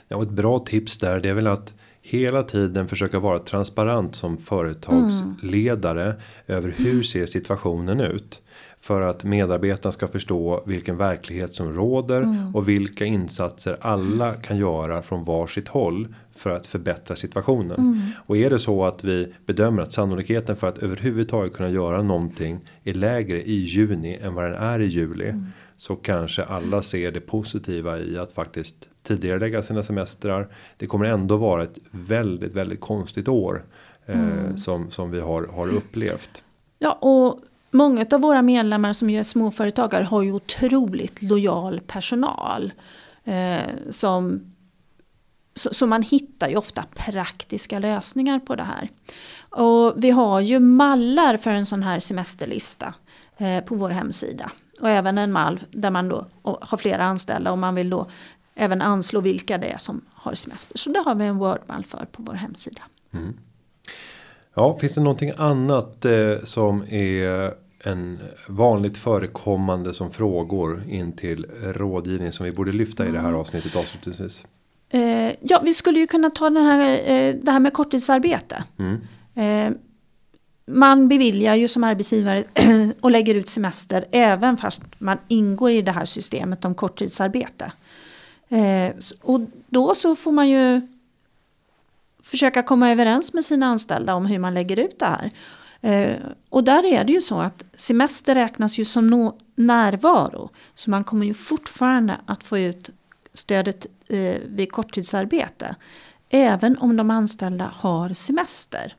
Ja, 0.08 0.24
ett 0.24 0.30
bra 0.30 0.60
tips 0.60 0.98
där 0.98 1.20
det 1.20 1.30
är 1.30 1.34
väl 1.34 1.48
att 1.48 1.74
hela 2.02 2.44
tiden 2.44 2.88
försöka 2.88 3.20
vara 3.20 3.40
transparent 3.40 4.16
som 4.16 4.38
företagsledare 4.38 6.04
mm. 6.04 6.18
över 6.48 6.70
hur 6.78 7.04
ser 7.04 7.26
situationen 7.26 8.02
ut 8.02 8.42
för 8.82 9.02
att 9.02 9.24
medarbetarna 9.24 9.92
ska 9.92 10.08
förstå 10.08 10.64
vilken 10.66 10.98
verklighet 10.98 11.56
som 11.56 11.74
råder 11.74 12.22
mm. 12.22 12.56
och 12.56 12.70
vilka 12.70 13.06
insatser 13.06 13.78
alla 13.82 14.34
kan 14.34 14.58
göra 14.58 15.02
från 15.02 15.24
varsitt 15.24 15.68
håll 15.68 16.16
för 16.36 16.50
att 16.50 16.68
förbättra 16.68 17.16
situationen. 17.16 17.80
Mm. 17.80 18.02
Och 18.26 18.38
är 18.38 18.50
det 18.50 18.60
så 18.60 18.86
att 18.86 19.04
vi 19.04 19.34
bedömer 19.46 19.82
att 19.82 19.94
sannolikheten 19.94 20.56
för 20.56 20.68
att 20.68 20.78
överhuvudtaget 20.78 21.54
kunna 21.54 21.70
göra 21.70 22.02
någonting 22.02 22.60
är 22.84 22.94
lägre 22.94 23.42
i 23.42 23.54
juni 23.54 24.18
än 24.22 24.34
vad 24.34 24.46
den 24.46 24.54
är 24.54 24.80
i 24.80 24.86
juli 24.86 25.30
mm. 25.30 25.46
Så 25.82 25.96
kanske 25.96 26.44
alla 26.44 26.84
ser 26.84 27.12
det 27.12 27.20
positiva 27.20 28.00
i 28.00 28.18
att 28.18 28.34
faktiskt 28.34 28.90
tidigare 29.04 29.40
lägga 29.40 29.64
sina 29.64 29.84
semestrar. 29.84 30.48
Det 30.78 30.88
kommer 30.88 31.06
ändå 31.06 31.38
vara 31.38 31.64
ett 31.64 31.78
väldigt, 31.92 32.54
väldigt 32.54 32.82
konstigt 32.82 33.28
år 33.28 33.66
eh, 34.06 34.20
mm. 34.20 34.58
som 34.58 34.92
som 34.92 35.12
vi 35.12 35.20
har 35.20 35.48
har 35.48 35.68
upplevt. 35.68 36.42
Ja, 36.80 36.92
och 36.92 37.40
många 37.72 38.06
av 38.12 38.22
våra 38.22 38.42
medlemmar 38.42 38.94
som 38.94 39.10
är 39.10 39.24
småföretagare 39.24 40.04
har 40.04 40.22
ju 40.22 40.32
otroligt 40.32 41.22
lojal 41.22 41.82
personal. 41.88 42.72
Eh, 43.24 43.62
som, 43.90 44.54
så, 45.54 45.74
så, 45.74 45.88
man 45.88 46.02
hittar 46.02 46.50
ju 46.50 46.56
ofta 46.56 46.86
praktiska 46.96 47.80
lösningar 47.80 48.40
på 48.40 48.56
det 48.56 48.64
här. 48.64 48.90
Och 49.50 49.94
vi 50.04 50.10
har 50.10 50.40
ju 50.40 50.60
mallar 50.60 51.38
för 51.38 51.52
en 51.52 51.66
sån 51.66 51.84
här 51.84 52.00
semesterlista 52.00 52.94
eh, 53.38 53.64
på 53.64 53.76
vår 53.76 53.90
hemsida. 53.90 54.52
Och 54.82 54.90
även 54.90 55.18
en 55.18 55.32
mall 55.32 55.60
där 55.72 55.92
man 55.92 56.08
då 56.10 56.26
har 56.42 56.78
flera 56.78 57.04
anställda 57.04 57.52
och 57.52 57.58
man 57.58 57.76
vill 57.76 57.90
då 57.90 58.08
även 58.56 58.82
anslå 58.82 59.22
vilka 59.22 59.58
det 59.58 59.68
är 59.68 59.78
som 59.78 60.02
har 60.14 60.36
semester. 60.36 60.78
Så 60.78 60.90
det 60.90 61.00
har 61.00 61.16
vi 61.16 61.26
en 61.26 61.38
wordmall 61.38 61.86
för 61.86 62.06
på 62.12 62.24
vår 62.24 62.34
hemsida. 62.34 62.82
Mm. 63.14 63.34
Ja, 64.54 64.78
finns 64.78 64.96
det 64.96 65.02
någonting 65.02 65.32
annat 65.38 66.06
eh, 66.06 66.44
som 66.44 66.84
är 66.90 67.54
en 67.84 68.20
vanligt 68.48 68.98
förekommande 68.98 69.94
som 69.94 70.12
frågor 70.12 70.84
in 70.88 71.12
till 71.12 71.46
rådgivning 71.64 72.32
som 72.32 72.46
vi 72.46 72.52
borde 72.52 72.72
lyfta 72.72 73.08
i 73.08 73.12
det 73.12 73.20
här 73.20 73.28
mm. 73.28 73.40
avsnittet 73.40 73.76
avslutningsvis? 73.76 74.46
Eh, 74.90 75.32
ja, 75.42 75.62
vi 75.64 75.74
skulle 75.74 76.00
ju 76.00 76.08
kunna 76.08 76.30
ta 76.30 76.50
den 76.50 76.66
här, 76.66 77.12
eh, 77.12 77.36
det 77.44 77.52
här 77.52 77.60
med 77.60 77.74
korttidsarbete. 77.74 78.64
Mm. 78.80 78.98
Man 80.74 81.08
beviljar 81.08 81.56
ju 81.56 81.68
som 81.68 81.84
arbetsgivare 81.84 82.44
och 83.02 83.12
lägger 83.12 83.36
ut 83.36 83.50
semester 83.50 84.06
även 84.12 84.58
fast 84.58 84.84
man 84.98 85.18
ingår 85.28 85.72
i 85.72 85.82
det 85.82 85.92
här 85.92 86.06
systemet 86.06 86.66
om 86.66 86.76
korttidsarbete. 86.76 87.72
Eh, 88.50 88.94
och 89.22 89.42
då 89.68 89.96
så 89.96 90.16
får 90.16 90.32
man 90.32 90.50
ju 90.50 90.82
försöka 92.24 92.64
komma 92.64 92.92
överens 92.92 93.34
med 93.34 93.46
sina 93.46 93.66
anställda 93.66 94.16
om 94.16 94.26
hur 94.26 94.40
man 94.40 94.54
lägger 94.54 94.80
ut 94.80 95.00
det 95.00 95.06
här. 95.06 95.32
Eh, 95.82 96.16
och 96.50 96.64
där 96.64 96.86
är 96.86 97.04
det 97.04 97.14
ju 97.14 97.22
så 97.22 97.40
att 97.40 97.64
semester 97.74 98.36
räknas 98.36 98.78
ju 98.78 98.86
som 98.86 99.08
no 99.08 99.38
närvaro. 99.56 100.50
Så 100.76 100.90
man 100.90 101.04
kommer 101.04 101.26
ju 101.26 101.34
fortfarande 101.34 102.18
att 102.26 102.44
få 102.44 102.58
ut 102.58 102.90
stödet 103.34 103.86
eh, 104.08 104.36
vid 104.46 104.72
korttidsarbete. 104.72 105.76
Även 106.30 106.78
om 106.78 106.98
de 106.98 107.12
anställda 107.12 107.72
har 107.76 108.14
semester. 108.14 108.96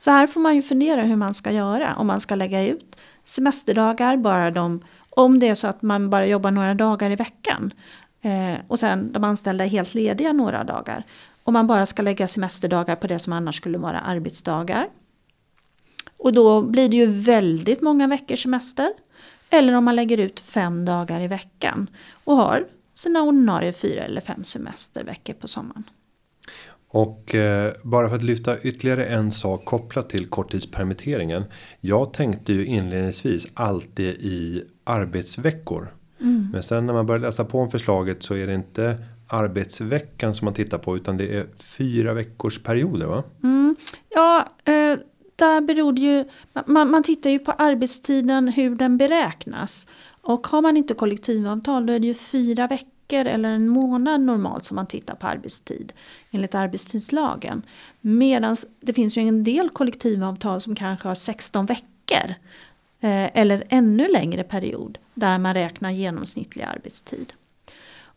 Så 0.00 0.10
här 0.10 0.26
får 0.26 0.40
man 0.40 0.56
ju 0.56 0.62
fundera 0.62 1.02
hur 1.02 1.16
man 1.16 1.34
ska 1.34 1.52
göra. 1.52 1.94
Om 1.96 2.06
man 2.06 2.20
ska 2.20 2.34
lägga 2.34 2.66
ut 2.66 2.96
semesterdagar, 3.24 4.16
bara 4.16 4.50
de, 4.50 4.84
om 5.10 5.38
det 5.38 5.48
är 5.48 5.54
så 5.54 5.66
att 5.66 5.82
man 5.82 6.10
bara 6.10 6.26
jobbar 6.26 6.50
några 6.50 6.74
dagar 6.74 7.10
i 7.10 7.16
veckan. 7.16 7.72
Eh, 8.22 8.60
och 8.68 8.78
sen 8.78 9.12
de 9.12 9.24
anställda 9.24 9.64
är 9.64 9.68
helt 9.68 9.94
lediga 9.94 10.32
några 10.32 10.64
dagar. 10.64 11.04
Om 11.44 11.52
man 11.52 11.66
bara 11.66 11.86
ska 11.86 12.02
lägga 12.02 12.28
semesterdagar 12.28 12.96
på 12.96 13.06
det 13.06 13.18
som 13.18 13.32
annars 13.32 13.56
skulle 13.56 13.78
vara 13.78 14.00
arbetsdagar. 14.00 14.88
Och 16.16 16.32
då 16.32 16.62
blir 16.62 16.88
det 16.88 16.96
ju 16.96 17.06
väldigt 17.06 17.82
många 17.82 18.06
veckors 18.06 18.42
semester. 18.42 18.92
Eller 19.50 19.74
om 19.74 19.84
man 19.84 19.96
lägger 19.96 20.20
ut 20.20 20.40
fem 20.40 20.84
dagar 20.84 21.20
i 21.20 21.26
veckan 21.26 21.86
och 22.24 22.36
har 22.36 22.66
sina 22.94 23.22
ordinarie 23.22 23.72
fyra 23.72 24.02
eller 24.02 24.20
fem 24.20 24.44
semesterveckor 24.44 25.34
på 25.34 25.48
sommaren. 25.48 25.84
Och 26.92 27.34
eh, 27.34 27.72
bara 27.82 28.08
för 28.08 28.16
att 28.16 28.22
lyfta 28.22 28.60
ytterligare 28.60 29.06
en 29.06 29.30
sak 29.30 29.64
kopplat 29.64 30.10
till 30.10 30.26
korttidspermitteringen. 30.26 31.44
Jag 31.80 32.12
tänkte 32.12 32.52
ju 32.52 32.66
inledningsvis 32.66 33.46
alltid 33.54 34.08
i 34.08 34.64
arbetsveckor. 34.84 35.88
Mm. 36.20 36.48
Men 36.52 36.62
sen 36.62 36.86
när 36.86 36.92
man 36.92 37.06
börjar 37.06 37.20
läsa 37.20 37.44
på 37.44 37.58
om 37.60 37.70
förslaget 37.70 38.22
så 38.22 38.34
är 38.34 38.46
det 38.46 38.54
inte 38.54 38.98
arbetsveckan 39.26 40.34
som 40.34 40.44
man 40.44 40.54
tittar 40.54 40.78
på 40.78 40.96
utan 40.96 41.16
det 41.16 41.36
är 41.36 41.46
fyra 41.58 42.14
veckors 42.14 42.62
perioder 42.62 43.06
va? 43.06 43.22
Mm. 43.42 43.76
Ja, 44.08 44.48
eh, 44.64 44.98
där 45.36 45.60
beror 45.60 45.92
det 45.92 46.00
ju, 46.00 46.24
man, 46.66 46.90
man 46.90 47.02
tittar 47.02 47.30
ju 47.30 47.38
på 47.38 47.52
arbetstiden 47.52 48.48
hur 48.48 48.74
den 48.74 48.98
beräknas. 48.98 49.86
Och 50.22 50.46
har 50.46 50.62
man 50.62 50.76
inte 50.76 50.94
kollektivavtal 50.94 51.86
då 51.86 51.92
är 51.92 51.98
det 51.98 52.06
ju 52.06 52.14
fyra 52.14 52.66
veckor 52.66 52.89
eller 53.18 53.48
en 53.48 53.68
månad 53.68 54.20
normalt 54.20 54.64
som 54.64 54.74
man 54.74 54.86
tittar 54.86 55.14
på 55.14 55.26
arbetstid 55.26 55.92
enligt 56.30 56.54
arbetstidslagen. 56.54 57.62
Medan 58.00 58.56
det 58.80 58.92
finns 58.92 59.16
ju 59.16 59.22
en 59.22 59.44
del 59.44 59.70
kollektivavtal 59.70 60.60
som 60.60 60.74
kanske 60.74 61.08
har 61.08 61.14
16 61.14 61.66
veckor 61.66 62.34
eh, 63.00 63.38
eller 63.38 63.64
ännu 63.68 64.08
längre 64.08 64.42
period 64.44 64.98
där 65.14 65.38
man 65.38 65.54
räknar 65.54 65.90
genomsnittlig 65.90 66.64
arbetstid. 66.64 67.32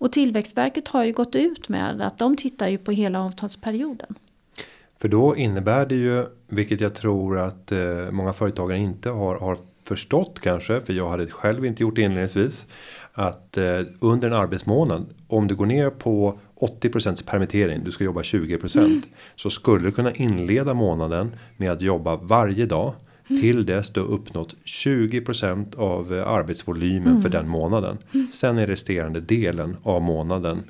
Och 0.03 0.11
Tillväxtverket 0.11 0.87
har 0.87 1.03
ju 1.03 1.11
gått 1.11 1.35
ut 1.35 1.69
med 1.69 2.01
att 2.01 2.17
de 2.17 2.35
tittar 2.35 2.67
ju 2.67 2.77
på 2.77 2.91
hela 2.91 3.21
avtalsperioden. 3.21 4.15
För 4.99 5.07
då 5.07 5.35
innebär 5.35 5.85
det 5.85 5.95
ju, 5.95 6.25
vilket 6.47 6.81
jag 6.81 6.95
tror 6.95 7.39
att 7.39 7.71
eh, 7.71 8.11
många 8.11 8.33
företagare 8.33 8.77
inte 8.77 9.09
har, 9.09 9.35
har 9.35 9.57
förstått 9.83 10.39
kanske, 10.39 10.81
för 10.81 10.93
jag 10.93 11.09
hade 11.09 11.27
själv 11.27 11.65
inte 11.65 11.83
gjort 11.83 11.95
det 11.95 12.01
inledningsvis. 12.01 12.65
Att 13.13 13.57
eh, 13.57 13.79
under 13.99 14.27
en 14.27 14.33
arbetsmånad, 14.33 15.05
om 15.27 15.47
du 15.47 15.55
går 15.55 15.65
ner 15.65 15.89
på 15.89 16.39
80% 16.59 17.25
permittering, 17.25 17.83
du 17.83 17.91
ska 17.91 18.03
jobba 18.03 18.21
20%. 18.21 18.79
Mm. 18.79 19.01
Så 19.35 19.49
skulle 19.49 19.85
du 19.85 19.91
kunna 19.91 20.11
inleda 20.11 20.73
månaden 20.73 21.35
med 21.57 21.71
att 21.71 21.81
jobba 21.81 22.15
varje 22.15 22.65
dag. 22.65 22.93
Mm. 23.27 23.41
Till 23.41 23.65
dess 23.65 23.89
du 23.89 23.99
uppnått 23.99 24.55
20% 24.65 25.77
av 25.77 26.13
eh, 26.13 26.27
arbetsvolymen 26.27 27.07
mm. 27.07 27.21
för 27.21 27.29
den 27.29 27.47
månaden. 27.47 27.97
Mm. 28.13 28.27
Sen 28.31 28.57
är 28.57 28.67
resterande 28.67 29.21
delen 29.21 29.77
av 29.83 30.01
månaden 30.01 30.63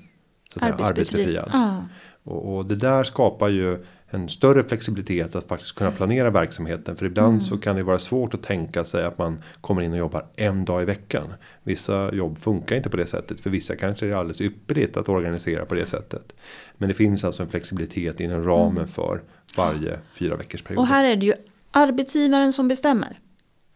så 0.53 0.59
att 0.59 0.63
säga, 0.63 0.89
arbetsbefriad. 0.89 1.49
Ah. 1.53 1.77
Och, 2.23 2.55
och 2.55 2.65
det 2.65 2.75
där 2.75 3.03
skapar 3.03 3.49
ju 3.49 3.85
en 4.13 4.29
större 4.29 4.63
flexibilitet 4.63 5.35
att 5.35 5.47
faktiskt 5.47 5.75
kunna 5.75 5.91
planera 5.91 6.29
verksamheten. 6.29 6.95
För 6.95 7.05
ibland 7.05 7.33
mm. 7.33 7.41
så 7.41 7.57
kan 7.57 7.75
det 7.75 7.83
vara 7.83 7.99
svårt 7.99 8.33
att 8.33 8.43
tänka 8.43 8.83
sig 8.83 9.05
att 9.05 9.17
man 9.17 9.43
kommer 9.61 9.81
in 9.81 9.91
och 9.91 9.97
jobbar 9.97 10.25
en 10.35 10.65
dag 10.65 10.81
i 10.81 10.85
veckan. 10.85 11.33
Vissa 11.63 12.13
jobb 12.13 12.37
funkar 12.37 12.75
inte 12.75 12.89
på 12.89 12.97
det 12.97 13.05
sättet. 13.05 13.39
För 13.39 13.49
vissa 13.49 13.75
kanske 13.75 14.05
är 14.05 14.09
det 14.09 14.17
alldeles 14.17 14.41
ypperligt 14.41 14.97
att 14.97 15.09
organisera 15.09 15.65
på 15.65 15.75
det 15.75 15.85
sättet. 15.85 16.35
Men 16.77 16.87
det 16.89 16.93
finns 16.93 17.23
alltså 17.23 17.43
en 17.43 17.49
flexibilitet 17.49 18.19
inom 18.19 18.43
ramen 18.43 18.77
mm. 18.77 18.87
för 18.87 19.21
varje 19.57 19.99
fyra 20.13 20.35
veckors 20.35 20.61
period. 20.61 20.79
Och 20.79 20.87
här 20.87 21.03
är 21.03 21.15
det 21.15 21.25
ju 21.25 21.33
arbetsgivaren 21.71 22.53
som 22.53 22.67
bestämmer. 22.67 23.19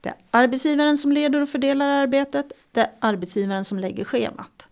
Det 0.01 0.09
är 0.09 0.15
arbetsgivaren 0.31 0.97
som 0.97 1.11
leder 1.11 1.41
och 1.41 1.49
fördelar 1.49 1.89
arbetet. 1.89 2.45
Det 2.71 2.81
är 2.81 2.89
arbetsgivaren 2.99 3.65
som 3.65 3.79
lägger 3.79 4.03
schemat. 4.03 4.67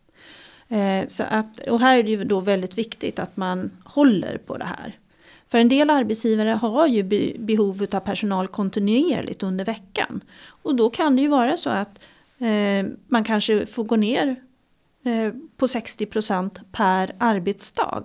Eh, 0.68 1.07
så 1.07 1.24
att, 1.30 1.59
och 1.59 1.80
här 1.80 1.97
är 1.97 2.03
det 2.03 2.11
ju 2.11 2.24
då 2.24 2.39
väldigt 2.39 2.78
viktigt 2.78 3.20
att 3.20 3.38
man 3.38 3.72
håller 3.84 4.38
på 4.38 4.57
det 4.57 4.66
här. 4.66 4.95
För 5.48 5.58
en 5.58 5.70
del 5.70 5.89
arbetsgivare 5.89 6.50
har 6.50 6.88
ju 6.88 7.04
behov 7.39 7.86
av 7.91 8.00
personal 8.00 8.48
kontinuerligt 8.48 9.43
under 9.43 9.66
veckan. 9.66 10.24
Och 10.48 10.76
då 10.76 10.89
kan 10.89 11.16
det 11.16 11.22
ju 11.22 11.28
vara 11.28 11.58
så 11.58 11.70
att 11.70 12.00
eh, 12.39 12.86
man 13.08 13.24
kanske 13.24 13.66
får 13.66 13.84
gå 13.84 13.96
ner 13.96 14.36
eh, 15.04 15.34
på 15.58 15.66
60% 15.66 16.60
per 16.72 17.16
arbetsdag 17.18 18.04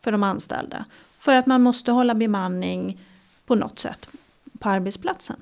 för 0.00 0.12
de 0.12 0.22
anställda. 0.22 0.84
För 1.18 1.34
att 1.34 1.46
man 1.46 1.62
måste 1.62 1.92
hålla 1.92 2.14
bemanning 2.14 3.00
på 3.46 3.54
något 3.54 3.78
sätt 3.78 4.08
på 4.58 4.68
arbetsplatsen. 4.68 5.36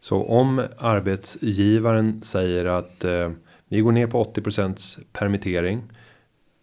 Så 0.00 0.24
om 0.24 0.62
arbetsgivaren 0.78 2.22
säger 2.22 2.64
att 2.64 3.04
eh, 3.04 3.30
vi 3.68 3.80
går 3.80 3.92
ner 3.92 4.06
på 4.06 4.24
80% 4.24 4.98
permittering 5.12 5.82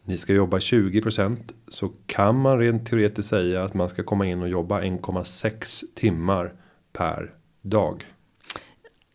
ni 0.06 0.18
ska 0.18 0.34
jobba 0.34 0.58
20% 0.58 1.38
så 1.68 1.92
kan 2.06 2.40
man 2.40 2.60
rent 2.60 2.90
teoretiskt 2.90 3.30
säga 3.30 3.64
att 3.64 3.74
man 3.74 3.90
ska 3.90 4.04
komma 4.04 4.26
in 4.26 4.42
och 4.42 4.50
jobba 4.50 4.82
1,6 4.82 5.84
timmar 5.96 6.54
per 6.94 7.34
dag. 7.62 8.06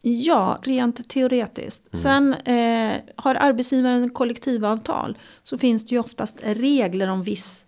Ja, 0.02 0.58
rent 0.62 1.08
teoretiskt. 1.08 1.88
Mm. 1.92 2.02
Sen 2.02 2.34
eh, 2.34 3.00
har 3.16 3.34
arbetsgivaren 3.34 4.10
kollektivavtal 4.10 5.18
så 5.42 5.58
finns 5.58 5.86
det 5.86 5.94
ju 5.94 5.98
oftast 5.98 6.38
regler 6.42 7.08
om 7.08 7.22
viss 7.22 7.64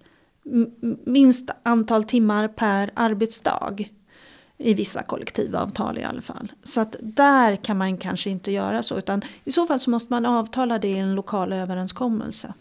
minst 1.05 1.51
antal 1.63 2.05
timmar 2.05 2.49
per 2.49 2.91
arbetsdag. 2.95 3.77
I 4.59 4.75
vissa 4.75 5.03
kollektivavtal 5.03 5.99
i 5.99 6.05
alla 6.05 6.21
fall. 6.21 6.53
Så 6.63 6.81
att 6.81 6.97
där 7.01 7.57
kan 7.57 7.79
man 7.79 7.97
kanske 7.97 8.31
inte 8.31 8.53
göra 8.53 8.83
så 8.83 8.99
utan 8.99 9.23
i 9.45 9.53
så 9.53 9.67
fall 9.67 9.81
så 9.81 9.91
måste 9.91 10.13
man 10.13 10.27
avtala 10.27 10.79
det 10.79 10.89
i 10.89 10.99
en 10.99 11.15
lokal 11.15 11.53
överenskommelse 11.53 12.55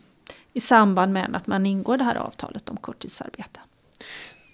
i 0.54 0.62
samband 0.62 1.14
med 1.14 1.36
att 1.36 1.48
man 1.48 1.66
ingår 1.66 1.98
det 1.98 2.04
här 2.04 2.16
avtalet 2.16 2.70
om 2.70 2.78
korttidsarbete. 2.78 3.60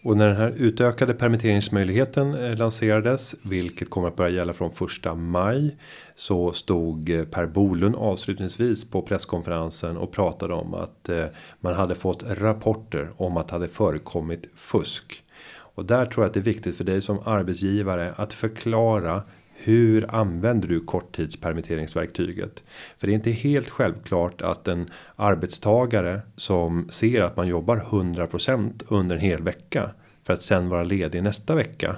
Och 0.03 0.17
när 0.17 0.27
den 0.27 0.37
här 0.37 0.53
utökade 0.57 1.13
permitteringsmöjligheten 1.13 2.33
eh, 2.33 2.57
lanserades, 2.57 3.35
vilket 3.41 3.89
kommer 3.89 4.07
att 4.07 4.15
börja 4.15 4.29
gälla 4.29 4.53
från 4.53 4.71
första 4.71 5.15
maj, 5.15 5.77
så 6.15 6.53
stod 6.53 7.09
eh, 7.09 7.25
Per 7.25 7.45
Bolund 7.45 7.95
avslutningsvis 7.95 8.89
på 8.89 9.01
presskonferensen 9.01 9.97
och 9.97 10.11
pratade 10.11 10.53
om 10.53 10.73
att 10.73 11.09
eh, 11.09 11.25
man 11.59 11.73
hade 11.73 11.95
fått 11.95 12.23
rapporter 12.23 13.09
om 13.17 13.37
att 13.37 13.47
det 13.47 13.53
hade 13.53 13.67
förekommit 13.67 14.49
fusk. 14.55 15.23
Och 15.49 15.85
där 15.85 16.05
tror 16.05 16.23
jag 16.23 16.27
att 16.27 16.33
det 16.33 16.39
är 16.39 16.53
viktigt 16.53 16.77
för 16.77 16.83
dig 16.83 17.01
som 17.01 17.19
arbetsgivare 17.25 18.13
att 18.17 18.33
förklara 18.33 19.23
hur 19.63 20.15
använder 20.15 20.67
du 20.67 20.79
korttidspermitteringsverktyget? 20.79 22.63
För 22.97 23.07
det 23.07 23.13
är 23.13 23.15
inte 23.15 23.31
helt 23.31 23.69
självklart 23.69 24.41
att 24.41 24.67
en 24.67 24.89
arbetstagare 25.15 26.21
som 26.35 26.87
ser 26.89 27.21
att 27.21 27.37
man 27.37 27.47
jobbar 27.47 27.77
100% 27.89 28.83
under 28.87 29.15
en 29.15 29.21
hel 29.21 29.43
vecka 29.43 29.89
för 30.23 30.33
att 30.33 30.41
sen 30.41 30.69
vara 30.69 30.83
ledig 30.83 31.23
nästa 31.23 31.55
vecka 31.55 31.95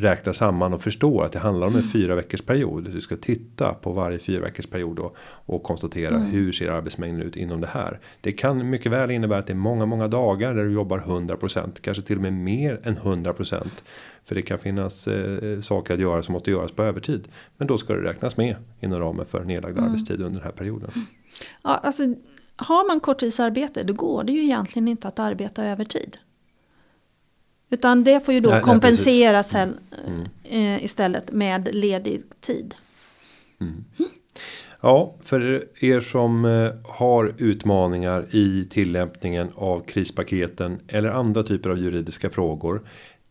räkna 0.00 0.32
samman 0.32 0.74
och 0.74 0.82
förstå 0.82 1.20
att 1.20 1.32
det 1.32 1.38
handlar 1.38 1.66
om 1.66 1.72
en 1.72 1.80
mm. 1.80 1.90
fyra 1.90 2.14
veckors 2.14 2.42
period. 2.42 2.90
Du 2.92 3.00
ska 3.00 3.16
titta 3.16 3.74
på 3.74 3.92
varje 3.92 4.18
fyra 4.18 4.40
veckors 4.40 4.66
period 4.66 4.96
då, 4.96 5.12
och 5.20 5.62
konstatera 5.62 6.14
mm. 6.14 6.26
hur 6.26 6.52
ser 6.52 6.70
arbetsmängden 6.70 7.22
ut 7.22 7.36
inom 7.36 7.60
det 7.60 7.66
här. 7.66 8.00
Det 8.20 8.32
kan 8.32 8.70
mycket 8.70 8.92
väl 8.92 9.10
innebära 9.10 9.38
att 9.38 9.46
det 9.46 9.52
är 9.52 9.54
många, 9.54 9.86
många 9.86 10.08
dagar 10.08 10.54
där 10.54 10.64
du 10.64 10.72
jobbar 10.72 10.98
100%, 10.98 11.80
kanske 11.80 12.02
till 12.02 12.16
och 12.16 12.22
med 12.22 12.32
mer 12.32 12.80
än 12.82 12.96
100%. 12.96 13.68
För 14.24 14.34
det 14.34 14.42
kan 14.42 14.58
finnas 14.58 15.08
eh, 15.08 15.60
saker 15.60 15.94
att 15.94 16.00
göra 16.00 16.22
som 16.22 16.32
måste 16.32 16.50
göras 16.50 16.72
på 16.72 16.82
övertid. 16.82 17.28
Men 17.56 17.68
då 17.68 17.78
ska 17.78 17.92
det 17.92 18.02
räknas 18.02 18.36
med 18.36 18.56
inom 18.80 19.00
ramen 19.00 19.26
för 19.26 19.44
nedlagd 19.44 19.78
mm. 19.78 19.88
arbetstid 19.88 20.20
under 20.20 20.38
den 20.38 20.44
här 20.44 20.52
perioden. 20.52 20.90
Ja, 21.62 21.70
alltså 21.70 22.02
har 22.56 22.86
man 22.86 23.00
korttidsarbete 23.00 23.82
då 23.82 23.92
går 23.92 24.24
det 24.24 24.32
ju 24.32 24.42
egentligen 24.42 24.88
inte 24.88 25.08
att 25.08 25.18
arbeta 25.18 25.64
övertid. 25.64 26.16
Utan 27.70 28.04
det 28.04 28.24
får 28.24 28.34
ju 28.34 28.40
då 28.40 28.50
nej, 28.50 28.62
kompenseras 28.62 29.54
nej, 29.54 29.68
mm. 30.06 30.28
mm. 30.44 30.84
istället 30.84 31.32
med 31.32 31.74
ledig 31.74 32.22
tid. 32.40 32.74
Mm. 33.60 33.84
Ja, 34.80 35.14
för 35.22 35.64
er 35.84 36.00
som 36.00 36.44
eh, 36.44 36.72
har 36.84 37.34
utmaningar 37.38 38.26
i 38.30 38.66
tillämpningen 38.70 39.48
av 39.54 39.80
krispaketen 39.86 40.78
eller 40.88 41.08
andra 41.08 41.42
typer 41.42 41.70
av 41.70 41.78
juridiska 41.78 42.30
frågor. 42.30 42.82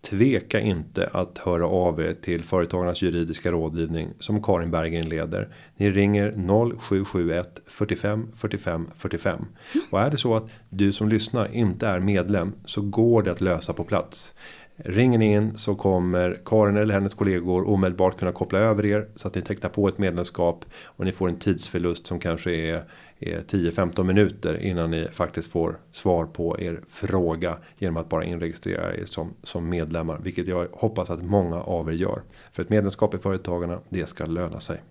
Tveka 0.10 0.60
inte 0.60 1.10
att 1.14 1.38
höra 1.38 1.68
av 1.68 2.02
er 2.02 2.14
till 2.14 2.44
Företagarnas 2.44 3.02
juridiska 3.02 3.52
rådgivning 3.52 4.10
som 4.20 4.44
Karin 4.44 4.72
Berggren 4.72 5.10
leder. 5.10 5.50
Ni 5.78 5.92
ringer 5.92 6.32
0771 6.80 7.60
45 7.68 8.28
45 8.36 8.88
45 8.96 9.46
och 9.92 10.02
är 10.02 10.10
det 10.10 10.18
så 10.18 10.36
att 10.36 10.50
du 10.70 10.94
som 10.94 11.10
lyssnar 11.10 11.54
inte 11.54 11.88
är 11.88 12.00
medlem 12.00 12.54
så 12.66 12.82
går 12.82 13.24
det 13.24 13.32
att 13.32 13.42
lösa 13.42 13.74
på 13.74 13.84
plats. 13.84 14.34
Ringer 14.78 15.18
ni 15.18 15.34
in 15.34 15.58
så 15.58 15.76
kommer 15.76 16.40
Karin 16.46 16.78
eller 16.78 16.94
hennes 16.94 17.14
kollegor 17.14 17.70
omedelbart 17.70 18.20
kunna 18.20 18.32
koppla 18.32 18.60
över 18.60 18.86
er 18.86 19.08
så 19.16 19.28
att 19.28 19.36
ni 19.36 19.42
tecknar 19.42 19.70
på 19.70 19.88
ett 19.88 19.98
medlemskap 19.98 20.66
och 20.84 21.06
ni 21.06 21.12
får 21.12 21.30
en 21.30 21.40
tidsförlust 21.40 22.08
som 22.08 22.20
kanske 22.20 22.52
är 22.52 22.76
är 22.76 22.84
Eh, 23.26 23.40
10-15 23.48 24.04
minuter 24.04 24.58
innan 24.58 24.92
ni 24.92 25.08
faktiskt 25.12 25.52
får 25.52 25.80
svar 25.92 26.26
på 26.26 26.60
er 26.60 26.82
fråga 26.90 27.58
genom 27.78 27.98
att 27.98 28.10
bara 28.10 28.24
inregistrera 28.24 28.96
er 28.96 29.06
som 29.06 29.34
som 29.44 29.70
medlemmar, 29.70 30.20
vilket 30.24 30.48
jag 30.48 30.68
hoppas 30.72 31.10
att 31.10 31.24
många 31.24 31.62
av 31.62 31.90
er 31.90 31.94
gör 31.94 32.22
för 32.52 32.64
ett 32.64 32.70
medlemskap 32.70 33.14
i 33.14 33.18
företagarna. 33.18 33.80
Det 33.90 34.06
ska 34.06 34.26
löna 34.26 34.60
sig. 34.60 34.82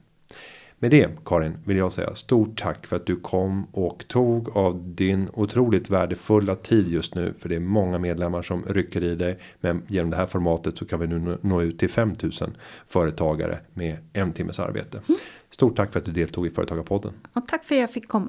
Med 0.78 0.90
det 0.90 1.08
Karin 1.24 1.58
vill 1.64 1.76
jag 1.76 1.92
säga 1.92 2.14
stort 2.14 2.60
tack 2.60 2.86
för 2.86 2.96
att 2.96 3.06
du 3.06 3.16
kom 3.16 3.66
och 3.72 4.04
tog 4.08 4.56
av 4.56 4.94
din 4.94 5.28
otroligt 5.32 5.90
värdefulla 5.90 6.54
tid 6.54 6.88
just 6.88 7.14
nu 7.14 7.34
för 7.38 7.48
det 7.48 7.54
är 7.56 7.60
många 7.60 7.98
medlemmar 7.98 8.42
som 8.42 8.64
rycker 8.68 9.02
i 9.02 9.14
dig 9.14 9.38
men 9.60 9.82
genom 9.88 10.10
det 10.10 10.16
här 10.16 10.26
formatet 10.26 10.78
så 10.78 10.86
kan 10.86 11.00
vi 11.00 11.06
nu 11.06 11.38
nå 11.40 11.62
ut 11.62 11.78
till 11.78 11.90
5000 11.90 12.56
företagare 12.86 13.58
med 13.74 13.96
en 14.12 14.32
timmes 14.32 14.60
arbete. 14.60 15.02
Mm. 15.08 15.20
Stort 15.50 15.76
tack 15.76 15.92
för 15.92 15.98
att 15.98 16.06
du 16.06 16.12
deltog 16.12 16.46
i 16.46 16.50
företagarpodden. 16.50 17.12
Och 17.32 17.48
tack 17.48 17.64
för 17.64 17.74
att 17.74 17.80
jag 17.80 17.90
fick 17.90 18.08
komma. 18.08 18.28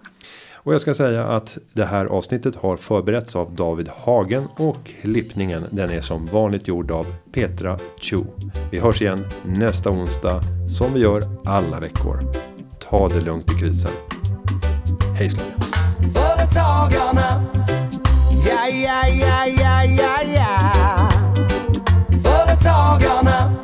Och 0.66 0.74
jag 0.74 0.82
ska 0.82 0.94
säga 0.94 1.28
att 1.28 1.58
det 1.74 1.86
här 1.86 2.06
avsnittet 2.06 2.56
har 2.56 2.78
förberetts 2.78 3.36
av 3.36 3.56
David 3.56 3.90
Hagen 3.90 4.48
och 4.56 4.78
klippningen 5.02 5.66
den 5.72 5.90
är 5.90 6.02
som 6.02 6.26
vanligt 6.26 6.68
gjord 6.68 6.92
av 6.92 7.06
Petra 7.34 7.80
Chu. 8.02 8.18
Vi 8.72 8.80
hörs 8.80 9.02
igen 9.02 9.28
nästa 9.46 9.90
onsdag 9.90 10.42
som 10.78 10.94
vi 10.94 11.00
gör 11.00 11.22
alla 11.46 11.80
veckor. 11.80 12.18
Ta 12.90 13.10
det 13.10 13.22
lugnt 13.22 13.52
i 13.52 13.60
krisen. 13.60 13.92
Hej 15.18 15.30
så. 15.30 15.38
Företagarna. 16.14 17.46
Ja, 18.48 18.68
ja, 18.68 19.08
ja, 19.08 19.46
ja, 19.58 19.84
ja, 19.84 20.18
ja. 20.36 21.10
Företagarna. 22.24 23.56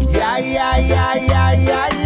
Ja, 0.00 0.38
ja, 0.38 0.78
ja, 0.88 1.14
ja, 1.28 1.52
ja, 1.68 1.86
ja. 1.90 2.05